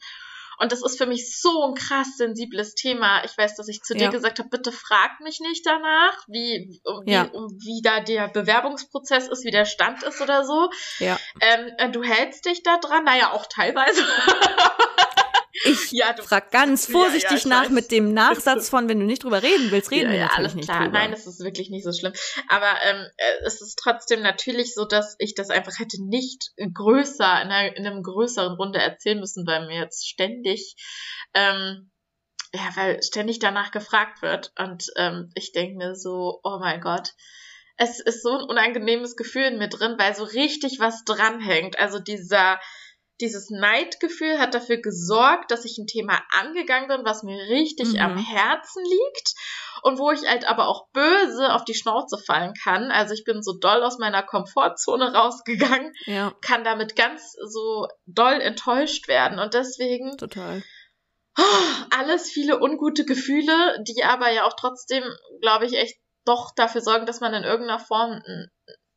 Und 0.58 0.72
das 0.72 0.82
ist 0.84 0.98
für 0.98 1.06
mich 1.06 1.40
so 1.40 1.64
ein 1.64 1.74
krass 1.74 2.16
sensibles 2.16 2.74
Thema. 2.74 3.24
Ich 3.24 3.36
weiß, 3.36 3.56
dass 3.56 3.68
ich 3.68 3.82
zu 3.82 3.94
dir 3.94 4.08
gesagt 4.08 4.38
habe, 4.38 4.48
bitte 4.48 4.72
frag 4.72 5.20
mich 5.20 5.40
nicht 5.40 5.66
danach, 5.66 6.16
wie, 6.28 6.80
um, 6.84 7.02
ja. 7.06 7.24
wie, 7.24 7.36
um, 7.36 7.48
wie 7.60 7.82
da 7.82 8.00
der 8.00 8.28
Bewerbungsprozess 8.28 9.28
ist, 9.28 9.44
wie 9.44 9.50
der 9.50 9.64
Stand 9.64 10.02
ist 10.02 10.20
oder 10.20 10.44
so. 10.44 10.70
Ja. 10.98 11.18
Ähm, 11.40 11.72
äh, 11.78 11.90
du 11.90 12.02
hältst 12.02 12.44
dich 12.46 12.62
da 12.62 12.78
dran, 12.78 13.04
naja, 13.04 13.32
auch 13.32 13.46
teilweise. 13.46 14.02
Ich 15.62 15.92
ja, 15.92 16.14
frag 16.22 16.50
ganz 16.50 16.86
vorsichtig 16.86 17.44
ja, 17.44 17.48
ja, 17.50 17.56
nach 17.56 17.64
weiß. 17.64 17.70
mit 17.70 17.90
dem 17.92 18.12
Nachsatz 18.14 18.68
von, 18.68 18.88
wenn 18.88 18.98
du 18.98 19.06
nicht 19.06 19.22
drüber 19.22 19.42
reden 19.42 19.70
willst, 19.70 19.90
reden 19.90 20.10
wir 20.10 20.18
natürlich 20.18 20.38
alles 20.38 20.54
nicht 20.54 20.68
klar. 20.68 20.84
drüber. 20.84 20.98
Nein, 20.98 21.12
es 21.12 21.26
ist 21.26 21.40
wirklich 21.40 21.70
nicht 21.70 21.84
so 21.84 21.92
schlimm. 21.92 22.12
Aber 22.48 22.72
ähm, 22.82 23.06
äh, 23.16 23.44
es 23.44 23.60
ist 23.60 23.78
trotzdem 23.78 24.22
natürlich 24.22 24.74
so, 24.74 24.84
dass 24.84 25.14
ich 25.18 25.34
das 25.34 25.50
einfach 25.50 25.78
hätte 25.78 26.02
nicht 26.04 26.52
größer, 26.56 27.42
in, 27.42 27.48
einer, 27.48 27.76
in 27.76 27.86
einem 27.86 28.02
größeren 28.02 28.54
Runde 28.54 28.80
erzählen 28.80 29.20
müssen, 29.20 29.46
weil 29.46 29.66
mir 29.66 29.80
jetzt 29.80 30.08
ständig, 30.08 30.74
ähm, 31.34 31.90
ja, 32.52 32.68
weil 32.74 33.02
ständig 33.02 33.38
danach 33.38 33.70
gefragt 33.70 34.22
wird. 34.22 34.52
Und 34.58 34.86
ähm, 34.96 35.30
ich 35.34 35.52
denke 35.52 35.76
mir 35.76 35.94
so, 35.94 36.40
oh 36.42 36.58
mein 36.60 36.80
Gott, 36.80 37.10
es 37.76 38.00
ist 38.00 38.22
so 38.22 38.30
ein 38.30 38.44
unangenehmes 38.44 39.16
Gefühl 39.16 39.44
in 39.44 39.58
mir 39.58 39.68
drin, 39.68 39.96
weil 39.98 40.14
so 40.14 40.24
richtig 40.24 40.78
was 40.78 41.04
dranhängt. 41.04 41.78
Also 41.78 41.98
dieser 41.98 42.60
dieses 43.20 43.50
Neidgefühl 43.50 44.38
hat 44.38 44.54
dafür 44.54 44.78
gesorgt, 44.78 45.50
dass 45.50 45.64
ich 45.64 45.78
ein 45.78 45.86
Thema 45.86 46.20
angegangen 46.30 46.88
bin, 46.88 47.04
was 47.04 47.22
mir 47.22 47.36
richtig 47.48 47.92
mhm. 47.92 48.00
am 48.00 48.16
Herzen 48.16 48.82
liegt 48.84 49.34
und 49.82 49.98
wo 49.98 50.10
ich 50.10 50.28
halt 50.28 50.46
aber 50.46 50.66
auch 50.68 50.88
böse 50.92 51.52
auf 51.52 51.64
die 51.64 51.74
Schnauze 51.74 52.18
fallen 52.18 52.54
kann. 52.54 52.90
Also 52.90 53.14
ich 53.14 53.24
bin 53.24 53.42
so 53.42 53.52
doll 53.58 53.82
aus 53.82 53.98
meiner 53.98 54.22
Komfortzone 54.22 55.12
rausgegangen, 55.14 55.92
ja. 56.06 56.32
kann 56.40 56.64
damit 56.64 56.96
ganz 56.96 57.36
so 57.46 57.86
doll 58.06 58.40
enttäuscht 58.40 59.06
werden 59.08 59.38
und 59.38 59.54
deswegen 59.54 60.16
total 60.16 60.62
alles 61.90 62.30
viele 62.30 62.60
ungute 62.60 63.04
Gefühle, 63.04 63.82
die 63.82 64.04
aber 64.04 64.30
ja 64.30 64.44
auch 64.44 64.54
trotzdem, 64.56 65.04
glaube 65.40 65.66
ich, 65.66 65.74
echt 65.74 65.98
doch 66.24 66.52
dafür 66.54 66.80
sorgen, 66.80 67.06
dass 67.06 67.20
man 67.20 67.34
in 67.34 67.44
irgendeiner 67.44 67.80
Form 67.80 68.22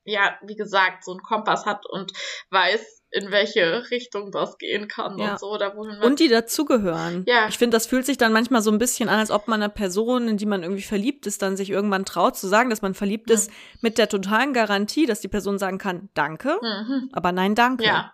ja, 0.07 0.37
wie 0.41 0.55
gesagt, 0.55 1.03
so 1.03 1.11
einen 1.11 1.21
Kompass 1.21 1.65
hat 1.65 1.85
und 1.85 2.13
weiß, 2.49 3.03
in 3.09 3.31
welche 3.31 3.89
Richtung 3.89 4.31
das 4.31 4.57
gehen 4.57 4.87
kann 4.87 5.17
ja. 5.17 5.31
und 5.31 5.39
so. 5.39 5.51
Oder 5.51 5.75
wohin 5.75 5.99
und 5.99 6.19
die 6.19 6.27
dazugehören. 6.27 7.23
Ja. 7.27 7.47
Ich 7.47 7.57
finde, 7.57 7.75
das 7.75 7.87
fühlt 7.87 8.05
sich 8.05 8.17
dann 8.17 8.33
manchmal 8.33 8.61
so 8.61 8.71
ein 8.71 8.77
bisschen 8.77 9.07
an, 9.09 9.19
als 9.19 9.31
ob 9.31 9.47
man 9.47 9.61
einer 9.61 9.71
Person, 9.71 10.27
in 10.27 10.37
die 10.37 10.45
man 10.45 10.63
irgendwie 10.63 10.83
verliebt 10.83 11.25
ist, 11.25 11.41
dann 11.41 11.55
sich 11.55 11.69
irgendwann 11.69 12.05
traut 12.05 12.37
zu 12.37 12.47
sagen, 12.47 12.69
dass 12.69 12.81
man 12.81 12.93
verliebt 12.93 13.29
mhm. 13.29 13.35
ist, 13.35 13.51
mit 13.81 13.97
der 13.97 14.09
totalen 14.09 14.53
Garantie, 14.53 15.05
dass 15.05 15.21
die 15.21 15.29
Person 15.29 15.57
sagen 15.57 15.77
kann, 15.77 16.09
danke, 16.13 16.57
mhm. 16.61 17.09
aber 17.13 17.31
nein, 17.31 17.55
danke. 17.55 17.85
Ja. 17.85 18.13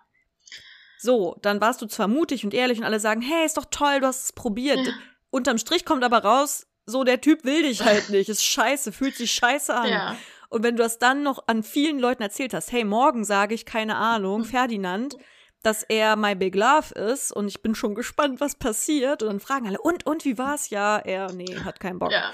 So, 0.98 1.36
dann 1.42 1.60
warst 1.60 1.82
du 1.82 1.86
zwar 1.86 2.08
mutig 2.08 2.44
und 2.44 2.54
ehrlich 2.54 2.78
und 2.78 2.84
alle 2.84 3.00
sagen, 3.00 3.20
hey, 3.20 3.44
ist 3.44 3.56
doch 3.56 3.66
toll, 3.70 4.00
du 4.00 4.06
hast 4.06 4.24
es 4.24 4.32
probiert. 4.32 4.78
Ja. 4.86 4.92
Unterm 5.30 5.58
Strich 5.58 5.84
kommt 5.84 6.04
aber 6.04 6.18
raus, 6.18 6.66
so 6.86 7.04
der 7.04 7.20
Typ 7.20 7.44
will 7.44 7.62
dich 7.62 7.82
halt 7.82 8.10
nicht, 8.10 8.28
ist 8.28 8.44
scheiße, 8.44 8.92
fühlt 8.92 9.16
sich 9.16 9.32
scheiße 9.32 9.74
an. 9.74 9.88
Ja. 9.88 10.16
Und 10.54 10.62
wenn 10.62 10.76
du 10.76 10.84
das 10.84 11.00
dann 11.00 11.24
noch 11.24 11.48
an 11.48 11.64
vielen 11.64 11.98
Leuten 11.98 12.22
erzählt 12.22 12.54
hast, 12.54 12.70
hey, 12.70 12.84
morgen 12.84 13.24
sage 13.24 13.56
ich, 13.56 13.66
keine 13.66 13.96
Ahnung, 13.96 14.42
hm. 14.42 14.48
Ferdinand, 14.48 15.16
dass 15.64 15.82
er 15.82 16.14
my 16.14 16.36
big 16.36 16.54
love 16.54 16.94
ist 16.94 17.32
und 17.32 17.48
ich 17.48 17.60
bin 17.60 17.74
schon 17.74 17.96
gespannt, 17.96 18.40
was 18.40 18.54
passiert. 18.54 19.24
Und 19.24 19.30
dann 19.30 19.40
fragen 19.40 19.66
alle, 19.66 19.80
und, 19.80 20.06
und, 20.06 20.24
wie 20.24 20.38
war's? 20.38 20.70
Ja, 20.70 20.98
er, 20.98 21.32
nee, 21.32 21.58
hat 21.64 21.80
keinen 21.80 21.98
Bock. 21.98 22.12
Ja. 22.12 22.32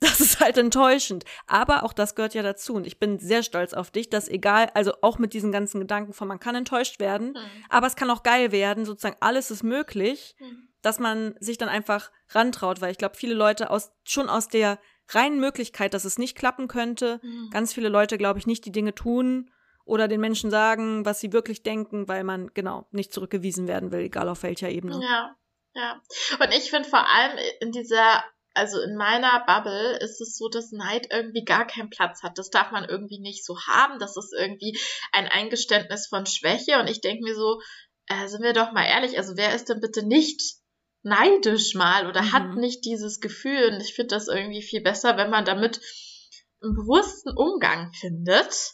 Das 0.00 0.20
ist 0.20 0.40
halt 0.40 0.58
enttäuschend. 0.58 1.24
Aber 1.46 1.84
auch 1.84 1.92
das 1.92 2.16
gehört 2.16 2.34
ja 2.34 2.42
dazu. 2.42 2.74
Und 2.74 2.88
ich 2.88 2.98
bin 2.98 3.20
sehr 3.20 3.44
stolz 3.44 3.72
auf 3.72 3.92
dich, 3.92 4.10
dass 4.10 4.28
egal, 4.28 4.70
also 4.74 4.94
auch 5.02 5.18
mit 5.18 5.32
diesen 5.32 5.52
ganzen 5.52 5.78
Gedanken 5.78 6.14
von, 6.14 6.26
man 6.26 6.40
kann 6.40 6.56
enttäuscht 6.56 6.98
werden, 6.98 7.28
mhm. 7.28 7.64
aber 7.68 7.86
es 7.86 7.94
kann 7.94 8.10
auch 8.10 8.24
geil 8.24 8.50
werden, 8.50 8.84
sozusagen 8.84 9.16
alles 9.20 9.52
ist 9.52 9.62
möglich, 9.62 10.34
mhm. 10.40 10.68
dass 10.82 10.98
man 10.98 11.36
sich 11.38 11.56
dann 11.56 11.68
einfach 11.68 12.10
rantraut, 12.30 12.80
weil 12.80 12.90
ich 12.90 12.98
glaube, 12.98 13.16
viele 13.16 13.34
Leute 13.34 13.70
aus, 13.70 13.92
schon 14.02 14.28
aus 14.28 14.48
der 14.48 14.80
reinen 15.08 15.40
Möglichkeit, 15.40 15.94
dass 15.94 16.04
es 16.04 16.18
nicht 16.18 16.36
klappen 16.36 16.68
könnte. 16.68 17.20
Mhm. 17.22 17.50
Ganz 17.50 17.72
viele 17.72 17.88
Leute, 17.88 18.18
glaube 18.18 18.38
ich, 18.38 18.46
nicht 18.46 18.64
die 18.64 18.72
Dinge 18.72 18.94
tun 18.94 19.50
oder 19.84 20.08
den 20.08 20.20
Menschen 20.20 20.50
sagen, 20.50 21.04
was 21.04 21.20
sie 21.20 21.32
wirklich 21.32 21.62
denken, 21.62 22.08
weil 22.08 22.24
man 22.24 22.50
genau 22.54 22.86
nicht 22.90 23.12
zurückgewiesen 23.12 23.66
werden 23.68 23.90
will, 23.90 24.00
egal 24.00 24.28
auf 24.28 24.42
welcher 24.42 24.68
Ebene. 24.68 25.00
Ja, 25.02 25.36
ja. 25.74 26.02
Und 26.40 26.52
ich 26.52 26.70
finde 26.70 26.88
vor 26.88 27.06
allem 27.08 27.38
in 27.60 27.72
dieser 27.72 28.22
also 28.54 28.80
in 28.80 28.96
meiner 28.96 29.44
Bubble 29.46 29.98
ist 29.98 30.20
es 30.20 30.36
so, 30.36 30.48
dass 30.48 30.72
Neid 30.72 31.06
irgendwie 31.12 31.44
gar 31.44 31.64
keinen 31.64 31.90
Platz 31.90 32.24
hat. 32.24 32.38
Das 32.38 32.50
darf 32.50 32.72
man 32.72 32.84
irgendwie 32.84 33.20
nicht 33.20 33.44
so 33.44 33.56
haben. 33.68 34.00
Das 34.00 34.16
ist 34.16 34.34
irgendwie 34.36 34.76
ein 35.12 35.28
Eingeständnis 35.28 36.08
von 36.08 36.26
Schwäche. 36.26 36.80
Und 36.80 36.88
ich 36.88 37.00
denke 37.00 37.22
mir 37.22 37.36
so, 37.36 37.60
äh, 38.08 38.26
sind 38.26 38.42
wir 38.42 38.54
doch 38.54 38.72
mal 38.72 38.84
ehrlich, 38.84 39.16
also 39.16 39.36
wer 39.36 39.54
ist 39.54 39.68
denn 39.68 39.80
bitte 39.80 40.04
nicht 40.04 40.42
neidisch 41.02 41.74
mal 41.74 42.06
oder 42.06 42.22
Mhm. 42.22 42.32
hat 42.32 42.54
nicht 42.56 42.84
dieses 42.84 43.20
Gefühl? 43.20 43.72
Und 43.72 43.80
ich 43.80 43.94
finde 43.94 44.14
das 44.14 44.28
irgendwie 44.28 44.62
viel 44.62 44.82
besser, 44.82 45.16
wenn 45.16 45.30
man 45.30 45.44
damit 45.44 45.80
einen 46.62 46.74
bewussten 46.74 47.30
Umgang 47.36 47.92
findet, 47.92 48.72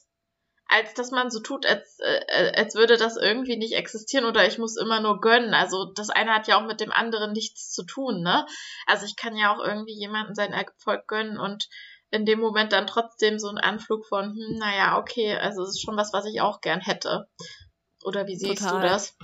als 0.67 0.95
dass 0.95 1.11
man 1.11 1.31
so 1.31 1.41
tut, 1.41 1.67
als, 1.67 1.99
äh, 2.01 2.53
als 2.57 2.75
würde 2.75 2.97
das 2.97 3.17
irgendwie 3.17 3.57
nicht 3.57 3.75
existieren 3.75 4.25
oder 4.25 4.47
ich 4.47 4.59
muss 4.59 4.77
immer 4.77 5.01
nur 5.01 5.21
gönnen. 5.21 5.55
Also 5.55 5.93
das 5.95 6.11
eine 6.11 6.33
hat 6.35 6.49
ja 6.49 6.59
auch 6.59 6.67
mit 6.67 6.81
dem 6.81 6.91
anderen 6.91 7.33
nichts 7.33 7.71
zu 7.71 7.85
tun, 7.85 8.23
ne? 8.23 8.47
Also 8.87 9.05
ich 9.05 9.17
kann 9.17 9.37
ja 9.37 9.55
auch 9.55 9.63
irgendwie 9.63 9.93
jemanden 9.95 10.35
sein 10.35 10.53
Erfolg 10.53 11.07
gönnen 11.07 11.39
und 11.39 11.69
in 12.11 12.25
dem 12.25 12.41
Moment 12.41 12.73
dann 12.73 12.87
trotzdem 12.87 13.39
so 13.39 13.49
ein 13.49 13.59
Anflug 13.59 14.07
von, 14.07 14.33
hm, 14.33 14.59
naja, 14.59 14.99
okay, 14.99 15.37
also 15.37 15.63
es 15.63 15.71
ist 15.71 15.83
schon 15.83 15.97
was, 15.97 16.13
was 16.13 16.25
ich 16.27 16.41
auch 16.41 16.61
gern 16.61 16.81
hätte. 16.81 17.29
Oder 18.05 18.27
wie 18.27 18.37
siehst 18.37 18.63
Total. 18.63 18.81
du 18.81 18.87
das? 18.87 19.17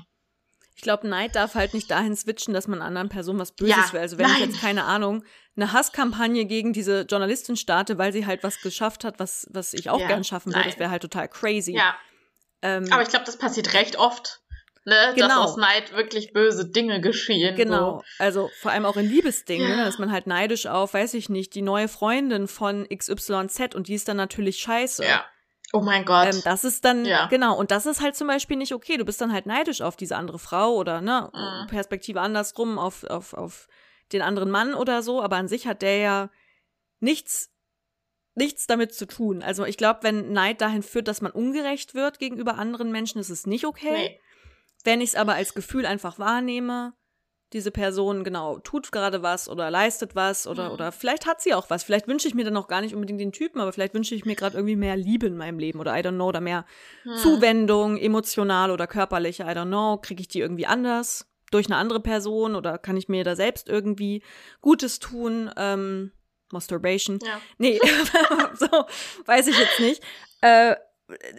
Ich 0.81 0.83
glaube, 0.83 1.07
Neid 1.07 1.37
darf 1.37 1.57
halt 1.57 1.75
nicht 1.75 1.91
dahin 1.91 2.17
switchen, 2.17 2.55
dass 2.55 2.67
man 2.67 2.81
anderen 2.81 3.11
Personen 3.11 3.39
was 3.39 3.53
Böses 3.53 3.77
Ja, 3.77 3.93
will. 3.93 4.01
Also 4.01 4.17
wenn 4.17 4.25
ich 4.29 4.39
nein. 4.39 4.49
jetzt, 4.49 4.63
keine 4.63 4.85
Ahnung, 4.85 5.23
eine 5.55 5.75
Hasskampagne 5.75 6.47
gegen 6.47 6.73
diese 6.73 7.03
Journalistin 7.03 7.59
starte, 7.59 7.99
weil 7.99 8.15
sie 8.15 8.25
halt 8.25 8.43
was 8.43 8.63
geschafft 8.63 9.05
hat, 9.05 9.19
was, 9.19 9.47
was 9.51 9.75
ich 9.75 9.91
auch 9.91 10.01
Ja, 10.01 10.07
gern 10.07 10.25
schaffen 10.25 10.55
würde, 10.55 10.65
das 10.65 10.79
wäre 10.79 10.91
halt 10.91 11.03
total 11.03 11.29
crazy. 11.29 11.75
Ja, 11.75 11.95
Ähm, 12.63 12.91
aber 12.91 13.03
ich 13.03 13.11
glaube, 13.11 13.27
das 13.27 13.37
passiert 13.37 13.75
recht 13.75 13.97
oft, 13.99 14.41
ne? 14.87 14.95
Dass 15.09 15.15
Genau. 15.17 15.43
aus 15.45 15.59
Neid 15.59 15.93
wirklich 15.93 16.33
böse 16.33 16.67
Dinge 16.71 17.03
geschehen. 17.03 17.57
Genau, 17.57 17.99
So. 17.99 18.05
also 18.19 18.51
vor 18.59 18.71
allem 18.71 18.87
auch 18.87 18.97
in 18.97 19.05
Liebesdingen, 19.11 19.69
Ja. 19.69 19.77
ne, 19.77 19.85
dass 19.85 19.99
man 19.99 20.11
halt 20.11 20.27
neidisch 20.27 20.67
auf, 20.67 20.95
weiß 20.95 21.13
ich 21.13 21.29
nicht, 21.29 21.55
die 21.55 21.61
neue 21.63 21.89
Freundin 21.89 22.49
von 22.49 22.89
XYZ 22.89 23.75
und 23.75 23.89
die 23.89 23.95
ist 23.97 24.09
dann 24.09 24.17
natürlich 24.17 24.57
scheiße. 24.61 25.05
Ja. 25.05 25.27
Oh 25.73 25.81
mein 25.83 26.05
Gott. 26.05 26.35
Ähm, 26.35 26.41
das 26.45 26.65
ist 26.65 26.85
dann, 26.85 27.05
Ja. 27.05 27.27
genau, 27.27 27.57
und 27.57 27.71
das 27.71 27.87
ist 27.87 28.01
halt 28.01 28.17
zum 28.17 28.27
Beispiel 28.27 28.57
nicht 28.57 28.75
okay. 28.75 28.97
Du 28.97 29.05
bist 29.05 29.21
dann 29.21 29.33
halt 29.33 29.47
neidisch 29.47 29.83
auf 29.83 29.97
diese 29.97 30.17
andere 30.17 30.39
Frau 30.39 30.75
oder, 30.75 31.01
ne, 31.01 31.31
Mhm. 31.33 31.67
Perspektive 31.69 32.21
andersrum, 32.21 32.79
auf, 32.79 33.05
auf, 33.05 33.35
auf 33.35 33.69
den 34.13 34.23
anderen 34.23 34.51
Mann 34.51 34.75
oder 34.75 35.03
so, 35.03 35.23
aber 35.23 35.37
an 35.37 35.47
sich 35.49 35.67
hat 35.69 35.83
der 35.83 35.99
ja 35.99 36.31
nichts, 36.99 37.51
nichts 38.35 38.67
damit 38.67 38.93
zu 38.95 39.07
tun. 39.07 39.43
Also 39.43 39.65
ich 39.65 39.77
glaube, 39.77 40.01
wenn 40.03 40.33
Neid 40.33 40.61
dahin 40.61 40.83
führt, 40.83 41.07
dass 41.07 41.21
man 41.21 41.31
ungerecht 41.33 41.95
wird 41.95 42.19
gegenüber 42.19 42.57
anderen 42.59 42.91
Menschen, 42.91 43.21
ist 43.21 43.31
es 43.31 43.47
nicht 43.47 43.65
okay. 43.67 43.93
nee. 43.93 44.21
Wenn 44.83 45.01
ich 45.03 45.11
es 45.11 45.15
aber 45.15 45.35
als 45.35 45.53
Gefühl 45.55 45.85
einfach 45.87 46.19
wahrnehme, 46.19 46.95
diese 47.53 47.71
Person 47.71 48.23
genau 48.25 48.59
tut 48.61 48.93
gerade 48.93 49.23
was 49.23 49.49
oder 49.49 49.71
leistet 49.71 50.15
was 50.15 50.47
oder 50.47 50.67
Mhm. 50.69 50.73
oder 50.75 50.93
vielleicht 50.93 51.27
hat 51.27 51.41
sie 51.41 51.53
auch 51.55 51.69
was. 51.71 51.83
Vielleicht 51.83 52.07
wünsche 52.07 52.29
ich 52.29 52.35
mir 52.35 52.45
dann 52.45 52.57
auch 52.57 52.69
gar 52.69 52.81
nicht 52.81 52.95
unbedingt 52.95 53.21
den 53.21 53.33
Typen, 53.33 53.61
aber 53.61 53.73
vielleicht 53.73 53.95
wünsche 53.95 54.15
ich 54.15 54.25
mir 54.25 54.37
gerade 54.37 54.57
irgendwie 54.57 54.77
mehr 54.77 54.97
Liebe 54.97 55.27
in 55.27 55.37
meinem 55.37 55.59
Leben 55.59 55.81
oder 55.81 55.97
I 55.99 56.01
don't 56.03 56.15
know 56.15 56.29
oder 56.29 56.41
mehr 56.41 56.65
Hm. 57.03 57.17
Zuwendung, 57.17 57.97
emotional 57.99 58.71
oder 58.71 58.87
körperliche, 58.87 59.43
I 59.45 59.47
don't 59.49 59.67
know. 59.67 59.99
Kriege 60.01 60.21
ich 60.21 60.29
die 60.29 60.41
irgendwie 60.41 60.67
anders 60.67 61.27
durch 61.51 61.67
eine 61.67 61.77
andere 61.77 62.01
Person 62.01 62.55
oder 62.55 62.79
kann 62.79 62.97
ich 62.97 63.09
mir 63.09 63.25
da 63.25 63.35
selbst 63.35 63.69
irgendwie 63.69 64.23
Gutes 64.61 65.01
tun? 65.01 65.51
Ähm, 65.57 66.13
Masturbation. 66.53 67.19
Ja. 67.23 67.41
Nee, 67.59 67.81
so, 68.55 68.67
weiß 69.27 69.47
ich 69.49 69.59
jetzt 69.59 69.81
nicht. 69.81 70.03
Äh, 70.41 70.77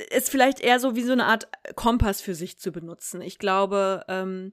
ist 0.10 0.30
vielleicht 0.30 0.60
eher 0.60 0.80
so 0.82 0.95
wie 0.97 1.04
so 1.04 1.13
eine 1.13 1.26
Art 1.26 1.47
Kompass 1.76 2.21
für 2.21 2.36
sich 2.36 2.60
zu 2.60 2.71
benutzen. 2.74 3.21
Ich 3.21 3.39
glaube, 3.39 4.04
ähm, 4.10 4.52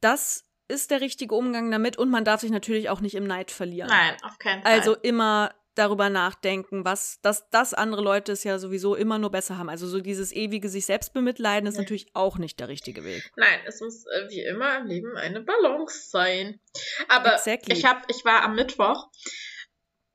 das 0.00 0.46
ist 0.70 0.90
der 0.90 1.00
richtige 1.00 1.34
Umgang 1.34 1.70
damit 1.70 1.98
und 1.98 2.10
man 2.10 2.24
darf 2.24 2.40
sich 2.40 2.50
natürlich 2.50 2.88
auch 2.88 3.00
nicht 3.00 3.14
im 3.14 3.26
Neid 3.26 3.50
verlieren. 3.50 3.88
Nein, 3.90 4.16
auf 4.22 4.38
keinen 4.38 4.62
Fall. 4.62 4.72
Also 4.72 4.94
immer 4.96 5.54
darüber 5.76 6.10
nachdenken, 6.10 6.84
was, 6.84 7.20
dass, 7.22 7.48
dass 7.50 7.74
andere 7.74 8.02
Leute 8.02 8.32
es 8.32 8.44
ja 8.44 8.58
sowieso 8.58 8.94
immer 8.94 9.18
nur 9.18 9.30
besser 9.30 9.56
haben. 9.56 9.68
Also 9.68 9.86
so 9.86 10.00
dieses 10.00 10.32
ewige 10.32 10.68
sich 10.68 10.84
selbst 10.86 11.12
bemitleiden 11.14 11.68
ist 11.68 11.76
Nee. 11.76 11.82
natürlich 11.82 12.10
auch 12.14 12.38
nicht 12.38 12.58
der 12.60 12.68
richtige 12.68 13.04
Weg. 13.04 13.30
Nein, 13.36 13.60
es 13.66 13.80
muss 13.80 14.04
äh, 14.06 14.28
wie 14.28 14.42
immer 14.42 14.78
im 14.78 14.86
Leben 14.86 15.16
eine 15.16 15.40
Balance 15.42 16.10
sein. 16.10 16.60
Aber 17.08 17.34
Exactly. 17.34 17.74
ich 17.74 17.84
hab, 17.84 18.10
ich 18.10 18.24
war 18.24 18.42
am 18.42 18.56
Mittwoch. 18.56 19.08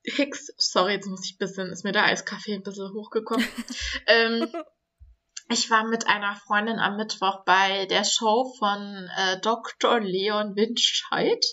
Hicks, 0.04 0.54
sorry, 0.58 0.94
jetzt 0.94 1.08
muss 1.08 1.26
ich 1.26 1.36
ein 1.36 1.38
bisschen, 1.40 1.72
ist 1.72 1.84
mir 1.84 1.92
der 1.94 2.06
Eiskaffee 2.06 2.54
ein 2.54 2.62
bisschen 2.62 2.94
hochgekommen. 2.94 3.48
ähm, 4.08 4.48
ich 5.50 5.70
war 5.70 5.86
mit 5.86 6.08
einer 6.08 6.36
Freundin 6.36 6.80
am 6.80 6.98
Mittwoch 6.98 7.44
bei 7.46 7.86
der 7.86 8.04
Show 8.04 8.54
von 8.58 9.10
äh, 9.18 9.40
Dr. 9.42 10.00
Leon 10.00 10.56
Windscheid. 10.56 11.44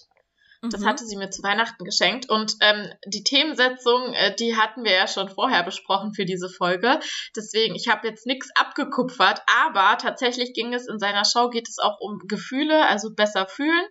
Das 0.70 0.80
Mhm. 0.82 0.86
hatte 0.86 1.04
sie 1.04 1.16
mir 1.16 1.30
zu 1.30 1.42
Weihnachten 1.42 1.84
geschenkt. 1.84 2.28
Und 2.30 2.54
ähm, 2.60 2.88
die 3.06 3.24
Themensetzung, 3.24 4.12
äh, 4.14 4.34
die 4.36 4.56
hatten 4.56 4.84
wir 4.84 4.92
ja 4.92 5.08
schon 5.08 5.28
vorher 5.28 5.64
besprochen 5.64 6.14
für 6.14 6.24
diese 6.24 6.48
Folge. 6.48 7.00
Deswegen, 7.34 7.74
ich 7.74 7.88
habe 7.88 8.06
jetzt 8.06 8.26
nichts 8.26 8.48
abgekupfert, 8.54 9.42
aber 9.64 9.98
tatsächlich 9.98 10.52
ging 10.54 10.72
es 10.72 10.86
in 10.86 11.00
seiner 11.00 11.24
Show, 11.24 11.50
geht 11.50 11.68
es 11.68 11.78
auch 11.78 11.98
um 11.98 12.20
Gefühle, 12.28 12.86
also 12.86 13.12
besser 13.12 13.48
fühlen. 13.48 13.86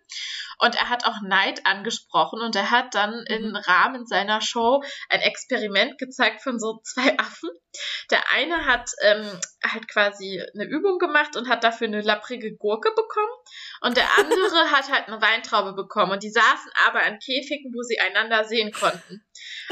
Und 0.59 0.75
er 0.75 0.89
hat 0.89 1.05
auch 1.05 1.21
Neid 1.23 1.65
angesprochen 1.65 2.39
und 2.41 2.55
er 2.55 2.71
hat 2.71 2.93
dann 2.93 3.25
im 3.27 3.55
Rahmen 3.55 4.05
seiner 4.05 4.41
Show 4.41 4.81
ein 5.09 5.19
Experiment 5.21 5.97
gezeigt 5.97 6.41
von 6.43 6.59
so 6.59 6.79
zwei 6.83 7.17
Affen. 7.17 7.49
Der 8.11 8.21
eine 8.31 8.65
hat 8.65 8.91
ähm, 9.01 9.25
halt 9.63 9.87
quasi 9.87 10.41
eine 10.53 10.65
Übung 10.65 10.99
gemacht 10.99 11.35
und 11.35 11.49
hat 11.49 11.63
dafür 11.63 11.87
eine 11.87 12.01
lapprige 12.01 12.55
Gurke 12.55 12.89
bekommen. 12.89 13.31
Und 13.81 13.97
der 13.97 14.07
andere 14.17 14.71
hat 14.71 14.91
halt 14.91 15.07
eine 15.07 15.21
Weintraube 15.21 15.73
bekommen. 15.73 16.11
Und 16.11 16.23
die 16.23 16.31
saßen 16.31 16.60
aber 16.87 17.05
in 17.07 17.19
Käfigen, 17.19 17.73
wo 17.73 17.81
sie 17.81 17.99
einander 17.99 18.43
sehen 18.43 18.71
konnten. 18.71 19.23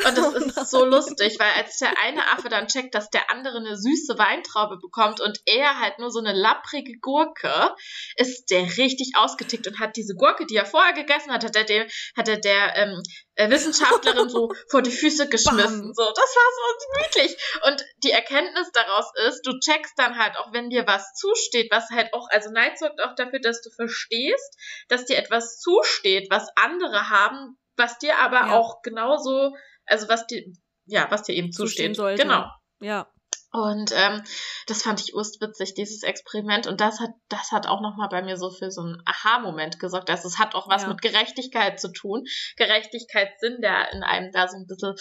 Und 0.06 0.18
das 0.18 0.26
Oh 0.30 0.62
ist 0.62 0.72
so 0.72 0.86
lustig, 0.86 1.38
weil 1.40 1.52
als 1.58 1.78
der 1.78 1.98
eine 2.00 2.32
Affe 2.32 2.50
dann 2.50 2.68
checkt, 2.68 2.96
dass 2.96 3.10
der 3.10 3.30
andere 3.32 3.58
eine 3.58 3.78
süße 3.78 4.18
Weintraube 4.18 4.78
bekommt 4.78 5.22
und 5.22 5.40
er 5.46 5.80
halt 5.80 6.00
nur 6.00 6.12
so 6.12 6.20
eine 6.20 6.34
lapprige 6.34 6.98
Gurke, 7.00 7.76
ist 8.16 8.50
der 8.50 8.78
richtig 8.78 9.14
ausgetickt 9.16 9.68
und 9.68 9.80
hat 9.80 9.96
diese 9.96 10.16
Gurke, 10.16 10.46
die 10.46 10.56
er 10.56 10.66
vorher 10.66 10.94
gegessen 10.94 11.32
hat, 11.32 11.44
hat 11.44 11.56
er 11.56 11.64
dem, 11.64 11.88
hat 12.16 12.28
er 12.28 12.38
der 12.38 12.76
ähm, 12.76 13.04
äh, 13.36 13.50
Wissenschaftlerin 13.50 14.30
so 14.30 14.52
vor 14.70 14.82
die 14.82 14.92
Füße 14.92 15.30
geschmissen. 15.30 15.82
Bam. 15.82 15.94
So, 15.94 16.04
das 16.04 16.36
war 16.36 16.50
so 16.56 16.86
gemütlich. 16.94 17.38
Und 17.68 17.86
die 18.04 18.12
Erkenntnis 18.12 18.70
daraus 18.74 19.06
ist, 19.28 19.42
du 19.46 19.58
checkst 19.60 19.94
dann 19.98 20.18
halt 20.18 20.38
auch, 20.38 20.54
wenn 20.54 20.70
dir 20.70 20.86
was 20.86 21.14
zusteht, 21.14 21.72
was 21.72 21.90
halt 21.90 22.14
auch, 22.14 22.28
also 22.32 22.52
Neid 22.52 22.78
sorgt 22.78 23.02
auch 23.02 23.16
dafür, 23.16 23.40
dass 23.40 23.62
du 23.62 23.70
verstehst, 23.72 24.58
dass 24.90 25.06
dir 25.06 25.18
etwas 25.18 25.60
zusteht, 25.60 26.28
was 26.30 26.48
andere 26.56 27.10
haben, 27.10 27.58
was 27.80 27.98
dir 27.98 28.18
aber 28.20 28.48
Ja. 28.48 28.58
auch 28.60 28.82
genauso, 28.84 29.56
also 29.88 30.08
was 30.10 30.28
dir, 30.28 30.44
ja, 30.86 31.08
was 31.10 31.24
dir 31.24 31.34
eben 31.34 31.52
Zustehen 31.52 31.96
zusteht. 31.96 31.96
sollte. 31.96 32.22
Genau. 32.24 32.46
Ja. 32.80 33.08
Und 33.52 33.92
ähm, 33.96 34.24
das 34.68 34.84
fand 34.84 35.00
ich 35.02 35.16
urstwitzig, 35.16 35.74
dieses 35.74 36.04
Experiment. 36.04 36.68
Und 36.68 36.82
das 36.82 37.00
hat, 37.00 37.10
das 37.30 37.52
hat 37.52 37.66
auch 37.66 37.82
nochmal 37.82 38.08
bei 38.10 38.22
mir 38.22 38.38
so 38.38 38.52
für 38.52 38.70
so 38.70 38.82
einen 38.82 39.02
Aha-Moment 39.06 39.80
gesorgt. 39.80 40.12
Also 40.12 40.28
es 40.28 40.38
hat 40.38 40.54
auch 40.54 40.70
was 40.70 40.84
Ja. 40.84 40.90
mit 40.90 41.02
Gerechtigkeit 41.02 41.80
zu 41.80 41.92
tun. 41.92 42.26
Gerechtigkeitssinn, 42.58 43.60
der 43.62 43.92
in 43.92 44.04
einem 44.04 44.32
da 44.32 44.48
so 44.48 44.56
ein 44.56 44.68
bisschen 44.68 44.94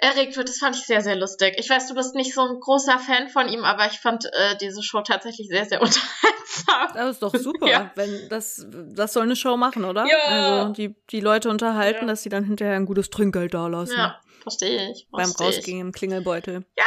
erregt 0.00 0.36
wird. 0.36 0.48
Das 0.48 0.58
fand 0.58 0.76
ich 0.76 0.82
sehr, 0.84 1.00
sehr 1.02 1.16
lustig. 1.16 1.54
Ich 1.58 1.68
weiß, 1.68 1.88
du 1.88 1.94
bist 1.94 2.14
nicht 2.14 2.34
so 2.34 2.40
ein 2.42 2.58
großer 2.60 2.98
Fan 2.98 3.28
von 3.28 3.48
ihm, 3.48 3.64
aber 3.64 3.86
ich 3.86 4.00
fand 4.00 4.24
äh, 4.26 4.56
diese 4.60 4.82
Show 4.82 5.02
tatsächlich 5.02 5.48
sehr, 5.48 5.64
sehr 5.66 5.80
unterhaltsam. 5.82 6.88
Das 6.94 7.10
ist 7.10 7.22
doch 7.22 7.34
super. 7.34 7.66
Ja. 7.68 7.90
Wenn 7.94 8.28
das, 8.28 8.66
das 8.94 9.12
soll 9.12 9.24
eine 9.24 9.36
Show 9.36 9.56
machen, 9.56 9.84
oder? 9.84 10.06
Ja. 10.06 10.18
Also 10.60 10.72
die, 10.72 10.94
die 11.10 11.20
Leute 11.20 11.50
unterhalten, 11.50 12.02
Ja. 12.02 12.06
dass 12.06 12.22
sie 12.22 12.28
dann 12.28 12.44
hinterher 12.44 12.76
ein 12.76 12.86
gutes 12.86 13.10
Trinkgeld 13.10 13.54
dalassen. 13.54 13.96
Ja, 13.96 14.20
verstehe 14.42 14.90
ich. 14.90 15.06
Beim 15.10 15.24
verstehe 15.26 15.50
ich. 15.50 15.56
Rausgehen 15.58 15.80
im 15.80 15.92
Klingelbeutel. 15.92 16.64
Ja, 16.76 16.84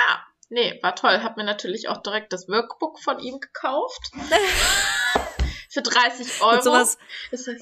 nee, 0.49 0.79
war 0.81 0.95
toll. 0.95 1.21
Hab 1.23 1.37
mir 1.37 1.43
natürlich 1.43 1.89
auch 1.89 2.01
direkt 2.01 2.33
das 2.33 2.47
Workbook 2.47 2.99
von 2.99 3.19
ihm 3.19 3.39
gekauft. 3.39 4.11
Für 5.73 5.81
30 5.81 6.41
Euro. 6.41 6.53
Und 6.53 6.63
sowas. 6.63 6.97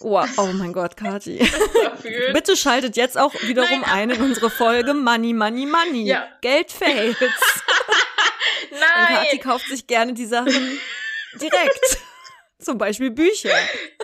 Oh, 0.02 0.22
oh 0.36 0.48
mein 0.54 0.74
Gott, 0.74 0.98
Kathi. 0.98 1.40
dafür. 1.82 2.34
Bitte 2.34 2.58
schaltet 2.58 2.98
jetzt 2.98 3.18
auch 3.18 3.34
wiederum 3.44 3.70
Nein. 3.70 3.84
ein 3.86 4.10
in 4.10 4.22
unsere 4.22 4.50
Folge 4.50 4.94
Money, 4.94 5.32
Money, 5.32 5.66
Money. 5.66 6.04
Ja. 6.08 6.28
Geldfails. 6.42 7.18
Denn 8.70 8.80
Kathi 8.80 9.28
Nein, 9.32 9.40
kauft 9.42 9.66
sich 9.68 9.88
gerne 9.88 10.14
die 10.14 10.26
Sachen 10.26 10.80
direkt. 11.40 11.98
Zum 12.62 12.78
Beispiel 12.78 13.12
Bücher. 13.12 13.50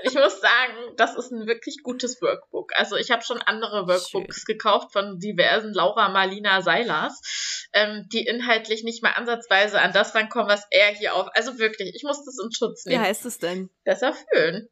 ich 0.03 0.13
muss 0.15 0.41
sagen, 0.41 0.73
das 0.97 1.15
ist 1.15 1.31
ein 1.31 1.47
wirklich 1.47 1.77
gutes 1.83 2.21
Workbook. 2.21 2.71
Also 2.75 2.95
ich 2.95 3.11
habe 3.11 3.23
schon 3.23 3.39
andere 3.41 3.87
Workbooks 3.87 4.45
gekauft 4.45 4.91
von 4.93 5.19
diversen 5.19 5.73
Laura 5.73 6.09
Marlina 6.09 6.61
Seilers, 6.61 7.67
ähm, 7.73 8.07
die 8.11 8.25
inhaltlich 8.25 8.83
nicht 8.83 9.03
mal 9.03 9.11
ansatzweise 9.11 9.79
an 9.79 9.93
das 9.93 10.15
rankommen, 10.15 10.47
was 10.49 10.63
er 10.71 10.87
hier 10.87 11.15
auf. 11.15 11.27
Also 11.35 11.59
wirklich, 11.59 11.91
ich 11.95 12.03
muss 12.03 12.25
das 12.25 12.37
in 12.43 12.51
Schutz 12.51 12.85
Wie 12.85 12.89
nehmen. 12.91 13.03
heißt 13.03 13.25
es 13.25 13.37
denn? 13.39 13.69
Besser 13.83 14.13
fühlen. 14.13 14.67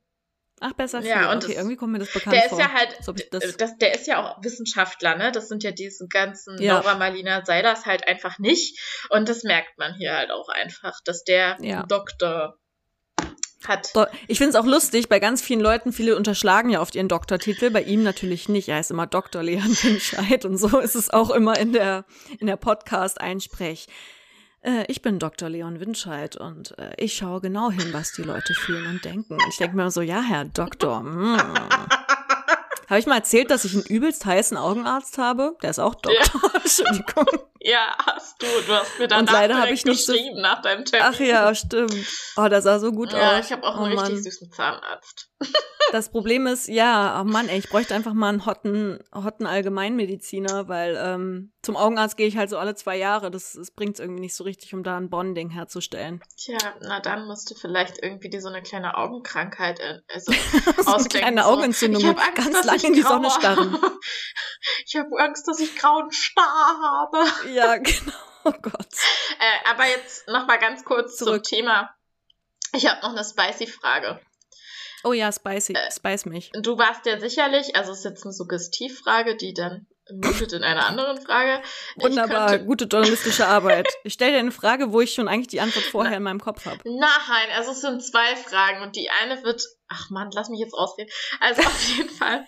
Ach, 0.62 0.71
besser 0.71 1.02
für. 1.02 1.08
Ja, 1.10 1.32
und 1.32 1.43
okay, 1.43 1.48
das- 1.54 1.58
irgendwie 1.58 1.76
kommt 1.76 1.91
mir 1.91 2.00
das 2.00 2.13
bekannt 2.13 2.34
Der 2.36 2.45
ist 2.45 2.50
vor. 2.52 2.60
ja 2.60 2.71
halt, 2.71 2.98
Als 2.98 3.10
ob 3.10 3.19
ich 3.19 3.30
das, 3.30 3.58
das, 3.58 3.78
der 3.78 3.93
ist 3.93 4.08
ja 4.08 4.24
auch 4.24 4.41
Wissenschaftler, 4.41 5.15
ne? 5.17 5.32
Das 5.34 5.50
sind 5.50 5.63
ja 5.63 5.71
diese 5.71 6.08
ganzen 6.08 6.60
Ja. 6.62 6.76
Laura 6.80 6.95
Marlina 6.95 7.43
Seilers 7.45 7.86
halt 7.86 8.08
einfach 8.08 8.39
nicht. 8.39 8.80
Und 9.10 9.28
das 9.28 9.43
merkt 9.43 9.78
man 9.78 9.93
hier 9.95 10.15
halt 10.15 10.32
auch 10.32 10.48
einfach, 10.48 10.93
dass 11.04 11.24
der 11.26 11.58
Ja. 11.60 11.84
Doktor 11.84 12.58
hat. 13.67 13.91
Ich 14.28 14.38
finde 14.38 14.49
es 14.49 14.56
auch 14.56 14.65
lustig, 14.65 15.10
bei 15.10 15.19
ganz 15.19 15.41
vielen 15.41 15.62
Leuten, 15.62 15.91
viele 15.93 16.15
unterschlagen 16.15 16.69
ja 16.69 16.82
oft 16.82 16.95
ihren 16.95 17.08
Doktortitel, 17.08 17.69
bei 17.71 17.82
ihm 17.84 18.04
natürlich 18.04 18.49
nicht. 18.49 18.69
Er 18.69 18.78
heißt 18.78 18.91
immer 18.91 19.08
Dr. 19.08 19.43
Leon 19.43 19.69
Winscheid 19.84 20.45
und 20.45 20.58
so 20.58 20.80
ist 20.80 20.95
es 20.95 21.10
auch 21.10 21.30
immer 21.30 21.58
in 21.60 21.73
der, 21.73 22.06
in 22.39 22.47
der 22.47 22.58
Podcast-Einsprech. 22.58 23.88
äh, 24.63 24.86
ich 24.88 25.01
bin 25.01 25.19
Dr. 25.19 25.49
Leon 25.49 25.80
Winscheid 25.80 26.36
und 26.38 26.78
äh, 26.78 26.91
ich 26.97 27.15
schaue 27.15 27.41
genau 27.41 27.71
hin, 27.71 27.89
was 27.91 28.12
die 28.13 28.23
Leute 28.23 28.54
fühlen 28.54 28.88
und 28.88 29.06
denken. 29.06 29.38
Ich 29.49 29.58
denke 29.58 29.75
mir 29.75 29.91
so, 29.91 30.01
ja, 30.01 30.21
Herr 30.21 30.45
Doktor. 30.45 31.01
Mm. 31.06 31.38
Habe 32.88 32.99
ich 32.99 33.08
mal 33.08 33.17
erzählt, 33.17 33.49
dass 33.49 33.65
ich 33.65 33.73
einen 33.73 33.84
übelst 33.84 34.25
heißen 34.25 34.58
Augenarzt 34.58 35.17
habe? 35.17 35.56
Der 35.63 35.71
ist 35.71 35.80
auch 35.80 35.95
Doktor. 35.95 36.41
Ja. 36.43 36.60
Entschuldigung. 36.63 37.25
Ja, 37.67 37.95
hast 38.06 38.39
du. 38.43 38.45
Du 38.67 38.73
hast 38.73 38.99
mir 38.99 39.08
dann 39.08 39.21
Und 39.21 39.32
leider 39.32 39.58
habe 39.58 39.71
ich 39.71 39.86
nicht 39.86 40.06
geschrieben 40.06 40.36
so, 40.36 40.41
nach 40.41 40.62
deinem 40.62 40.86
Termin. 40.86 41.08
Ach 41.12 41.19
ja, 41.19 41.56
stimmt. 41.56 41.95
Oh, 42.38 42.47
das 42.47 42.63
sah 42.63 42.78
so 42.78 42.91
gut 42.91 43.12
ja, 43.12 43.17
aus. 43.17 43.23
Ja, 43.23 43.39
ich 43.39 43.51
habe 43.51 43.63
auch 43.63 43.80
einen 43.80 43.97
oh, 43.97 44.01
richtig 44.01 44.23
süßen 44.23 44.51
Zahnarzt. 44.51 45.32
Das 45.91 46.10
Problem 46.10 46.47
ist, 46.47 46.67
ja, 46.67 47.21
oh 47.21 47.23
Mann, 47.23 47.47
ey, 47.47 47.60
ich 47.60 47.69
bräuchte 47.69 47.95
einfach 47.95 48.13
mal 48.13 48.30
einen 48.30 48.45
hotten, 48.45 48.99
hotten 49.13 49.45
Allgemeinmediziner, 49.45 50.67
weil 50.67 50.97
ähm, 50.99 51.54
zum 51.62 51.78
Augenarzt 51.78 52.17
gehe 52.17 52.28
ich 52.28 52.38
halt 52.38 52.49
so 52.49 52.58
alle 52.58 52.75
zwei 52.75 52.97
Jahre. 52.97 53.32
Das, 53.32 53.54
das 53.54 53.71
bringt 53.71 53.99
irgendwie 53.99 54.21
nicht 54.21 54.36
so 54.36 54.43
richtig, 54.43 54.73
um 54.73 54.84
da 54.84 54.97
ein 54.97 55.10
Bonding 55.10 55.49
herzustellen. 55.49 56.21
Tja, 56.38 56.58
na 56.82 56.99
dann 56.99 57.25
musst 57.28 57.49
du 57.49 57.56
vielleicht 57.56 58.01
irgendwie 58.01 58.30
dir 58.30 58.41
so 58.41 58.49
eine 58.49 58.62
kleine 58.62 58.97
Augenkrankheit 58.97 59.80
äh, 59.80 59.99
also 60.12 60.32
so 60.84 60.93
eine 60.93 61.04
kleine 61.06 61.45
Augenentzündung 61.45 62.01
so, 62.01 62.10
Angst, 62.10 62.36
ganz 62.36 62.63
lange 62.63 62.84
in 62.84 62.93
die 62.93 63.01
Sonne 63.01 63.30
starren. 63.32 63.78
ich 64.86 64.95
habe 64.95 65.10
Angst, 65.17 65.47
dass 65.47 65.60
ich 65.60 65.75
grauen 65.75 66.12
Star 66.12 66.80
habe. 66.82 67.25
Ja, 67.55 67.77
genau. 67.81 68.11
Oh 68.43 68.51
Gott. 68.61 68.93
Äh, 69.39 69.69
aber 69.69 69.87
jetzt 69.87 70.27
noch 70.27 70.45
mal 70.45 70.57
ganz 70.57 70.83
kurz 70.83 71.17
Zurück. 71.17 71.45
zum 71.45 71.57
Thema. 71.57 71.95
Ich 72.73 72.85
habe 72.85 73.01
noch 73.01 73.15
eine 73.15 73.23
spicy 73.23 73.65
Frage. 73.65 74.19
Oh 75.03 75.13
ja, 75.13 75.31
spicy, 75.31 75.73
äh, 75.73 75.91
spice 75.91 76.25
mich. 76.25 76.51
Du 76.53 76.77
warst 76.77 77.05
ja 77.05 77.19
sicherlich, 77.19 77.75
also 77.75 77.91
es 77.91 77.99
ist 77.99 78.05
jetzt 78.05 78.23
eine 78.25 78.33
Suggestivfrage, 78.33 79.37
die 79.37 79.53
dann 79.53 79.87
mündet 80.11 80.51
in 80.53 80.63
einer 80.63 80.85
anderen 80.85 81.19
Frage. 81.21 81.61
Wunderbar, 81.95 82.49
könnte, 82.49 82.65
gute 82.65 82.85
journalistische 82.85 83.47
Arbeit. 83.47 83.87
Ich 84.03 84.13
stelle 84.13 84.33
dir 84.33 84.39
eine 84.39 84.51
Frage, 84.51 84.91
wo 84.91 85.01
ich 85.01 85.13
schon 85.13 85.27
eigentlich 85.27 85.47
die 85.47 85.61
Antwort 85.61 85.85
vorher 85.85 86.11
Na, 86.11 86.17
in 86.17 86.23
meinem 86.23 86.41
Kopf 86.41 86.65
habe. 86.65 86.79
Nein, 86.83 87.49
also 87.55 87.71
es 87.71 87.81
sind 87.81 88.03
zwei 88.03 88.35
Fragen 88.35 88.81
und 88.83 88.95
die 88.95 89.09
eine 89.09 89.43
wird, 89.43 89.63
ach 89.87 90.09
man, 90.09 90.29
lass 90.31 90.49
mich 90.49 90.59
jetzt 90.59 90.73
ausreden. 90.73 91.09
Also 91.39 91.61
auf 91.61 91.81
jeden 91.97 92.09
Fall, 92.09 92.45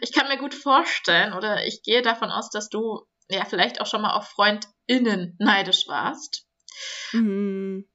ich 0.00 0.12
kann 0.12 0.28
mir 0.28 0.38
gut 0.38 0.54
vorstellen 0.54 1.34
oder 1.34 1.66
ich 1.66 1.82
gehe 1.82 2.02
davon 2.02 2.30
aus, 2.30 2.48
dass 2.50 2.68
du 2.68 3.06
ja 3.28 3.44
vielleicht 3.44 3.80
auch 3.80 3.86
schon 3.86 4.02
mal 4.02 4.14
auf 4.14 4.28
FreundInnen 4.28 5.36
neidisch 5.38 5.86
warst. 5.88 6.46
Mhm. 7.12 7.88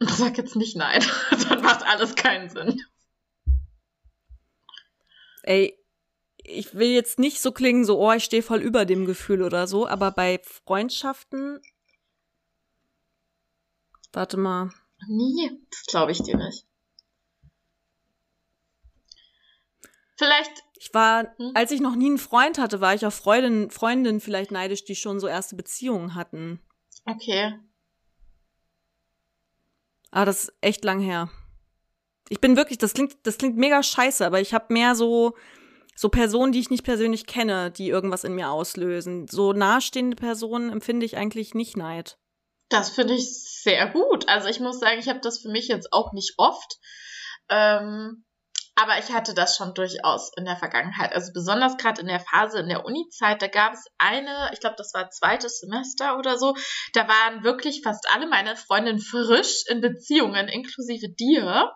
Sag 0.00 0.36
jetzt 0.38 0.56
nicht 0.56 0.76
nein, 0.76 1.02
dann 1.48 1.62
macht 1.62 1.84
alles 1.84 2.14
keinen 2.14 2.50
Sinn. 2.50 2.80
Ey, 5.42 5.78
ich 6.38 6.74
will 6.74 6.88
jetzt 6.88 7.18
nicht 7.18 7.40
so 7.40 7.52
klingen, 7.52 7.84
so, 7.84 7.98
oh, 7.98 8.12
ich 8.12 8.24
stehe 8.24 8.42
voll 8.42 8.60
über 8.60 8.84
dem 8.84 9.06
Gefühl 9.06 9.42
oder 9.42 9.66
so, 9.66 9.86
aber 9.86 10.10
bei 10.10 10.40
Freundschaften. 10.42 11.60
Warte 14.12 14.36
mal. 14.36 14.70
Nie, 15.08 15.50
das 15.70 15.84
glaube 15.86 16.12
ich 16.12 16.22
dir 16.22 16.36
nicht. 16.36 16.66
Vielleicht. 20.16 20.52
Ich 20.84 20.92
war, 20.92 21.34
hm? 21.38 21.52
als 21.54 21.70
ich 21.70 21.80
noch 21.80 21.96
nie 21.96 22.08
einen 22.08 22.18
Freund 22.18 22.58
hatte, 22.58 22.82
war 22.82 22.94
ich 22.94 23.06
auf 23.06 23.14
Freundin, 23.14 23.70
Freundinnen 23.70 24.20
vielleicht 24.20 24.50
neidisch, 24.50 24.84
die 24.84 24.94
schon 24.94 25.18
so 25.18 25.26
erste 25.26 25.56
Beziehungen 25.56 26.14
hatten. 26.14 26.60
Okay. 27.06 27.58
Ah, 30.10 30.26
das 30.26 30.44
ist 30.44 30.52
echt 30.60 30.84
lang 30.84 31.00
her. 31.00 31.30
Ich 32.28 32.38
bin 32.38 32.54
wirklich, 32.54 32.76
das 32.76 32.92
klingt, 32.92 33.16
das 33.22 33.38
klingt 33.38 33.56
mega 33.56 33.82
scheiße, 33.82 34.26
aber 34.26 34.42
ich 34.42 34.52
habe 34.52 34.74
mehr 34.74 34.94
so, 34.94 35.34
so 35.96 36.10
Personen, 36.10 36.52
die 36.52 36.60
ich 36.60 36.68
nicht 36.68 36.84
persönlich 36.84 37.24
kenne, 37.24 37.70
die 37.70 37.88
irgendwas 37.88 38.24
in 38.24 38.34
mir 38.34 38.50
auslösen. 38.50 39.26
So 39.26 39.54
nahestehende 39.54 40.16
Personen 40.16 40.70
empfinde 40.70 41.06
ich 41.06 41.16
eigentlich 41.16 41.54
nicht 41.54 41.78
Neid. 41.78 42.18
Das 42.68 42.90
finde 42.90 43.14
ich 43.14 43.62
sehr 43.62 43.88
gut. 43.88 44.28
Also 44.28 44.48
ich 44.48 44.60
muss 44.60 44.80
sagen, 44.80 44.98
ich 44.98 45.08
habe 45.08 45.20
das 45.20 45.38
für 45.38 45.48
mich 45.48 45.68
jetzt 45.68 45.94
auch 45.94 46.12
nicht 46.12 46.34
oft. 46.36 46.78
Ähm, 47.48 48.23
aber 48.76 48.98
ich 48.98 49.12
hatte 49.12 49.34
das 49.34 49.56
schon 49.56 49.74
durchaus 49.74 50.32
in 50.36 50.44
der 50.44 50.56
Vergangenheit. 50.56 51.14
Also 51.14 51.32
besonders 51.32 51.76
gerade 51.76 52.00
in 52.00 52.08
der 52.08 52.20
Phase 52.20 52.58
in 52.58 52.68
der 52.68 52.84
Uni-Zeit, 52.84 53.40
da 53.40 53.46
gab 53.46 53.74
es 53.74 53.84
eine, 53.98 54.50
ich 54.52 54.60
glaube, 54.60 54.76
das 54.76 54.92
war 54.94 55.10
zweites 55.10 55.60
Semester 55.60 56.18
oder 56.18 56.38
so, 56.38 56.54
da 56.92 57.06
waren 57.06 57.44
wirklich 57.44 57.82
fast 57.82 58.06
alle 58.12 58.26
meine 58.26 58.56
Freundinnen 58.56 58.98
frisch 58.98 59.64
in 59.68 59.80
Beziehungen, 59.80 60.48
inklusive 60.48 61.08
dir. 61.08 61.72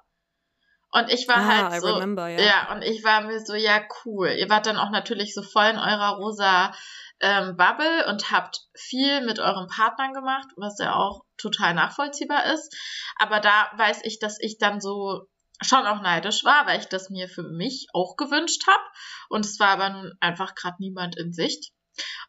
Und 0.90 1.12
ich 1.12 1.28
war 1.28 1.36
ah, 1.36 1.70
halt 1.70 1.82
so, 1.82 1.94
remember, 1.94 2.28
yeah. 2.28 2.40
ja, 2.40 2.72
und 2.72 2.82
ich 2.82 3.04
war 3.04 3.20
mir 3.20 3.44
so, 3.44 3.54
ja, 3.54 3.82
cool. 4.04 4.30
Ihr 4.30 4.48
wart 4.48 4.66
dann 4.66 4.78
auch 4.78 4.90
natürlich 4.90 5.34
so 5.34 5.42
voll 5.42 5.66
in 5.66 5.78
eurer 5.78 6.16
rosa 6.16 6.74
ähm, 7.20 7.56
Bubble 7.56 8.06
und 8.08 8.30
habt 8.30 8.60
viel 8.74 9.20
mit 9.24 9.38
euren 9.38 9.68
Partnern 9.68 10.14
gemacht, 10.14 10.46
was 10.56 10.78
ja 10.78 10.94
auch 10.94 11.24
total 11.36 11.74
nachvollziehbar 11.74 12.52
ist. 12.54 12.74
Aber 13.20 13.40
da 13.40 13.70
weiß 13.76 14.00
ich, 14.04 14.18
dass 14.18 14.38
ich 14.40 14.56
dann 14.58 14.80
so 14.80 15.26
schon 15.60 15.86
auch 15.86 16.02
neidisch 16.02 16.44
war, 16.44 16.66
weil 16.66 16.80
ich 16.80 16.86
das 16.86 17.10
mir 17.10 17.28
für 17.28 17.42
mich 17.42 17.88
auch 17.92 18.16
gewünscht 18.16 18.66
habe. 18.66 18.82
Und 19.28 19.44
es 19.44 19.58
war 19.58 19.68
aber 19.68 19.90
nun 19.90 20.12
einfach 20.20 20.54
gerade 20.54 20.76
niemand 20.78 21.16
in 21.16 21.32
Sicht. 21.32 21.72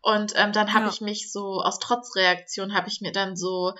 Und 0.02 0.34
ähm, 0.36 0.52
dann 0.52 0.74
habe 0.74 0.86
ja. 0.86 0.92
ich 0.92 1.02
mich 1.02 1.32
so 1.32 1.62
aus 1.62 1.80
Trotzreaktion 1.80 2.74
habe 2.74 2.88
ich 2.88 3.02
mir 3.02 3.12
dann 3.12 3.36
so 3.36 3.74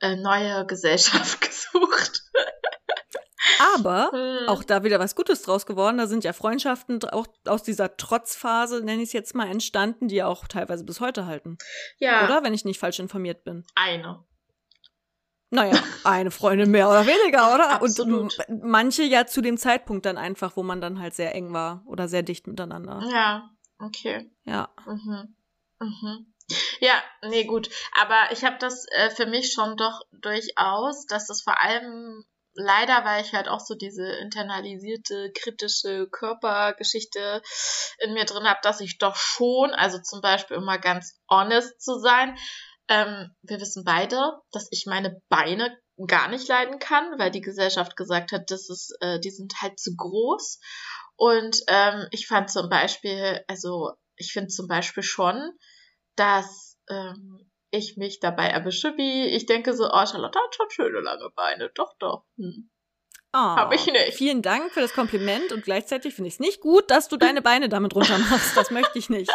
äh, 0.00 0.16
neue 0.16 0.66
Gesellschaft 0.66 1.40
gesucht. 1.40 2.22
Aber 3.74 4.10
hm. 4.12 4.48
auch 4.48 4.64
da 4.64 4.82
wieder 4.82 4.98
was 4.98 5.14
Gutes 5.14 5.42
draus 5.42 5.66
geworden. 5.66 5.98
Da 5.98 6.06
sind 6.06 6.24
ja 6.24 6.32
Freundschaften 6.32 7.02
auch 7.04 7.26
aus 7.46 7.62
dieser 7.62 7.96
Trotzphase, 7.96 8.80
nenne 8.80 9.02
ich 9.02 9.08
es 9.08 9.12
jetzt 9.12 9.34
mal, 9.34 9.48
entstanden, 9.48 10.08
die 10.08 10.16
ja 10.16 10.26
auch 10.26 10.48
teilweise 10.48 10.84
bis 10.84 11.00
heute 11.00 11.26
halten. 11.26 11.58
Ja. 11.98 12.24
Oder? 12.24 12.42
Wenn 12.42 12.54
ich 12.54 12.64
nicht 12.64 12.80
falsch 12.80 12.98
informiert 12.98 13.44
bin. 13.44 13.64
Eine. 13.74 14.24
Naja, 15.50 15.80
eine 16.04 16.30
Freundin 16.30 16.70
mehr 16.70 16.88
oder 16.88 17.06
weniger, 17.06 17.54
oder? 17.54 17.70
Absolut. 17.70 18.36
Und 18.48 18.64
manche 18.64 19.04
ja 19.04 19.26
zu 19.26 19.40
dem 19.40 19.56
Zeitpunkt 19.56 20.04
dann 20.04 20.18
einfach, 20.18 20.56
wo 20.56 20.62
man 20.62 20.80
dann 20.80 21.00
halt 21.00 21.14
sehr 21.14 21.34
eng 21.34 21.52
war 21.52 21.82
oder 21.86 22.08
sehr 22.08 22.22
dicht 22.22 22.46
miteinander. 22.46 23.00
Ja, 23.12 23.50
okay. 23.78 24.30
Ja. 24.44 24.68
Mhm. 24.86 25.36
Mhm. 25.78 26.34
Ja, 26.80 27.02
nee, 27.22 27.44
gut. 27.44 27.70
Aber 28.00 28.32
ich 28.32 28.44
habe 28.44 28.56
das 28.58 28.86
äh, 28.92 29.10
für 29.10 29.26
mich 29.26 29.52
schon 29.52 29.76
doch 29.76 30.00
durchaus, 30.12 31.06
dass 31.06 31.26
das 31.26 31.42
vor 31.42 31.60
allem 31.60 32.24
leider, 32.54 33.04
weil 33.04 33.22
ich 33.22 33.32
halt 33.32 33.48
auch 33.48 33.60
so 33.60 33.74
diese 33.74 34.04
internalisierte 34.04 35.30
kritische 35.32 36.08
Körpergeschichte 36.10 37.42
in 37.98 38.14
mir 38.14 38.24
drin 38.24 38.48
habe, 38.48 38.60
dass 38.62 38.80
ich 38.80 38.98
doch 38.98 39.16
schon, 39.16 39.70
also 39.72 39.98
zum 39.98 40.20
Beispiel, 40.20 40.60
mal 40.60 40.80
ganz 40.80 41.20
honest 41.30 41.80
zu 41.80 41.98
sein, 41.98 42.36
ähm, 42.88 43.34
wir 43.42 43.60
wissen 43.60 43.84
beide, 43.84 44.40
dass 44.52 44.68
ich 44.70 44.84
meine 44.86 45.20
Beine 45.28 45.76
gar 46.06 46.28
nicht 46.28 46.48
leiden 46.48 46.78
kann, 46.78 47.18
weil 47.18 47.30
die 47.30 47.40
Gesellschaft 47.40 47.96
gesagt 47.96 48.32
hat, 48.32 48.50
das 48.50 48.68
ist, 48.68 48.96
äh, 49.00 49.18
die 49.20 49.30
sind 49.30 49.54
halt 49.62 49.78
zu 49.78 49.94
groß. 49.96 50.60
Und 51.16 51.60
ähm, 51.68 52.06
ich 52.10 52.26
fand 52.26 52.50
zum 52.50 52.68
Beispiel, 52.68 53.42
also 53.48 53.92
ich 54.16 54.32
finde 54.32 54.48
zum 54.48 54.68
Beispiel 54.68 55.02
schon, 55.02 55.52
dass 56.16 56.78
ähm, 56.90 57.50
ich 57.70 57.96
mich 57.96 58.20
dabei 58.20 58.48
erwische, 58.48 58.96
wie 58.96 59.26
ich 59.26 59.46
denke 59.46 59.74
so, 59.74 59.84
oh, 59.84 60.06
Charlotte 60.06 60.38
hat 60.38 60.54
schon 60.54 60.70
schöne 60.70 61.00
lange 61.00 61.30
Beine. 61.34 61.70
Doch, 61.74 61.94
doch. 61.98 62.24
Hm. 62.36 62.70
Oh, 63.32 63.38
Hab 63.38 63.72
ich 63.74 63.86
nicht. 63.86 64.14
Vielen 64.14 64.40
Dank 64.40 64.72
für 64.72 64.80
das 64.80 64.94
Kompliment 64.94 65.52
und 65.52 65.64
gleichzeitig 65.64 66.14
finde 66.14 66.28
ich 66.28 66.34
es 66.34 66.40
nicht 66.40 66.60
gut, 66.60 66.90
dass 66.90 67.08
du 67.08 67.16
deine 67.16 67.42
Beine 67.42 67.68
damit 67.68 67.94
runter 67.94 68.18
machst. 68.18 68.56
Das 68.56 68.70
möchte 68.70 68.98
ich 68.98 69.10
nicht. 69.10 69.30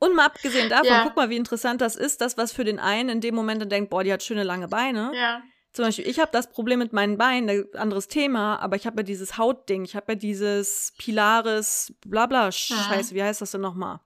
Und 0.00 0.16
mal 0.16 0.26
abgesehen 0.26 0.70
davon, 0.70 0.86
ja. 0.86 1.04
guck 1.04 1.14
mal, 1.14 1.28
wie 1.28 1.36
interessant 1.36 1.80
das 1.80 1.94
ist, 1.94 2.22
das, 2.22 2.38
was 2.38 2.52
für 2.52 2.64
den 2.64 2.80
einen 2.80 3.10
in 3.10 3.20
dem 3.20 3.34
Moment 3.34 3.60
dann 3.60 3.68
denkt, 3.68 3.90
boah, 3.90 4.02
die 4.02 4.12
hat 4.12 4.22
schöne 4.22 4.42
lange 4.42 4.66
Beine. 4.66 5.12
Ja. 5.14 5.42
Zum 5.72 5.84
Beispiel, 5.84 6.08
ich 6.08 6.18
habe 6.18 6.32
das 6.32 6.50
Problem 6.50 6.80
mit 6.80 6.92
meinen 6.92 7.16
Beinen, 7.16 7.66
anderes 7.74 8.08
Thema, 8.08 8.56
aber 8.56 8.74
ich 8.74 8.86
habe 8.86 8.96
ja 8.98 9.02
dieses 9.04 9.38
Hautding, 9.38 9.84
ich 9.84 9.94
habe 9.94 10.12
ja 10.12 10.16
dieses 10.16 10.94
Pilaris, 10.98 11.94
blabla, 12.04 12.50
scheiße, 12.50 13.14
wie 13.14 13.22
heißt 13.22 13.40
das 13.40 13.52
denn 13.52 13.60
nochmal? 13.60 14.00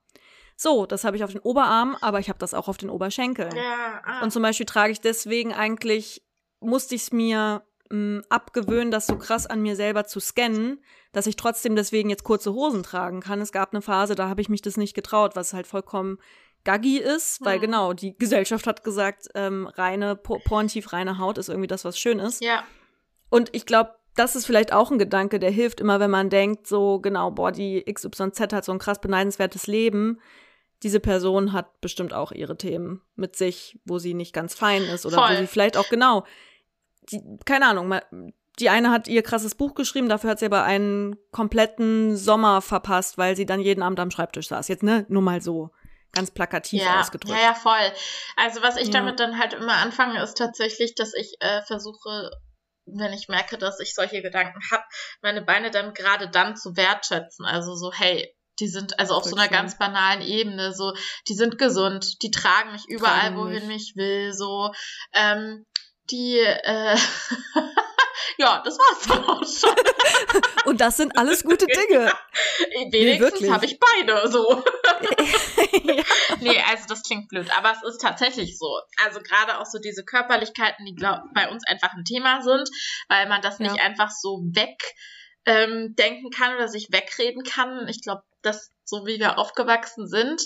So, 0.57 0.85
das 0.85 1.05
habe 1.05 1.17
ich 1.17 1.23
auf 1.23 1.31
den 1.31 1.41
Oberarm, 1.41 1.97
aber 2.01 2.19
ich 2.19 2.29
habe 2.29 2.39
das 2.39 2.53
auch 2.53 2.67
auf 2.67 2.77
den 2.77 2.89
Oberschenkeln. 2.89 3.55
Ja, 3.55 4.01
ah. 4.05 4.21
Und 4.21 4.31
zum 4.31 4.43
Beispiel 4.43 4.65
trage 4.65 4.91
ich 4.91 5.01
deswegen 5.01 5.53
eigentlich, 5.53 6.23
musste 6.59 6.95
ich 6.95 7.01
es 7.03 7.11
mir 7.11 7.65
mh, 7.95 8.23
abgewöhnen, 8.29 8.91
das 8.91 9.07
so 9.07 9.17
krass 9.17 9.47
an 9.47 9.61
mir 9.61 9.75
selber 9.75 10.05
zu 10.05 10.19
scannen, 10.19 10.83
dass 11.11 11.27
ich 11.27 11.35
trotzdem 11.35 11.75
deswegen 11.75 12.09
jetzt 12.09 12.23
kurze 12.23 12.53
Hosen 12.53 12.83
tragen 12.83 13.21
kann. 13.21 13.41
Es 13.41 13.51
gab 13.51 13.73
eine 13.73 13.81
Phase, 13.81 14.15
da 14.15 14.29
habe 14.29 14.41
ich 14.41 14.49
mich 14.49 14.61
das 14.61 14.77
nicht 14.77 14.93
getraut, 14.93 15.35
was 15.35 15.53
halt 15.53 15.67
vollkommen 15.67 16.19
gaggy 16.65 16.97
ist, 16.97 17.43
weil 17.45 17.57
mhm. 17.57 17.61
genau, 17.61 17.93
die 17.93 18.17
Gesellschaft 18.17 18.67
hat 18.67 18.83
gesagt, 18.83 19.27
ähm, 19.35 19.67
reine, 19.67 20.15
porntief 20.15 20.91
reine 20.91 21.19
Haut 21.19 21.37
ist 21.37 21.47
irgendwie 21.47 21.67
das, 21.67 21.85
was 21.85 21.97
schön 21.97 22.19
ist. 22.19 22.43
Ja. 22.43 22.63
Und 23.29 23.49
ich 23.53 23.65
glaube, 23.65 23.95
das 24.15 24.35
ist 24.35 24.45
vielleicht 24.45 24.73
auch 24.73 24.91
ein 24.91 24.97
Gedanke, 24.97 25.39
der 25.39 25.51
hilft 25.51 25.79
immer, 25.79 25.99
wenn 25.99 26.11
man 26.11 26.29
denkt, 26.29 26.67
so 26.67 26.99
genau, 26.99 27.31
boah, 27.31 27.51
die 27.51 27.83
XYZ 27.83 28.39
hat 28.53 28.65
so 28.65 28.71
ein 28.71 28.79
krass 28.79 28.99
beneidenswertes 28.99 29.67
Leben. 29.67 30.19
Diese 30.83 30.99
Person 30.99 31.53
hat 31.53 31.81
bestimmt 31.81 32.13
auch 32.13 32.31
ihre 32.31 32.57
Themen 32.57 33.01
mit 33.15 33.35
sich, 33.35 33.79
wo 33.85 33.99
sie 33.99 34.13
nicht 34.13 34.33
ganz 34.33 34.55
fein 34.55 34.83
ist 34.83 35.05
oder 35.05 35.17
Voll. 35.17 35.31
wo 35.31 35.39
sie 35.39 35.47
vielleicht 35.47 35.77
auch 35.77 35.89
genau 35.89 36.25
die, 37.11 37.21
keine 37.45 37.67
Ahnung, 37.67 37.93
die 38.59 38.69
eine 38.69 38.91
hat 38.91 39.07
ihr 39.07 39.21
krasses 39.21 39.55
Buch 39.55 39.75
geschrieben, 39.75 40.09
dafür 40.09 40.31
hat 40.31 40.39
sie 40.39 40.45
aber 40.45 40.63
einen 40.63 41.15
kompletten 41.31 42.15
Sommer 42.15 42.61
verpasst, 42.61 43.17
weil 43.17 43.35
sie 43.35 43.45
dann 43.45 43.59
jeden 43.59 43.83
Abend 43.83 43.99
am 43.99 44.11
Schreibtisch 44.11 44.47
saß. 44.47 44.67
Jetzt, 44.67 44.83
ne, 44.83 45.05
nur 45.09 45.21
mal 45.21 45.41
so. 45.41 45.71
ganz 46.13 46.31
plakativ 46.31 46.81
ja, 46.81 47.01
ausgedrückt. 47.01 47.37
Ja, 47.37 47.47
ja, 47.47 47.53
voll. 47.53 47.91
Also 48.37 48.61
was 48.61 48.77
ich 48.77 48.87
ja. 48.87 48.93
damit 48.93 49.19
dann 49.19 49.37
halt 49.37 49.53
immer 49.53 49.73
anfange, 49.73 50.21
ist 50.23 50.37
tatsächlich, 50.37 50.95
dass 50.95 51.13
ich 51.13 51.35
äh, 51.41 51.61
versuche, 51.63 52.31
wenn 52.85 53.13
ich 53.13 53.27
merke, 53.27 53.57
dass 53.57 53.79
ich 53.79 53.93
solche 53.93 54.21
Gedanken 54.21 54.61
habe, 54.71 54.83
meine 55.21 55.41
Beine 55.41 55.71
dann 55.71 55.93
gerade 55.93 56.29
dann 56.29 56.55
zu 56.55 56.77
wertschätzen. 56.77 57.45
Also 57.45 57.75
so, 57.75 57.91
hey, 57.91 58.33
die 58.59 58.67
sind 58.67 58.97
also 58.99 59.15
auf 59.15 59.25
so 59.25 59.35
einer 59.35 59.49
ganz 59.49 59.77
banalen 59.77 60.21
Ebene, 60.21 60.73
so, 60.73 60.93
die 61.27 61.33
sind 61.33 61.57
gesund, 61.57 62.21
die 62.21 62.31
tragen 62.31 62.71
mich 62.71 62.87
überall, 62.87 63.31
tragen 63.31 63.37
wohin 63.37 63.67
mich. 63.67 63.89
ich 63.89 63.95
will, 63.97 64.33
so, 64.33 64.71
ähm, 65.13 65.65
die, 66.11 66.39
äh, 66.39 66.97
ja, 68.37 68.61
das 68.63 68.77
war's 68.77 69.07
dann 69.07 69.23
auch 69.23 69.43
schon. 69.45 70.41
Und 70.65 70.81
das 70.81 70.97
sind 70.97 71.17
alles 71.17 71.43
gute 71.43 71.65
Dinge. 71.89 72.11
Wenigstens 72.91 73.41
nee, 73.41 73.51
habe 73.51 73.65
ich 73.65 73.79
beide 73.79 74.27
so. 74.29 74.63
ja. 75.83 76.03
Nee, 76.39 76.63
also 76.69 76.85
das 76.87 77.03
klingt 77.03 77.29
blöd, 77.29 77.47
aber 77.57 77.71
es 77.71 77.83
ist 77.83 78.01
tatsächlich 78.01 78.57
so. 78.57 78.79
Also 79.03 79.19
gerade 79.21 79.59
auch 79.59 79.65
so 79.65 79.79
diese 79.79 80.03
Körperlichkeiten, 80.03 80.85
die 80.85 80.95
glaub, 80.95 81.21
bei 81.33 81.49
uns 81.49 81.65
einfach 81.67 81.93
ein 81.93 82.03
Thema 82.03 82.41
sind, 82.41 82.69
weil 83.09 83.27
man 83.27 83.41
das 83.41 83.59
ja. 83.59 83.71
nicht 83.71 83.81
einfach 83.83 84.11
so 84.11 84.41
weg 84.53 84.79
ähm, 85.45 85.95
denken 85.95 86.29
kann 86.29 86.55
oder 86.55 86.67
sich 86.67 86.91
wegreden 86.91 87.43
kann. 87.43 87.87
Ich 87.87 88.01
glaube, 88.01 88.23
dass 88.41 88.71
so 88.83 89.07
wie 89.07 89.19
wir 89.19 89.39
aufgewachsen 89.39 90.07
sind, 90.07 90.43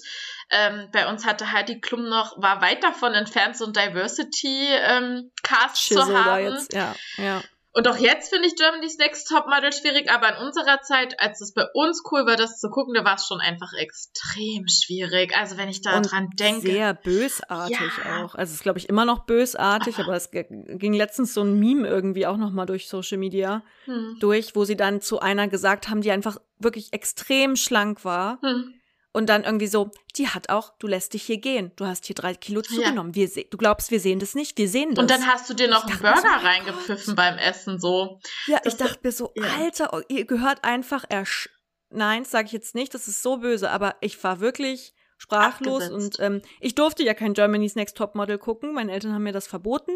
ähm, 0.49 0.89
bei 0.91 1.09
uns 1.09 1.25
hatte 1.25 1.51
Heidi 1.51 1.81
Klum 1.81 2.07
noch, 2.07 2.41
war 2.41 2.61
weit 2.61 2.83
davon 2.83 3.13
entfernt, 3.13 3.57
so 3.57 3.65
ein 3.65 3.73
Diversity-Cast 3.73 5.91
ähm, 5.91 5.97
zu 5.97 6.17
haben. 6.17 6.43
Jetzt, 6.43 6.73
ja, 6.73 6.95
ja. 7.17 7.41
Und 7.79 7.87
auch 7.87 7.95
jetzt 7.95 8.29
finde 8.29 8.45
ich 8.45 8.55
Germany's 8.55 8.97
Next 8.97 9.29
Topmodel 9.29 9.71
schwierig, 9.71 10.11
aber 10.11 10.35
in 10.35 10.45
unserer 10.45 10.81
Zeit, 10.81 11.17
als 11.17 11.39
es 11.39 11.53
bei 11.53 11.63
uns 11.73 12.03
cool 12.11 12.25
war, 12.25 12.35
das 12.35 12.59
zu 12.59 12.69
gucken, 12.69 12.93
da 12.93 13.05
war 13.05 13.15
es 13.15 13.25
schon 13.25 13.39
einfach 13.39 13.71
extrem 13.71 14.67
schwierig. 14.67 15.33
Also 15.33 15.55
wenn 15.55 15.69
ich 15.69 15.81
da 15.81 15.95
Und 15.95 16.11
dran 16.11 16.27
denke. 16.37 16.59
Sehr 16.59 16.93
bösartig 16.93 17.79
ja. 18.03 18.25
auch. 18.25 18.35
Also 18.35 18.49
es 18.49 18.55
ist, 18.55 18.63
glaube 18.63 18.79
ich, 18.79 18.89
immer 18.89 19.05
noch 19.05 19.19
bösartig, 19.19 19.95
aber, 19.95 20.07
aber 20.07 20.17
es 20.17 20.29
ging 20.29 20.91
letztens 20.91 21.33
so 21.33 21.41
ein 21.41 21.57
Meme 21.57 21.87
irgendwie 21.87 22.27
auch 22.27 22.35
nochmal 22.35 22.65
durch 22.65 22.89
Social 22.89 23.17
Media 23.17 23.63
hm. 23.85 24.17
durch, 24.19 24.57
wo 24.57 24.65
sie 24.65 24.75
dann 24.75 24.99
zu 24.99 25.21
einer 25.21 25.47
gesagt 25.47 25.87
haben, 25.87 26.01
die 26.01 26.11
einfach 26.11 26.35
wirklich 26.57 26.91
extrem 26.91 27.55
schlank 27.55 28.03
war. 28.03 28.39
Hm 28.41 28.73
und 29.11 29.27
dann 29.27 29.43
irgendwie 29.43 29.67
so, 29.67 29.89
die 30.15 30.27
hat 30.27 30.49
auch, 30.49 30.73
du 30.77 30.87
lässt 30.87 31.13
dich 31.13 31.23
hier 31.23 31.39
gehen. 31.39 31.71
Du 31.77 31.85
hast 31.85 32.05
hier 32.05 32.15
drei 32.15 32.35
Kilo 32.35 32.61
zugenommen. 32.61 33.11
Ja. 33.13 33.27
Wir 33.35 33.45
du 33.45 33.57
glaubst, 33.57 33.89
wir 33.89 33.99
sehen 33.99 34.19
das 34.19 34.35
nicht? 34.35 34.57
Wir 34.57 34.69
sehen 34.69 34.93
das. 34.93 35.01
Und 35.01 35.09
dann 35.09 35.25
hast 35.25 35.49
du 35.49 35.55
dir 35.55 35.67
noch 35.67 35.85
einen 35.85 35.97
Burger 35.97 36.21
so, 36.21 36.45
reingepfiffen 36.45 37.15
beim 37.15 37.37
Essen, 37.37 37.79
so. 37.79 38.19
Ja, 38.45 38.59
das 38.63 38.73
ich 38.73 38.79
dachte 38.79 38.99
mir 39.03 39.11
so, 39.11 39.31
ja. 39.35 39.43
Alter, 39.59 39.93
oh, 39.93 40.01
ihr 40.09 40.25
gehört 40.25 40.63
einfach 40.63 41.05
ersch. 41.09 41.49
Nein, 41.89 42.23
sage 42.23 42.47
ich 42.47 42.51
jetzt 42.51 42.75
nicht, 42.75 42.93
das 42.93 43.07
ist 43.07 43.23
so 43.23 43.37
böse, 43.37 43.71
aber 43.71 43.95
ich 44.01 44.23
war 44.23 44.39
wirklich 44.39 44.93
sprachlos 45.17 45.85
Abgesetzt. 45.85 46.19
und 46.19 46.25
ähm, 46.25 46.41
ich 46.59 46.75
durfte 46.75 47.03
ja 47.03 47.15
kein 47.15 47.33
Germany's 47.33 47.75
Next 47.75 47.97
Topmodel 47.97 48.37
gucken. 48.37 48.75
Meine 48.75 48.91
Eltern 48.91 49.13
haben 49.13 49.23
mir 49.23 49.33
das 49.33 49.47
verboten. 49.47 49.91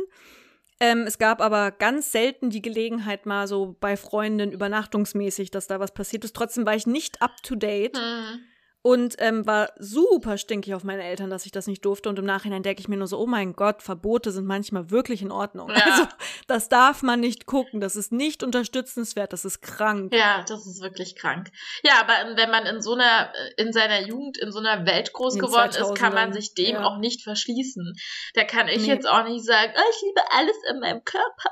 Ähm, 0.79 1.03
es 1.03 1.19
gab 1.19 1.39
aber 1.39 1.69
ganz 1.69 2.11
selten 2.11 2.49
die 2.49 2.63
Gelegenheit, 2.63 3.27
mal 3.27 3.47
so 3.47 3.77
bei 3.79 3.95
Freunden 3.95 4.51
übernachtungsmäßig, 4.51 5.51
dass 5.51 5.67
da 5.67 5.79
was 5.79 5.93
passiert 5.93 6.25
ist. 6.25 6.35
Trotzdem 6.35 6.65
war 6.65 6.75
ich 6.75 6.87
nicht 6.87 7.21
up 7.21 7.43
to 7.43 7.53
date. 7.53 7.95
Hm 7.95 8.41
und 8.85 9.15
ähm, 9.19 9.47
war 9.47 9.71
super 9.79 10.37
stinkig 10.37 10.73
auf 10.73 10.83
meine 10.83 11.03
Eltern, 11.03 11.29
dass 11.29 11.45
ich 11.45 11.53
das 11.53 11.67
nicht 11.67 11.85
durfte. 11.85 12.09
Und 12.09 12.19
im 12.19 12.25
Nachhinein 12.25 12.63
denke 12.63 12.81
ich 12.81 12.89
mir 12.89 12.97
nur 12.97 13.07
so, 13.07 13.17
oh 13.17 13.25
mein 13.25 13.53
Gott, 13.53 13.81
Verbote 13.81 14.29
sind 14.31 14.45
manchmal 14.45 14.91
wirklich 14.91 15.21
in 15.21 15.31
Ordnung. 15.31 15.69
Ja. 15.69 15.75
Also 15.85 16.07
das 16.47 16.67
darf 16.67 17.01
man 17.01 17.21
nicht 17.21 17.45
gucken, 17.45 17.79
das 17.79 17.95
ist 17.95 18.11
nicht 18.11 18.43
unterstützenswert, 18.43 19.31
das 19.31 19.45
ist 19.45 19.61
krank. 19.61 20.13
Ja, 20.13 20.43
das 20.49 20.67
ist 20.67 20.81
wirklich 20.81 21.15
krank. 21.15 21.49
Ja, 21.83 21.93
aber 22.01 22.35
wenn 22.35 22.51
man 22.51 22.65
in 22.65 22.81
so 22.81 22.93
einer, 22.93 23.31
in 23.55 23.71
seiner 23.71 24.01
Jugend 24.01 24.37
in 24.37 24.51
so 24.51 24.59
einer 24.59 24.85
Welt 24.85 25.13
groß 25.13 25.39
geworden 25.39 25.69
ist, 25.69 25.95
kann 25.95 26.13
man 26.13 26.33
sich 26.33 26.53
dem 26.53 26.75
ja. 26.75 26.83
auch 26.83 26.97
nicht 26.97 27.23
verschließen. 27.23 27.95
Da 28.33 28.43
kann 28.43 28.67
ich 28.67 28.81
nee. 28.81 28.87
jetzt 28.87 29.07
auch 29.07 29.23
nicht 29.23 29.45
sagen, 29.45 29.71
oh, 29.77 29.91
ich 29.95 30.01
liebe 30.01 30.21
alles 30.29 30.57
in 30.69 30.79
meinem 30.81 31.05
Körper. 31.05 31.51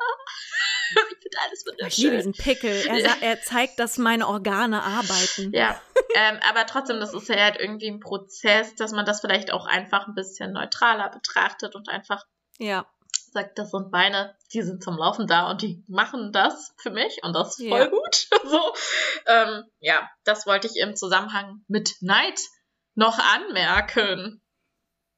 ich 0.92 1.18
finde 1.22 1.38
alles 1.48 1.66
wunderschön. 1.66 1.88
Ich 1.88 1.98
liebe 1.98 2.18
diesen 2.18 2.34
Pickel. 2.34 2.84
Er, 2.88 3.22
er 3.22 3.42
zeigt, 3.42 3.80
dass 3.80 3.98
meine 3.98 4.28
Organe 4.28 4.84
arbeiten. 4.84 5.54
Ja, 5.54 5.80
ähm, 6.16 6.40
aber 6.50 6.66
trotzdem, 6.66 7.00
das 7.00 7.14
ist 7.14 7.21
ja 7.28 7.38
halt 7.38 7.58
irgendwie 7.60 7.90
ein 7.90 8.00
Prozess, 8.00 8.76
dass 8.76 8.92
man 8.92 9.06
das 9.06 9.22
vielleicht 9.22 9.52
auch 9.52 9.66
einfach 9.66 10.08
ein 10.08 10.16
bisschen 10.16 10.54
neutraler 10.54 11.10
betrachtet 11.10 11.76
und 11.76 11.90
einfach 11.90 12.26
ja. 12.58 12.86
sagt, 13.32 13.58
das 13.58 13.72
sind 13.72 13.92
Beine, 13.92 14.36
die 14.54 14.62
sind 14.62 14.84
zum 14.84 14.98
Laufen 14.98 15.28
da 15.28 15.50
und 15.50 15.62
die 15.62 15.84
machen 15.88 16.32
das 16.32 16.74
für 16.78 16.92
mich 16.92 17.20
und 17.24 17.34
das 17.34 17.60
ist 17.60 17.68
voll 17.68 17.80
ja. 17.80 17.88
gut. 17.88 18.28
so, 18.50 18.74
ähm, 19.28 19.64
ja, 19.80 20.10
das 20.24 20.46
wollte 20.46 20.68
ich 20.68 20.78
im 20.78 20.96
Zusammenhang 20.96 21.64
mit 21.68 21.96
Neid 22.02 22.40
noch 22.96 23.20
anmerken. 23.20 24.42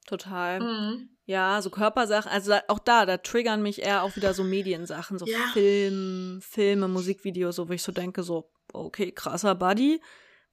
Total. 0.05 0.59
Mhm. 0.59 1.09
Ja, 1.25 1.61
so 1.61 1.69
Körpersachen, 1.69 2.29
also 2.29 2.55
auch 2.67 2.79
da, 2.79 3.05
da 3.05 3.17
triggern 3.17 3.61
mich 3.61 3.81
eher 3.81 4.03
auch 4.03 4.15
wieder 4.17 4.33
so 4.33 4.43
Mediensachen, 4.43 5.17
so 5.17 5.25
ja. 5.25 5.37
Film, 5.53 6.41
Filme, 6.41 6.89
Musikvideos, 6.89 7.55
so 7.55 7.69
wo 7.69 7.73
ich 7.73 7.81
so 7.81 7.93
denke, 7.93 8.23
so, 8.23 8.51
okay, 8.73 9.11
krasser 9.13 9.55
Buddy. 9.55 10.01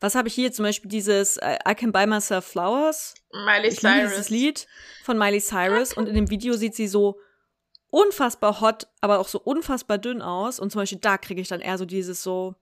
Was 0.00 0.14
habe 0.14 0.28
ich 0.28 0.34
hier 0.34 0.50
zum 0.50 0.64
Beispiel 0.64 0.90
dieses 0.90 1.36
äh, 1.36 1.58
I 1.68 1.74
Can 1.74 1.92
Buy 1.92 2.06
Myself 2.06 2.46
Flowers? 2.46 3.14
Miley 3.32 3.68
ich 3.68 3.80
Cyrus. 3.80 4.10
Dieses 4.10 4.30
Lied 4.30 4.66
von 5.04 5.18
Miley 5.18 5.40
Cyrus 5.40 5.92
und 5.92 6.08
in 6.08 6.14
dem 6.14 6.30
Video 6.30 6.54
sieht 6.54 6.74
sie 6.74 6.88
so 6.88 7.20
unfassbar 7.90 8.60
hot, 8.60 8.86
aber 9.00 9.18
auch 9.18 9.28
so 9.28 9.40
unfassbar 9.40 9.98
dünn 9.98 10.22
aus 10.22 10.58
und 10.58 10.72
zum 10.72 10.80
Beispiel 10.80 10.98
da 10.98 11.18
kriege 11.18 11.40
ich 11.40 11.48
dann 11.48 11.60
eher 11.60 11.76
so 11.76 11.84
dieses 11.84 12.22
so 12.22 12.54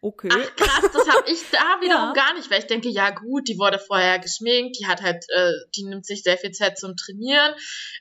Okay. 0.00 0.28
Ach 0.32 0.56
krass, 0.56 0.90
das 0.92 1.08
habe 1.08 1.28
ich 1.30 1.40
da 1.50 1.58
wiederum 1.80 2.08
ja. 2.08 2.12
gar 2.12 2.34
nicht, 2.34 2.50
weil 2.50 2.60
ich 2.60 2.66
denke, 2.66 2.88
ja 2.88 3.10
gut, 3.10 3.48
die 3.48 3.58
wurde 3.58 3.78
vorher 3.78 4.18
geschminkt, 4.18 4.78
die 4.78 4.86
hat 4.86 5.02
halt, 5.02 5.24
äh, 5.34 5.52
die 5.76 5.84
nimmt 5.84 6.06
sich 6.06 6.22
sehr 6.22 6.38
viel 6.38 6.52
Zeit 6.52 6.78
zum 6.78 6.96
Trainieren. 6.96 7.54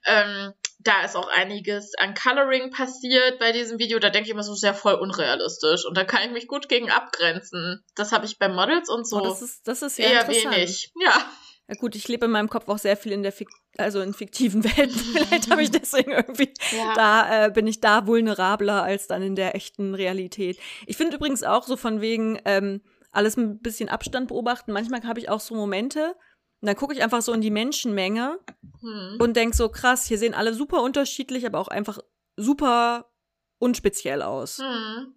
Ähm, 0.06 0.54
da 0.80 1.04
ist 1.04 1.16
auch 1.16 1.28
einiges 1.28 1.94
an 1.98 2.14
Coloring 2.14 2.72
passiert 2.72 3.40
bei 3.40 3.52
diesem 3.52 3.80
Video. 3.80 4.00
Da 4.00 4.10
denke 4.10 4.28
ich 4.28 4.34
immer 4.34 4.44
so 4.44 4.54
sehr 4.54 4.74
voll 4.74 4.94
unrealistisch. 4.94 5.86
Und 5.86 5.98
da 5.98 6.04
kann 6.04 6.24
ich 6.24 6.32
mich 6.32 6.48
gut 6.48 6.70
gegen 6.70 6.92
abgrenzen. 6.92 7.84
Das 7.96 8.12
habe 8.12 8.26
ich 8.26 8.38
bei 8.38 8.48
Models 8.48 8.90
und 8.90 9.08
so. 9.08 9.18
Oh, 9.18 9.22
das 9.22 9.42
ist, 9.42 9.68
das 9.68 9.82
ist 9.82 9.98
ja 9.98 10.10
eher 10.10 10.28
wenig. 10.28 10.92
Ja. 11.02 11.30
Ja 11.68 11.76
gut, 11.76 11.96
ich 11.96 12.08
lebe 12.08 12.26
in 12.26 12.32
meinem 12.32 12.50
Kopf 12.50 12.70
auch 12.70 12.78
sehr 12.78 12.96
viel 12.96 13.12
in 13.12 13.24
der 13.24 13.32
Fik 13.32 13.50
also 13.78 14.02
in 14.02 14.14
fiktiven 14.14 14.64
Welten. 14.78 14.98
Vielleicht 14.98 15.52
habe 15.52 15.62
ich 15.62 15.72
deswegen 15.72 16.12
irgendwie 16.12 16.54
ja. 16.76 16.94
da 16.96 17.46
äh, 17.46 17.52
bin 17.52 17.68
ich 17.68 17.82
da 17.82 18.08
vulnerabler 18.08 18.84
als 18.84 19.08
dann 19.08 19.22
in 19.22 19.36
der 19.36 19.56
echten 19.56 19.94
Realität. 19.94 20.60
Ich 20.86 20.98
finde 20.98 21.18
übrigens 21.18 21.44
auch 21.44 21.64
so 21.64 21.78
von 21.78 22.02
wegen 22.02 22.40
ähm, 22.46 22.82
alles 23.12 23.38
ein 23.38 23.60
bisschen 23.60 23.90
Abstand 23.90 24.30
beobachten. 24.30 24.72
Manchmal 24.72 25.04
habe 25.04 25.20
ich 25.20 25.30
auch 25.30 25.40
so 25.40 25.56
Momente, 25.56 26.16
und 26.62 26.68
dann 26.68 26.76
gucke 26.76 26.94
ich 26.94 27.04
einfach 27.04 27.22
so 27.22 27.34
in 27.34 27.42
die 27.42 27.52
Menschenmenge 27.52 28.40
hm. 28.82 29.18
und 29.20 29.36
denk 29.36 29.54
so, 29.54 29.70
krass, 29.70 30.08
hier 30.08 30.18
sehen 30.18 30.34
alle 30.34 30.54
super 30.54 30.82
unterschiedlich, 30.82 31.46
aber 31.46 31.60
auch 31.60 31.68
einfach 31.68 32.00
super 32.36 33.12
unspeziell 33.60 34.24
aus. 34.24 34.58
Hm. 34.58 35.14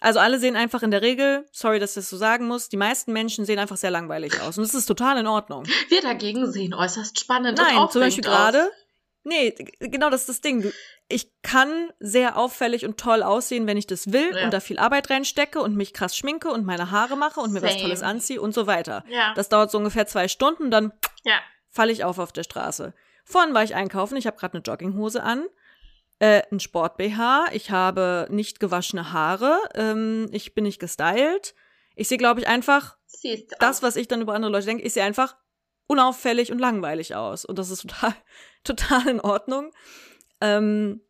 Also 0.00 0.20
alle 0.20 0.38
sehen 0.38 0.56
einfach 0.56 0.82
in 0.82 0.90
der 0.90 1.02
Regel, 1.02 1.46
sorry, 1.52 1.78
dass 1.78 1.90
ich 1.90 1.96
das 1.96 2.10
so 2.10 2.16
sagen 2.16 2.46
muss, 2.46 2.68
die 2.68 2.76
meisten 2.76 3.12
Menschen 3.12 3.44
sehen 3.44 3.58
einfach 3.58 3.76
sehr 3.76 3.90
langweilig 3.90 4.40
aus. 4.40 4.58
Und 4.58 4.66
das 4.66 4.74
ist 4.74 4.86
total 4.86 5.18
in 5.18 5.26
Ordnung. 5.26 5.64
Wir 5.88 6.00
dagegen 6.00 6.50
sehen 6.50 6.74
äußerst 6.74 7.18
spannend 7.18 7.58
Nein, 7.58 7.78
und 7.78 7.92
zum 7.92 8.02
Beispiel 8.02 8.24
gerade. 8.24 8.70
Nee, 9.24 9.54
genau 9.80 10.10
das 10.10 10.22
ist 10.22 10.28
das 10.28 10.40
Ding. 10.40 10.72
Ich 11.08 11.30
kann 11.42 11.90
sehr 11.98 12.36
auffällig 12.36 12.84
und 12.86 12.98
toll 12.98 13.22
aussehen, 13.22 13.66
wenn 13.66 13.76
ich 13.76 13.86
das 13.86 14.12
will 14.12 14.34
ja. 14.34 14.44
und 14.44 14.52
da 14.52 14.60
viel 14.60 14.78
Arbeit 14.78 15.10
reinstecke 15.10 15.60
und 15.60 15.76
mich 15.76 15.92
krass 15.92 16.16
schminke 16.16 16.50
und 16.50 16.64
meine 16.64 16.90
Haare 16.90 17.16
mache 17.16 17.40
und 17.40 17.52
mir 17.52 17.60
Same. 17.60 17.72
was 17.72 17.82
Tolles 17.82 18.02
anziehe 18.02 18.40
und 18.40 18.54
so 18.54 18.66
weiter. 18.66 19.04
Ja. 19.08 19.34
Das 19.34 19.48
dauert 19.48 19.70
so 19.70 19.78
ungefähr 19.78 20.06
zwei 20.06 20.28
Stunden, 20.28 20.70
dann 20.70 20.92
ja. 21.24 21.38
falle 21.68 21.92
ich 21.92 22.04
auf 22.04 22.18
auf 22.18 22.32
der 22.32 22.44
Straße. 22.44 22.94
Vorhin 23.24 23.52
war 23.52 23.62
ich 23.62 23.74
einkaufen, 23.74 24.16
ich 24.16 24.26
habe 24.26 24.38
gerade 24.38 24.54
eine 24.54 24.62
Jogginghose 24.62 25.22
an 25.22 25.44
äh, 26.18 26.42
ein 26.50 26.60
Sport-BH, 26.60 27.46
ich 27.52 27.70
habe 27.70 28.26
nicht 28.30 28.60
gewaschene 28.60 29.12
Haare, 29.12 29.58
ähm, 29.74 30.28
ich 30.32 30.54
bin 30.54 30.64
nicht 30.64 30.80
gestylt. 30.80 31.54
Ich 31.94 32.08
sehe, 32.08 32.18
glaube 32.18 32.40
ich, 32.40 32.48
einfach 32.48 32.96
das, 33.58 33.82
was 33.82 33.96
ich 33.96 34.08
dann 34.08 34.22
über 34.22 34.34
andere 34.34 34.52
Leute 34.52 34.66
denke, 34.66 34.84
ich 34.84 34.92
sehe 34.92 35.04
einfach 35.04 35.36
unauffällig 35.86 36.52
und 36.52 36.58
langweilig 36.58 37.14
aus. 37.14 37.44
Und 37.44 37.58
das 37.58 37.70
ist 37.70 37.82
total, 37.82 38.14
total 38.64 39.08
in 39.08 39.20
Ordnung. 39.20 39.72
Ähm, 40.40 41.02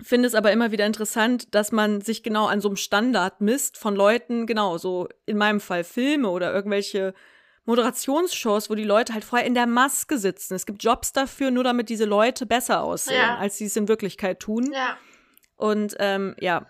finde 0.00 0.26
es 0.26 0.34
aber 0.34 0.52
immer 0.52 0.72
wieder 0.72 0.86
interessant, 0.86 1.54
dass 1.54 1.72
man 1.72 2.00
sich 2.00 2.22
genau 2.22 2.46
an 2.46 2.60
so 2.60 2.68
einem 2.68 2.76
Standard 2.76 3.40
misst 3.40 3.76
von 3.76 3.94
Leuten, 3.94 4.46
genau, 4.46 4.78
so 4.78 5.08
in 5.26 5.36
meinem 5.36 5.60
Fall 5.60 5.84
Filme 5.84 6.28
oder 6.28 6.52
irgendwelche 6.52 7.14
Moderationsshows, 7.64 8.70
wo 8.70 8.74
die 8.74 8.84
Leute 8.84 9.14
halt 9.14 9.24
vorher 9.24 9.46
in 9.46 9.54
der 9.54 9.66
Maske 9.66 10.18
sitzen. 10.18 10.54
Es 10.54 10.66
gibt 10.66 10.82
Jobs 10.82 11.12
dafür, 11.12 11.50
nur 11.50 11.64
damit 11.64 11.88
diese 11.88 12.04
Leute 12.04 12.46
besser 12.46 12.82
aussehen, 12.82 13.16
ja. 13.16 13.36
als 13.36 13.58
sie 13.58 13.66
es 13.66 13.76
in 13.76 13.88
Wirklichkeit 13.88 14.40
tun. 14.40 14.72
Ja. 14.72 14.96
Und 15.56 15.94
ähm, 16.00 16.34
ja, 16.40 16.66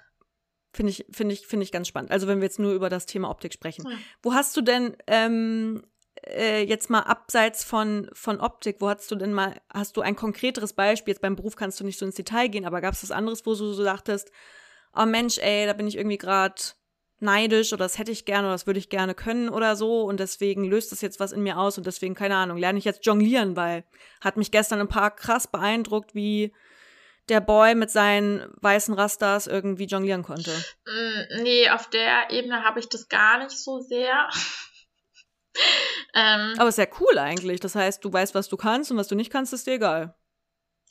finde 0.75 0.91
ich, 0.91 1.07
finde 1.11 1.35
ich, 1.35 1.47
finde 1.47 1.65
ich 1.65 1.73
ganz 1.73 1.89
spannend. 1.89 2.11
Also 2.11 2.27
wenn 2.27 2.39
wir 2.39 2.45
jetzt 2.45 2.59
nur 2.59 2.73
über 2.73 2.91
das 2.91 3.07
Thema 3.07 3.31
Optik 3.31 3.55
sprechen. 3.55 3.87
Ja. 3.89 3.97
Wo 4.23 4.35
hast 4.35 4.57
du 4.57 4.61
denn 4.61 4.97
ähm, 5.07 5.83
äh, 6.27 6.63
jetzt 6.63 6.91
mal 6.91 7.01
abseits 7.01 7.65
von, 7.65 8.11
von 8.13 8.41
Optik, 8.41 8.77
wo 8.81 8.89
hast 8.89 9.11
du 9.11 9.17
denn 9.17 9.33
mal, 9.33 9.61
hast 9.73 9.97
du 9.97 10.03
ein 10.03 10.17
konkreteres 10.17 10.73
Beispiel? 10.73 11.13
Jetzt 11.13 11.23
beim 11.23 11.37
Beruf 11.37 11.57
kannst 11.57 11.81
du 11.81 11.85
nicht 11.85 11.99
so 11.99 12.07
ins 12.07 12.17
Detail 12.17 12.49
gehen, 12.49 12.67
aber 12.67 12.81
gab 12.81 12.95
es 12.95 13.03
was 13.03 13.11
anderes, 13.11 13.47
wo 13.47 13.55
du 13.55 13.73
so 13.73 13.85
dachtest, 13.85 14.31
oh 14.95 15.07
Mensch, 15.07 15.39
ey, 15.39 15.67
da 15.67 15.73
bin 15.73 15.87
ich 15.87 15.97
irgendwie 15.97 16.19
gerade 16.19 16.55
neidisch 17.23 17.73
oder 17.73 17.85
das 17.85 17.99
hätte 17.99 18.13
ich 18.13 18.25
gerne 18.25 18.49
oder 18.49 18.55
das 18.55 18.67
würde 18.67 18.79
ich 18.79 18.89
gerne 18.89 19.15
können 19.15 19.49
oder 19.49 19.77
so 19.77 20.03
und 20.03 20.21
deswegen 20.21 20.65
löst 20.65 20.93
das 20.93 21.01
jetzt 21.01 21.21
was 21.21 21.33
in 21.33 21.43
mir 21.43 21.59
aus 21.59 21.79
und 21.79 21.87
deswegen, 21.87 22.15
keine 22.15 22.37
Ahnung, 22.37 22.59
lerne 22.59 22.79
ich 22.79 22.85
jetzt 22.85 23.07
jonglieren, 23.07 23.57
weil 23.57 23.85
hat 24.21 24.37
mich 24.37 24.51
gestern 24.51 24.81
ein 24.81 24.89
paar 24.89 25.15
krass 25.15 25.47
beeindruckt, 25.47 26.15
wie 26.15 26.53
der 27.29 27.41
Boy 27.41 27.75
mit 27.75 27.91
seinen 27.91 28.53
weißen 28.61 28.95
Rastas 28.95 29.47
irgendwie 29.47 29.87
jonglieren 29.87 30.23
konnte. 30.23 30.51
Mm, 30.87 31.43
nee, 31.43 31.71
auf 31.71 31.89
der 31.89 32.31
Ebene 32.31 32.65
habe 32.65 32.81
ich 32.81 32.89
das 32.89 33.09
gar 33.09 33.39
nicht 33.39 33.53
so 33.53 33.79
sehr. 33.81 34.29
ähm, 36.15 36.55
Aber 36.59 36.69
ist 36.69 36.79
ja 36.79 36.87
cool 37.01 37.19
eigentlich. 37.19 37.61
Das 37.61 37.75
heißt, 37.75 38.05
du 38.05 38.13
weißt, 38.13 38.35
was 38.35 38.49
du 38.49 38.57
kannst 38.57 38.91
und 38.91 38.97
was 38.97 39.09
du 39.09 39.15
nicht 39.15 39.31
kannst, 39.31 39.53
ist 39.53 39.67
dir 39.67 39.75
egal. 39.75 40.15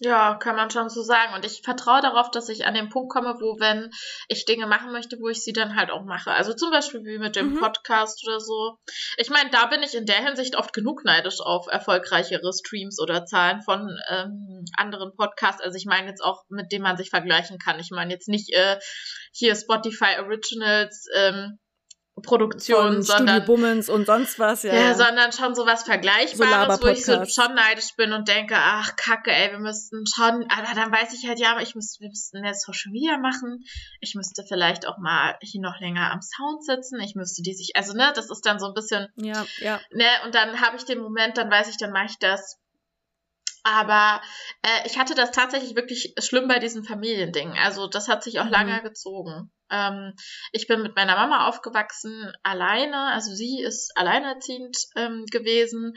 Ja, 0.03 0.33
kann 0.33 0.55
man 0.55 0.71
schon 0.71 0.89
so 0.89 1.03
sagen. 1.03 1.35
Und 1.35 1.45
ich 1.45 1.61
vertraue 1.63 2.01
darauf, 2.01 2.31
dass 2.31 2.49
ich 2.49 2.65
an 2.65 2.73
den 2.73 2.89
Punkt 2.89 3.11
komme, 3.11 3.35
wo, 3.39 3.59
wenn 3.59 3.91
ich 4.27 4.45
Dinge 4.45 4.65
machen 4.65 4.91
möchte, 4.91 5.19
wo 5.19 5.29
ich 5.29 5.43
sie 5.43 5.53
dann 5.53 5.75
halt 5.75 5.91
auch 5.91 6.05
mache. 6.05 6.31
Also 6.31 6.55
zum 6.55 6.71
Beispiel 6.71 7.03
wie 7.03 7.19
mit 7.19 7.35
dem 7.35 7.53
mhm. 7.53 7.59
Podcast 7.59 8.27
oder 8.27 8.39
so. 8.39 8.79
Ich 9.17 9.29
meine, 9.29 9.51
da 9.51 9.67
bin 9.67 9.83
ich 9.83 9.93
in 9.93 10.07
der 10.07 10.25
Hinsicht 10.25 10.55
oft 10.55 10.73
genug 10.73 11.05
neidisch 11.05 11.39
auf 11.39 11.67
erfolgreichere 11.67 12.51
Streams 12.51 12.99
oder 12.99 13.27
Zahlen 13.27 13.61
von 13.61 13.95
ähm, 14.09 14.65
anderen 14.75 15.15
Podcasts. 15.15 15.61
Also 15.61 15.77
ich 15.77 15.85
meine 15.85 16.07
jetzt 16.07 16.23
auch, 16.23 16.45
mit 16.49 16.71
denen 16.71 16.83
man 16.83 16.97
sich 16.97 17.11
vergleichen 17.11 17.59
kann. 17.59 17.79
Ich 17.79 17.91
meine 17.91 18.11
jetzt 18.11 18.27
nicht 18.27 18.51
äh, 18.55 18.79
hier 19.31 19.55
Spotify 19.55 20.17
Originals, 20.17 21.05
ähm, 21.15 21.59
Produktion, 22.21 23.01
sondern 23.01 23.45
Bummens 23.45 23.89
und 23.89 24.05
sonst 24.05 24.39
was, 24.39 24.63
ja, 24.63 24.73
ja. 24.73 24.93
sondern 24.93 25.31
schon 25.31 25.55
so 25.55 25.65
was 25.65 25.83
Vergleichbares, 25.83 26.77
so 26.77 26.83
wo 26.83 26.87
ich 26.87 27.05
so 27.05 27.25
schon 27.25 27.55
neidisch 27.55 27.95
bin 27.95 28.13
und 28.13 28.27
denke, 28.27 28.55
ach 28.57 28.95
Kacke, 28.95 29.31
ey, 29.31 29.51
wir 29.51 29.59
müssten 29.59 30.05
schon, 30.05 30.45
aber 30.49 30.75
dann 30.75 30.91
weiß 30.91 31.13
ich 31.13 31.27
halt, 31.27 31.39
ja, 31.39 31.51
aber 31.51 31.61
ich 31.61 31.75
müsste, 31.75 32.01
wir 32.01 32.09
müssten 32.09 32.43
jetzt 32.43 32.65
Social 32.65 32.91
Media 32.91 33.17
machen, 33.17 33.63
ich 33.99 34.15
müsste 34.15 34.43
vielleicht 34.47 34.87
auch 34.87 34.97
mal 34.97 35.37
hier 35.41 35.61
noch 35.61 35.79
länger 35.79 36.11
am 36.11 36.21
Sound 36.21 36.63
sitzen, 36.65 36.99
ich 36.99 37.15
müsste 37.15 37.41
die 37.41 37.53
sich, 37.53 37.75
also 37.75 37.93
ne, 37.93 38.11
das 38.15 38.29
ist 38.29 38.45
dann 38.45 38.59
so 38.59 38.67
ein 38.67 38.73
bisschen, 38.73 39.07
ja, 39.15 39.45
ja. 39.59 39.79
ne, 39.91 40.07
und 40.25 40.35
dann 40.35 40.61
habe 40.61 40.77
ich 40.77 40.85
den 40.85 40.99
Moment, 40.99 41.37
dann 41.37 41.49
weiß 41.49 41.69
ich, 41.69 41.77
dann 41.77 41.91
mache 41.91 42.07
ich 42.07 42.19
das 42.19 42.57
aber 43.63 44.21
äh, 44.63 44.87
ich 44.87 44.97
hatte 44.97 45.15
das 45.15 45.31
tatsächlich 45.31 45.75
wirklich 45.75 46.13
schlimm 46.19 46.47
bei 46.47 46.59
diesen 46.59 46.83
Familiendingen. 46.83 47.55
Also 47.57 47.87
das 47.87 48.07
hat 48.07 48.23
sich 48.23 48.39
auch 48.39 48.45
mhm. 48.45 48.51
lange 48.51 48.81
gezogen. 48.81 49.51
Ähm, 49.71 50.13
ich 50.51 50.67
bin 50.67 50.81
mit 50.81 50.95
meiner 50.95 51.15
Mama 51.15 51.47
aufgewachsen, 51.47 52.31
alleine. 52.43 53.11
Also 53.13 53.33
sie 53.33 53.61
ist 53.61 53.91
alleinerziehend 53.95 54.77
ähm, 54.95 55.25
gewesen. 55.25 55.95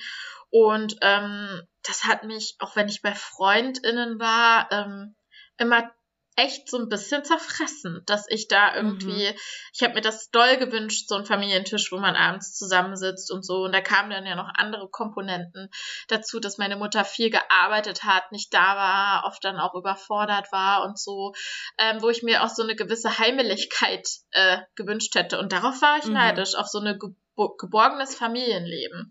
Und 0.51 0.97
ähm, 1.03 1.63
das 1.83 2.05
hat 2.05 2.25
mich, 2.25 2.57
auch 2.61 2.77
wenn 2.77 2.89
ich 2.89 3.03
bei 3.03 3.15
Freundinnen 3.15 4.19
war, 4.19 4.71
ähm, 4.71 5.17
immer 5.59 5.91
echt 6.37 6.69
so 6.69 6.79
ein 6.79 6.89
bisschen 6.89 7.25
zerfressen, 7.25 8.03
dass 8.07 8.27
ich 8.29 8.49
da 8.49 8.75
irgendwie, 8.75 9.31
mhm. 9.31 9.39
ich 9.73 9.83
habe 9.83 9.95
mir 9.95 10.01
das 10.01 10.31
doll 10.31 10.57
gewünscht, 10.57 11.09
so 11.09 11.15
ein 11.15 11.25
Familientisch, 11.25 11.93
wo 11.93 11.99
man 11.99 12.17
abends 12.17 12.57
zusammensitzt 12.57 13.31
und 13.31 13.45
so. 13.45 13.65
Und 13.65 13.73
da 13.73 13.81
kamen 13.81 14.11
dann 14.11 14.27
ja 14.27 14.35
noch 14.35 14.51
andere 14.55 14.89
Komponenten 14.89 15.71
dazu, 16.09 16.41
dass 16.41 16.59
meine 16.59 16.77
Mutter 16.77 17.05
viel 17.05 17.31
gearbeitet 17.31 18.05
hat, 18.05 18.33
nicht 18.33 18.53
da 18.53 18.77
war, 18.77 19.25
oft 19.27 19.45
dann 19.45 19.59
auch 19.59 19.75
überfordert 19.75 20.51
war 20.51 20.85
und 20.85 20.99
so, 20.99 21.35
ähm, 21.79 22.03
wo 22.03 22.11
ich 22.11 22.23
mir 22.23 22.43
auch 22.43 22.51
so 22.51 22.63
eine 22.63 22.75
gewisse 22.75 23.19
Heimeligkeit 23.19 24.09
äh, 24.33 24.59
gewünscht 24.75 25.15
hätte. 25.15 25.39
Und 25.39 25.53
darauf 25.53 25.81
war 25.83 25.99
ich 25.99 26.07
mhm. 26.07 26.15
neidisch, 26.15 26.55
auf 26.57 26.67
so 26.67 26.81
ein 26.81 26.99
ge 26.99 27.11
geborgenes 27.59 28.15
Familienleben. 28.15 29.11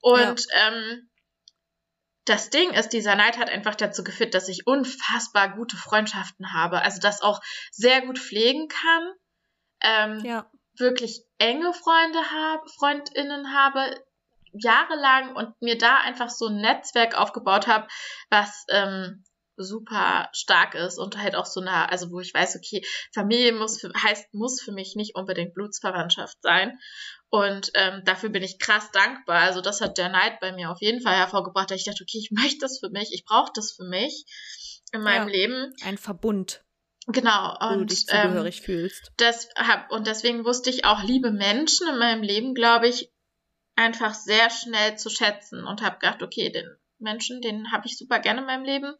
Und 0.00 0.46
ja. 0.50 0.68
ähm, 0.68 1.10
das 2.28 2.50
Ding 2.50 2.70
ist, 2.72 2.90
dieser 2.90 3.14
Neid 3.14 3.38
hat 3.38 3.50
einfach 3.50 3.74
dazu 3.74 4.04
geführt, 4.04 4.34
dass 4.34 4.48
ich 4.48 4.66
unfassbar 4.66 5.54
gute 5.54 5.76
Freundschaften 5.76 6.52
habe. 6.52 6.82
Also 6.82 7.00
das 7.00 7.22
auch 7.22 7.40
sehr 7.70 8.02
gut 8.02 8.18
pflegen 8.18 8.68
kann. 8.68 9.12
Ähm, 9.80 10.24
ja. 10.24 10.50
Wirklich 10.76 11.22
enge 11.38 11.72
Freunde 11.72 12.18
habe, 12.30 12.68
Freundinnen 12.68 13.54
habe, 13.54 14.04
jahrelang 14.52 15.34
und 15.34 15.60
mir 15.60 15.76
da 15.76 15.96
einfach 15.98 16.30
so 16.30 16.46
ein 16.46 16.60
Netzwerk 16.60 17.16
aufgebaut 17.16 17.66
habe, 17.66 17.88
was 18.30 18.64
ähm, 18.70 19.24
super 19.56 20.28
stark 20.32 20.74
ist 20.74 20.98
und 20.98 21.18
halt 21.18 21.34
auch 21.34 21.46
so 21.46 21.60
nah, 21.60 21.86
also 21.86 22.10
wo 22.10 22.20
ich 22.20 22.32
weiß, 22.32 22.56
okay, 22.56 22.84
Familie 23.12 23.52
muss 23.52 23.80
für, 23.80 23.92
heißt, 23.92 24.32
muss 24.32 24.62
für 24.62 24.72
mich 24.72 24.94
nicht 24.94 25.16
unbedingt 25.16 25.54
Blutsverwandtschaft 25.54 26.36
sein. 26.42 26.78
Und 27.30 27.70
ähm, 27.74 28.02
dafür 28.04 28.30
bin 28.30 28.42
ich 28.42 28.58
krass 28.58 28.90
dankbar. 28.90 29.40
Also 29.40 29.60
das 29.60 29.80
hat 29.80 29.98
der 29.98 30.08
Neid 30.08 30.40
bei 30.40 30.52
mir 30.52 30.70
auf 30.70 30.80
jeden 30.80 31.02
Fall 31.02 31.14
hervorgebracht, 31.14 31.70
dass 31.70 31.78
ich 31.78 31.84
dachte, 31.84 32.02
okay, 32.02 32.18
ich 32.18 32.30
möchte 32.32 32.60
das 32.60 32.78
für 32.78 32.90
mich, 32.90 33.12
ich 33.12 33.24
brauche 33.24 33.52
das 33.54 33.72
für 33.72 33.84
mich 33.84 34.24
in 34.92 35.02
meinem 35.02 35.28
ja, 35.28 35.34
Leben. 35.34 35.74
Ein 35.84 35.98
Verbund. 35.98 36.64
Genau. 37.06 37.56
Und, 37.60 37.70
wo 37.70 37.78
du 37.80 37.84
dich 37.86 38.06
zugehörig 38.06 38.58
ähm, 38.58 38.64
fühlst. 38.64 39.12
Das 39.16 39.48
hab, 39.56 39.90
und 39.90 40.06
deswegen 40.06 40.44
wusste 40.44 40.70
ich 40.70 40.84
auch 40.84 41.02
liebe 41.02 41.30
Menschen 41.30 41.88
in 41.88 41.98
meinem 41.98 42.22
Leben, 42.22 42.54
glaube 42.54 42.88
ich, 42.88 43.10
einfach 43.76 44.14
sehr 44.14 44.50
schnell 44.50 44.96
zu 44.96 45.08
schätzen 45.08 45.64
und 45.64 45.82
habe 45.82 45.98
gedacht, 45.98 46.22
okay, 46.22 46.50
den 46.50 46.68
Menschen, 46.98 47.40
den 47.40 47.70
habe 47.72 47.86
ich 47.86 47.96
super 47.96 48.18
gerne 48.18 48.40
in 48.40 48.46
meinem 48.46 48.64
Leben. 48.64 48.94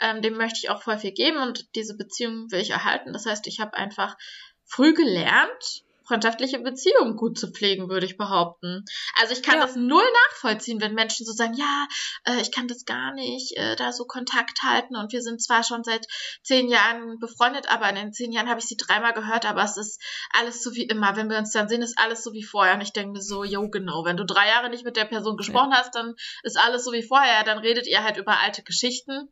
Ähm, 0.00 0.22
dem 0.22 0.36
möchte 0.36 0.60
ich 0.62 0.70
auch 0.70 0.82
voll 0.82 0.98
viel 0.98 1.12
geben 1.12 1.38
und 1.38 1.74
diese 1.74 1.96
Beziehung 1.96 2.50
will 2.50 2.60
ich 2.60 2.70
erhalten. 2.70 3.12
Das 3.12 3.26
heißt, 3.26 3.46
ich 3.46 3.60
habe 3.60 3.74
einfach 3.74 4.16
früh 4.64 4.94
gelernt, 4.94 5.84
freundschaftliche 6.06 6.58
Beziehungen 6.58 7.16
gut 7.16 7.38
zu 7.38 7.50
pflegen, 7.50 7.88
würde 7.88 8.06
ich 8.06 8.16
behaupten. 8.16 8.84
Also 9.20 9.32
ich 9.32 9.42
kann 9.42 9.56
ja. 9.56 9.62
das 9.62 9.76
null 9.76 10.04
nachvollziehen, 10.30 10.80
wenn 10.80 10.94
Menschen 10.94 11.26
so 11.26 11.32
sagen, 11.32 11.54
ja, 11.54 11.86
äh, 12.24 12.40
ich 12.40 12.52
kann 12.52 12.68
das 12.68 12.84
gar 12.84 13.12
nicht, 13.14 13.56
äh, 13.56 13.76
da 13.76 13.92
so 13.92 14.04
Kontakt 14.04 14.62
halten 14.62 14.96
und 14.96 15.12
wir 15.12 15.22
sind 15.22 15.42
zwar 15.42 15.62
schon 15.64 15.84
seit 15.84 16.06
zehn 16.42 16.68
Jahren 16.68 17.18
befreundet, 17.18 17.70
aber 17.70 17.88
in 17.88 17.96
den 17.96 18.12
zehn 18.12 18.32
Jahren 18.32 18.48
habe 18.48 18.60
ich 18.60 18.66
sie 18.66 18.76
dreimal 18.76 19.12
gehört, 19.12 19.46
aber 19.46 19.62
es 19.62 19.76
ist 19.76 20.00
alles 20.30 20.62
so 20.62 20.74
wie 20.74 20.84
immer. 20.84 21.16
Wenn 21.16 21.30
wir 21.30 21.38
uns 21.38 21.52
dann 21.52 21.68
sehen, 21.68 21.82
ist 21.82 21.98
alles 21.98 22.22
so 22.22 22.32
wie 22.32 22.42
vorher. 22.42 22.74
Und 22.74 22.80
ich 22.80 22.92
denke 22.92 23.12
mir 23.12 23.22
so, 23.22 23.44
jo, 23.44 23.68
genau, 23.68 24.04
wenn 24.04 24.16
du 24.16 24.24
drei 24.24 24.48
Jahre 24.48 24.70
nicht 24.70 24.84
mit 24.84 24.96
der 24.96 25.04
Person 25.04 25.36
gesprochen 25.36 25.72
ja. 25.72 25.78
hast, 25.78 25.94
dann 25.94 26.14
ist 26.42 26.58
alles 26.58 26.84
so 26.84 26.92
wie 26.92 27.02
vorher. 27.02 27.44
Dann 27.44 27.58
redet 27.58 27.86
ihr 27.86 28.02
halt 28.02 28.16
über 28.16 28.38
alte 28.38 28.62
Geschichten 28.62 29.28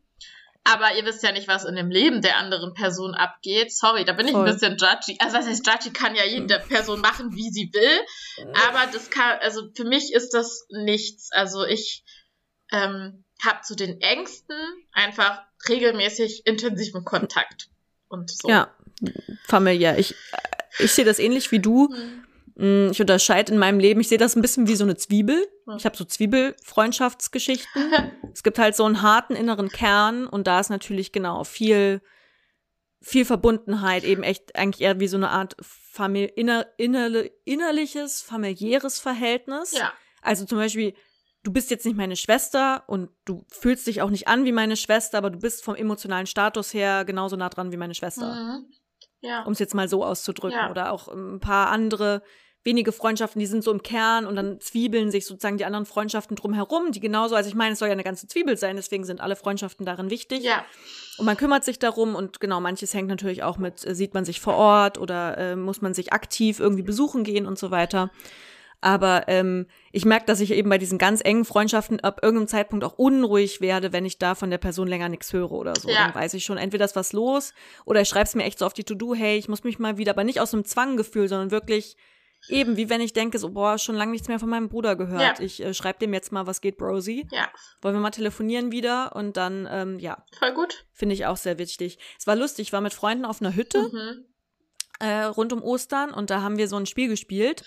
aber 0.65 0.95
ihr 0.95 1.05
wisst 1.05 1.23
ja 1.23 1.33
nicht, 1.33 1.49
was 1.49 1.65
in 1.65 1.75
dem 1.75 1.91
Leben 1.91 2.21
der 2.21 2.37
anderen 2.37 2.75
Person 2.75 3.15
abgeht. 3.15 3.73
Sorry, 3.73 4.05
da 4.05 4.13
bin 4.13 4.27
ich 4.27 4.33
Voll. 4.33 4.47
ein 4.47 4.53
bisschen 4.53 4.77
judgy. 4.77 5.17
Also 5.19 5.37
was 5.37 5.47
heißt 5.47 5.67
judgy 5.67 5.91
kann 5.93 6.15
ja 6.15 6.25
jede 6.25 6.59
Person 6.61 7.01
machen, 7.01 7.35
wie 7.35 7.51
sie 7.51 7.71
will. 7.73 8.47
Aber 8.69 8.87
das 8.93 9.11
kann, 9.11 9.39
also 9.41 9.71
für 9.75 9.85
mich 9.85 10.13
ist 10.13 10.35
das 10.35 10.67
nichts. 10.71 11.31
Also 11.33 11.65
ich 11.65 12.05
ähm, 12.73 13.25
habe 13.43 13.63
zu 13.63 13.75
den 13.75 14.01
Ängsten 14.01 14.57
einfach 14.93 15.43
regelmäßig 15.69 16.43
intensiven 16.47 17.05
Kontakt. 17.05 17.69
Und 18.09 18.31
so. 18.31 18.49
Ja, 18.49 18.75
familiär. 19.47 19.99
Ich, 19.99 20.15
ich 20.79 20.93
sehe 20.93 21.05
das 21.05 21.19
ähnlich 21.19 21.53
wie 21.53 21.61
du. 21.61 21.89
Mhm. 21.89 22.27
Mm, 22.61 22.91
ich 22.91 23.01
unterscheide 23.01 23.53
in 23.53 23.59
meinem 23.59 23.81
Leben, 23.81 24.01
ich 24.01 24.09
sehe 24.09 24.19
das 24.19 24.37
ein 24.37 24.43
bisschen 24.43 24.69
wie 24.69 24.77
so 24.77 24.85
eine 24.85 24.95
Zwiebel. 24.95 25.49
Ich 25.79 25.87
habe 25.87 25.97
so 25.97 26.05
Zwiebelfreundschaftsgeschichten. 26.05 27.93
es 28.35 28.43
gibt 28.43 28.59
halt 28.59 28.77
so 28.77 28.85
einen 28.85 29.01
harten 29.01 29.35
inneren 29.35 29.71
Kern 29.71 30.27
und 30.27 30.47
da 30.47 30.61
ist 30.61 30.69
natürlich 30.69 31.11
genau 31.11 31.45
viel, 31.45 32.03
viel 33.01 33.25
Verbundenheit, 33.25 34.05
eben 34.05 34.23
echt 34.23 34.57
eigentlich 34.57 34.83
eher 34.83 35.01
wie 35.01 35.09
so 35.09 35.17
eine 35.17 35.31
Art 35.31 35.57
Famili 35.63 36.27
inner, 36.37 36.67
inner, 36.77 37.25
innerliches, 37.45 38.21
familiäres 38.21 39.01
Verhältnis. 39.01 39.73
Ja. 39.73 39.95
Also 40.21 40.45
zum 40.45 40.59
Beispiel, 40.59 40.93
du 41.43 41.53
bist 41.55 41.71
jetzt 41.71 41.87
nicht 41.87 41.97
meine 41.97 42.17
Schwester 42.17 42.85
und 42.89 43.09
du 43.25 43.47
fühlst 43.49 43.87
dich 43.87 44.03
auch 44.03 44.11
nicht 44.11 44.29
an 44.29 44.45
wie 44.45 44.53
meine 44.53 44.77
Schwester, 44.77 45.17
aber 45.17 45.31
du 45.31 45.39
bist 45.39 45.65
vom 45.65 45.77
emotionalen 45.77 46.27
Status 46.27 46.75
her 46.75 47.07
genauso 47.07 47.37
nah 47.37 47.49
dran 47.49 47.73
wie 47.73 47.79
meine 47.79 47.95
Schwester. 47.95 48.35
Mhm. 48.35 48.67
Ja. 49.23 49.45
Um 49.45 49.53
es 49.53 49.59
jetzt 49.59 49.75
mal 49.75 49.89
so 49.89 50.05
auszudrücken. 50.05 50.59
Ja. 50.59 50.71
Oder 50.71 50.93
auch 50.93 51.09
ein 51.09 51.41
paar 51.41 51.71
andere 51.71 52.23
wenige 52.63 52.93
Freundschaften, 52.93 53.41
die 53.41 53.47
sind 53.47 53.65
so 53.65 53.71
im 53.71 53.83
Kern 53.83 54.27
und 54.27 54.37
dann 54.37 54.61
zwiebeln 54.61 55.11
sich 55.11 55.25
sozusagen 55.27 55.57
die 55.57 55.65
anderen 55.65 55.87
Freundschaften 55.87 56.37
drumherum, 56.37 56.93
die 56.93 57.01
genauso, 57.01 57.35
also 57.35 57.49
ich 57.49 57.55
meine, 57.55 57.73
es 57.73 57.79
soll 57.79 57.89
ja 57.89 57.93
eine 57.93 58.05
ganze 58.05 58.29
Zwiebel 58.29 58.57
sein, 58.57 58.77
deswegen 58.77 59.05
sind 59.05 59.21
alle 59.21 59.37
Freundschaften 59.37 59.87
darin 59.87 60.11
wichtig. 60.11 60.43
Ja. 60.43 60.65
Und 61.17 61.25
man 61.25 61.37
kümmert 61.37 61.65
sich 61.65 61.79
darum 61.79 62.15
und 62.15 62.41
genau, 62.41 62.61
manches 62.61 62.93
hängt 62.93 63.09
natürlich 63.09 63.43
auch 63.43 63.57
mit, 63.57 63.87
äh, 63.87 63.95
sieht 63.95 64.13
man 64.13 64.25
sich 64.25 64.41
vor 64.41 64.55
Ort 64.55 64.99
oder 64.99 65.39
äh, 65.39 65.57
muss 65.57 65.81
man 65.81 65.95
sich 65.95 66.13
aktiv 66.13 66.61
irgendwie 66.61 66.83
besuchen 66.83 67.25
gehen 67.25 67.47
und 67.47 67.59
so 67.59 67.71
weiter. 67.71 68.11
Aber 68.83 69.25
ähm, 69.29 69.67
ich 69.93 70.07
merke, 70.07 70.25
dass 70.25 70.41
ich 70.41 70.53
eben 70.53 70.71
bei 70.71 70.79
diesen 70.79 70.97
ganz 70.97 71.21
engen 71.23 71.45
Freundschaften 71.45 72.01
ab 72.01 72.21
irgendeinem 72.23 72.49
Zeitpunkt 72.49 72.85
auch 72.85 72.95
unruhig 72.99 73.61
werde, 73.61 73.93
wenn 73.93 74.07
ich 74.07 74.19
da 74.19 74.35
von 74.35 74.51
der 74.51 74.59
Person 74.59 74.89
länger 74.89 75.11
nichts 75.11 75.33
höre 75.33 75.53
oder 75.53 75.75
so. 75.79 75.91
Ja. 75.91 76.07
Dann 76.07 76.15
weiß 76.15 76.33
ich 76.35 76.45
schon, 76.45 76.57
entweder 76.57 76.87
ist 76.87 76.97
was 76.97 77.13
los 77.13 77.53
oder 77.85 78.01
ich 78.01 78.09
schreibe 78.09 78.25
es 78.25 78.35
mir 78.35 78.45
echt 78.45 78.59
so 78.59 78.67
auf 78.67 78.73
die 78.73 78.85
To-Do, 78.85 79.15
hey, 79.15 79.37
ich 79.37 79.49
muss 79.49 79.65
mich 79.65 79.79
mal 79.79 79.99
wieder, 79.99 80.13
aber 80.13 80.25
nicht 80.25 80.41
aus 80.41 80.55
einem 80.55 80.65
Zwanggefühl, 80.65 81.29
sondern 81.29 81.51
wirklich 81.51 81.97
Eben, 82.49 82.77
wie 82.77 82.89
wenn 82.89 83.01
ich 83.01 83.13
denke, 83.13 83.39
so, 83.39 83.51
boah, 83.51 83.79
schon 83.79 83.95
lange 83.95 84.13
nichts 84.13 84.29
mehr 84.29 84.39
von 84.39 84.49
meinem 84.49 84.69
Bruder 84.69 84.97
gehört. 84.97 85.39
Ja. 85.39 85.45
Ich 85.45 85.63
äh, 85.63 85.75
schreibe 85.75 85.99
dem 85.99 86.15
jetzt 86.15 86.33
mal, 86.33 86.47
was 86.47 86.61
geht, 86.61 86.79
Brosi. 86.79 87.29
Ja. 87.31 87.49
Wollen 87.83 87.95
wir 87.95 88.01
mal 88.01 88.11
telefonieren 88.11 88.73
wieder 88.73 89.15
und 89.15 89.37
dann, 89.37 89.69
ähm, 89.71 89.99
ja. 89.99 90.25
Voll 90.39 90.55
gut. 90.55 90.87
Finde 90.93 91.15
ich 91.15 91.27
auch 91.27 91.37
sehr 91.37 91.59
wichtig. 91.59 91.99
Es 92.19 92.27
war 92.27 92.37
lustig, 92.37 92.69
ich 92.69 92.73
war 92.73 92.81
mit 92.81 92.95
Freunden 92.95 93.25
auf 93.25 93.41
einer 93.41 93.55
Hütte 93.55 93.91
mhm. 93.93 94.25
äh, 95.01 95.25
rund 95.25 95.53
um 95.53 95.63
Ostern 95.63 96.13
und 96.13 96.31
da 96.31 96.41
haben 96.41 96.57
wir 96.57 96.69
so 96.69 96.77
ein 96.77 96.87
Spiel 96.87 97.09
gespielt. 97.09 97.63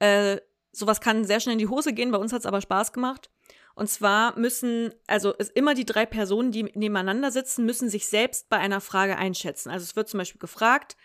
Äh, 0.00 0.38
sowas 0.72 1.00
kann 1.00 1.24
sehr 1.24 1.40
schnell 1.40 1.54
in 1.54 1.58
die 1.60 1.68
Hose 1.68 1.92
gehen, 1.92 2.10
bei 2.10 2.18
uns 2.18 2.32
hat 2.32 2.40
es 2.40 2.46
aber 2.46 2.60
Spaß 2.60 2.92
gemacht. 2.92 3.30
Und 3.76 3.88
zwar 3.88 4.38
müssen, 4.38 4.92
also 5.06 5.34
es 5.38 5.50
immer 5.50 5.74
die 5.74 5.86
drei 5.86 6.06
Personen, 6.06 6.52
die 6.52 6.62
nebeneinander 6.62 7.32
sitzen, 7.32 7.64
müssen 7.64 7.88
sich 7.88 8.08
selbst 8.08 8.48
bei 8.48 8.58
einer 8.58 8.80
Frage 8.80 9.16
einschätzen. 9.16 9.70
Also 9.70 9.82
es 9.82 9.96
wird 9.96 10.08
zum 10.08 10.18
Beispiel 10.18 10.38
gefragt, 10.38 10.96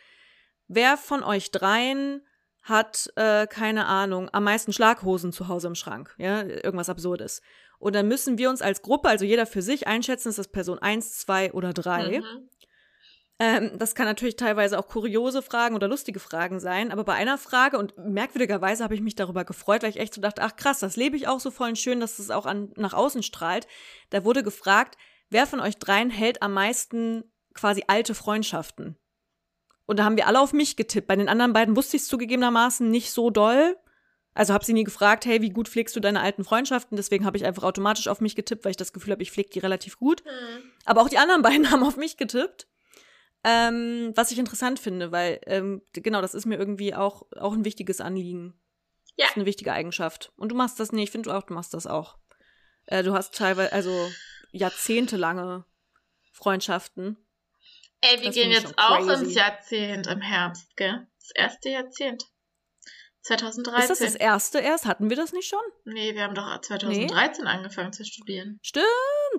wer 0.68 0.98
von 0.98 1.24
euch 1.24 1.50
dreien 1.50 2.22
hat, 2.70 3.12
äh, 3.16 3.48
keine 3.48 3.86
Ahnung, 3.86 4.30
am 4.32 4.44
meisten 4.44 4.72
Schlaghosen 4.72 5.32
zu 5.32 5.48
Hause 5.48 5.68
im 5.68 5.76
Schrank? 5.76 6.16
Ja, 6.18 6.44
irgendwas 6.44 6.90
Absurdes. 6.90 7.42
Und 7.80 7.96
dann 7.96 8.08
müssen 8.08 8.38
wir 8.38 8.50
uns 8.50 8.62
als 8.62 8.82
Gruppe, 8.82 9.10
also 9.10 9.26
jeder 9.26 9.46
für 9.46 9.62
sich, 9.62 9.88
einschätzen, 9.88 10.30
ist 10.30 10.38
das 10.38 10.50
Person 10.50 10.80
eins, 10.80 11.18
zwei 11.18 11.52
oder 11.54 11.74
drei. 11.74 12.20
Mhm. 12.20 12.50
Ähm, 13.42 13.72
das 13.78 13.96
kann 13.96 14.06
natürlich 14.06 14.36
teilweise 14.36 14.78
auch 14.78 14.88
kuriose 14.88 15.42
Fragen 15.42 15.74
oder 15.74 15.88
lustige 15.88 16.20
Fragen 16.20 16.60
sein, 16.60 16.92
aber 16.92 17.06
bei 17.06 17.14
einer 17.14 17.38
Frage 17.38 17.78
und 17.78 17.98
merkwürdigerweise 17.98 18.84
habe 18.84 18.96
ich 18.96 19.02
mich 19.02 19.16
darüber 19.16 19.46
gefreut, 19.46 19.82
weil 19.82 19.92
ich 19.92 20.00
echt 20.00 20.14
so 20.14 20.20
dachte, 20.20 20.42
ach 20.42 20.58
krass, 20.58 20.80
das 20.80 20.98
lebe 20.98 21.16
ich 21.16 21.30
auch 21.30 21.40
so 21.40 21.50
voll 21.50 21.70
und 21.70 21.78
schön, 21.78 22.02
dass 22.02 22.20
es 22.20 22.32
auch 22.32 22.46
an, 22.46 22.74
nach 22.76 22.94
außen 22.94 23.24
strahlt. 23.24 23.66
Da 24.10 24.26
wurde 24.26 24.44
gefragt, 24.44 24.98
wer 25.30 25.48
von 25.48 25.62
euch 25.62 25.78
dreien 25.78 26.10
hält 26.10 26.42
am 26.42 26.54
meisten 26.54 27.24
quasi 27.54 27.86
alte 27.88 28.14
Freundschaften? 28.14 28.98
Und 29.90 29.98
da 29.98 30.04
haben 30.04 30.18
wir 30.18 30.28
alle 30.28 30.40
auf 30.40 30.54
mich 30.54 30.76
getippt. 30.76 31.08
Bei 31.08 31.16
den 31.16 31.28
anderen 31.28 31.52
beiden 31.52 31.76
wusste 31.76 31.98
ich 31.98 32.04
es 32.04 32.10
zugegebenermaßen 32.10 32.88
nicht 32.92 33.12
so 33.12 33.32
doll. 33.32 33.76
Also 34.36 34.54
habe 34.54 34.64
sie 34.64 34.74
nie 34.74 34.84
gefragt, 34.84 35.26
hey, 35.26 35.42
wie 35.42 35.50
gut 35.50 35.68
pflegst 35.68 35.96
du 35.96 36.00
deine 36.00 36.22
alten 36.22 36.44
Freundschaften? 36.44 36.96
Deswegen 36.96 37.26
habe 37.26 37.38
ich 37.38 37.44
einfach 37.44 37.64
automatisch 37.64 38.08
auf 38.08 38.22
mich 38.22 38.36
getippt, 38.36 38.64
weil 38.64 38.70
ich 38.70 38.78
das 38.78 38.94
Gefühl 38.94 39.14
habe, 39.14 39.24
ich 39.24 39.32
pflege 39.32 39.50
die 39.50 39.58
relativ 39.58 39.98
gut. 39.98 40.24
Mhm. 40.26 40.62
Aber 40.86 41.02
auch 41.02 41.10
die 41.10 41.18
anderen 41.18 41.42
beiden 41.42 41.72
haben 41.72 41.82
auf 41.82 41.98
mich 41.98 42.18
getippt. 42.18 42.68
Ähm, 43.44 44.12
was 44.14 44.30
ich 44.30 44.38
interessant 44.38 44.78
finde, 44.78 45.12
weil 45.12 45.42
ähm, 45.48 45.82
genau, 45.94 46.22
das 46.22 46.36
ist 46.36 46.46
mir 46.46 46.60
irgendwie 46.60 46.94
auch, 46.94 47.26
auch 47.36 47.54
ein 47.54 47.66
wichtiges 47.66 48.00
Anliegen. 48.00 48.54
Ja. 49.16 49.26
Das 49.26 49.32
ist 49.32 49.38
eine 49.38 49.48
wichtige 49.48 49.74
Eigenschaft. 49.74 50.32
Und 50.36 50.52
du 50.52 50.56
machst 50.56 50.80
das 50.80 50.92
nicht, 50.92 51.06
ich 51.06 51.12
finde 51.12 51.32
du 51.32 51.36
auch, 51.36 51.42
du 51.42 51.56
machst 51.56 51.74
das 51.74 51.88
auch. 51.88 52.20
Äh, 52.86 53.02
du 53.02 53.14
hast 53.14 53.34
teilweise, 53.34 53.74
also 53.74 54.12
jahrzehntelange 54.52 55.66
Freundschaften. 56.32 57.18
Ey, 58.02 58.20
wir 58.20 58.28
Das 58.28 58.36
gehen 58.36 58.52
jetzt 58.52 58.74
auch 58.78 59.06
crazy. 59.06 59.24
ins 59.26 59.34
Jahrzehnt 59.36 60.08
im 60.08 60.22
Herbst, 60.22 60.76
gell? 60.78 61.08
Das 61.20 61.32
erste 61.36 61.70
Jahrzehnt. 61.70 62.24
2013. 63.24 63.82
Ist 63.82 63.90
das 63.90 64.00
das 64.00 64.16
erste 64.16 64.60
erst? 64.60 64.86
Hatten 64.86 65.10
wir 65.10 65.18
das 65.18 65.34
nicht 65.34 65.48
schon? 65.50 65.60
nee, 65.84 66.16
wir 66.16 66.24
haben 66.24 66.34
doch 66.36 66.62
2013 66.62 67.46
angefangen 67.48 67.92
zu 67.92 68.06
studieren. 68.06 68.60
Stimmt. 68.64 68.86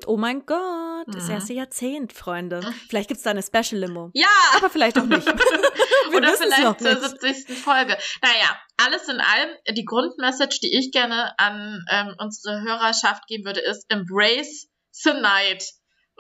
Oh 0.07 0.19
mein 0.19 0.45
Gott. 0.45 1.07
Das 1.09 1.25
Mhm. 1.25 1.31
erste 1.31 1.53
Jahrzehnt, 1.55 2.13
Freunde. 2.13 2.61
Vielleicht 2.91 3.09
gibt's 3.09 3.23
da 3.25 3.31
eine 3.31 3.43
Special-Limo. 3.43 4.11
Ja! 4.13 4.29
Aber 4.55 4.69
vielleicht 4.69 4.99
auch 4.99 5.05
nicht. 5.07 5.27
Oder 6.15 6.33
vielleicht 6.35 6.79
zur 6.81 6.89
nicht. 6.91 7.21
70. 7.23 7.57
Folge. 7.59 7.97
Naja, 8.23 8.61
alles 8.77 9.09
in 9.09 9.19
allem, 9.21 9.51
die 9.71 9.85
Grundmessage, 9.85 10.59
die 10.63 10.79
ich 10.79 10.93
gerne 10.93 11.33
an 11.39 11.83
ähm, 11.91 12.15
unsere 12.19 12.61
Hörerschaft 12.63 13.27
geben 13.29 13.45
würde, 13.47 13.61
ist 13.61 13.87
Embrace 13.89 14.69
the 14.93 15.13
Night. 15.15 15.65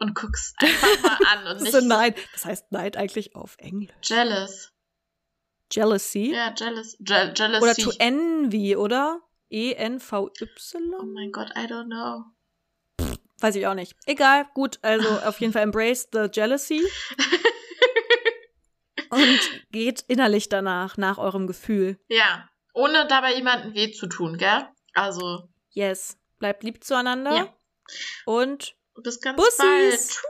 Und 0.00 0.14
guck's 0.14 0.54
einfach 0.58 1.02
mal 1.02 1.18
an 1.28 1.46
und 1.46 1.58
nicht 1.62 1.72
So 1.72 1.80
Neid. 1.80 2.16
Das 2.32 2.44
heißt 2.44 2.72
Neid 2.72 2.96
eigentlich 2.96 3.34
auf 3.36 3.56
Englisch. 3.58 3.90
jealous. 4.02 4.72
Jealousy. 5.70 6.32
Ja, 6.34 6.52
jealous. 6.56 6.96
Je 6.98 7.32
jealousy. 7.34 7.62
Oder 7.62 7.74
to 7.74 7.92
envy, 7.98 8.76
oder? 8.76 9.20
E 9.50 9.72
Oh 9.72 9.76
E-N-V-Y? 9.76 11.12
mein 11.12 11.32
Gott, 11.32 11.50
I 11.56 11.66
don't 11.66 11.86
know. 11.86 12.24
Weiß 13.40 13.56
ich 13.56 13.66
auch 13.66 13.74
nicht. 13.74 13.96
Egal, 14.06 14.46
gut, 14.54 14.78
also 14.82 15.08
auf 15.08 15.40
jeden 15.40 15.52
Fall 15.52 15.62
embrace 15.62 16.08
the 16.12 16.28
jealousy. 16.32 16.82
Und 19.10 19.40
geht 19.72 20.04
innerlich 20.06 20.48
danach, 20.48 20.96
nach 20.96 21.18
eurem 21.18 21.48
Gefühl. 21.48 21.98
Ja, 22.08 22.48
ohne 22.74 23.08
dabei 23.08 23.34
jemandem 23.34 23.74
weh 23.74 23.90
zu 23.90 24.06
tun, 24.06 24.38
gell? 24.38 24.68
Also, 24.94 25.48
Yes. 25.70 26.16
Bleibt 26.38 26.62
lieb 26.62 26.84
zueinander. 26.84 27.34
Ja. 27.34 27.54
Und 28.24 28.76
bis 29.02 29.20
ganz 29.20 29.36
Bussis. 29.36 29.58
bald. 29.58 30.22